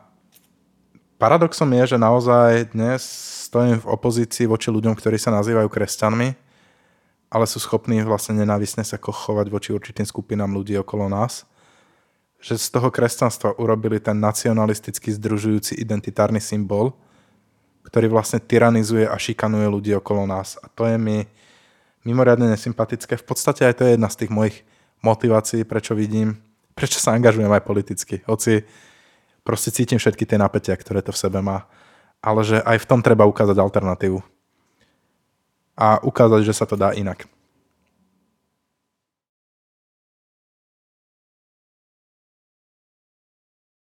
paradoxom 1.18 1.68
je, 1.74 1.94
že 1.94 1.98
naozaj 1.98 2.72
dnes 2.72 3.02
stojím 3.50 3.82
v 3.82 3.90
opozícii 3.90 4.46
voči 4.46 4.70
ľuďom, 4.70 4.94
ktorí 4.94 5.18
sa 5.18 5.34
nazývajú 5.34 5.66
kresťanmi, 5.66 6.49
ale 7.30 7.46
sú 7.46 7.62
schopní 7.62 8.02
vlastne 8.02 8.34
nenávisne 8.42 8.82
sa 8.82 8.98
chovať 8.98 9.46
voči 9.48 9.70
určitým 9.70 10.02
skupinám 10.02 10.50
ľudí 10.50 10.74
okolo 10.82 11.06
nás. 11.06 11.46
Že 12.42 12.58
z 12.58 12.68
toho 12.74 12.88
kresťanstva 12.90 13.54
urobili 13.62 14.02
ten 14.02 14.18
nacionalistický 14.18 15.14
združujúci 15.14 15.78
identitárny 15.78 16.42
symbol, 16.42 16.90
ktorý 17.86 18.10
vlastne 18.10 18.42
tyranizuje 18.42 19.06
a 19.06 19.14
šikanuje 19.14 19.70
ľudí 19.70 19.92
okolo 19.94 20.26
nás. 20.26 20.58
A 20.58 20.66
to 20.66 20.90
je 20.90 20.98
mi 20.98 21.30
mimoriadne 22.02 22.50
nesympatické. 22.50 23.14
V 23.20 23.24
podstate 23.24 23.62
aj 23.62 23.78
to 23.78 23.82
je 23.86 23.94
jedna 23.94 24.08
z 24.10 24.26
tých 24.26 24.32
mojich 24.32 24.56
motivácií, 25.04 25.62
prečo 25.62 25.94
vidím, 25.94 26.40
prečo 26.74 26.98
sa 26.98 27.14
angažujem 27.14 27.52
aj 27.52 27.62
politicky. 27.62 28.24
Hoci 28.26 28.64
proste 29.46 29.70
cítim 29.70 30.02
všetky 30.02 30.26
tie 30.26 30.40
napätia, 30.40 30.74
ktoré 30.74 31.04
to 31.04 31.12
v 31.14 31.20
sebe 31.20 31.38
má. 31.44 31.68
Ale 32.20 32.44
že 32.44 32.58
aj 32.60 32.84
v 32.84 32.88
tom 32.88 33.00
treba 33.00 33.24
ukázať 33.24 33.56
alternatívu. 33.56 34.20
A 35.78 36.02
ukázať, 36.02 36.42
že 36.46 36.54
sa 36.54 36.66
to 36.66 36.78
dá 36.78 36.94
inak. 36.94 37.26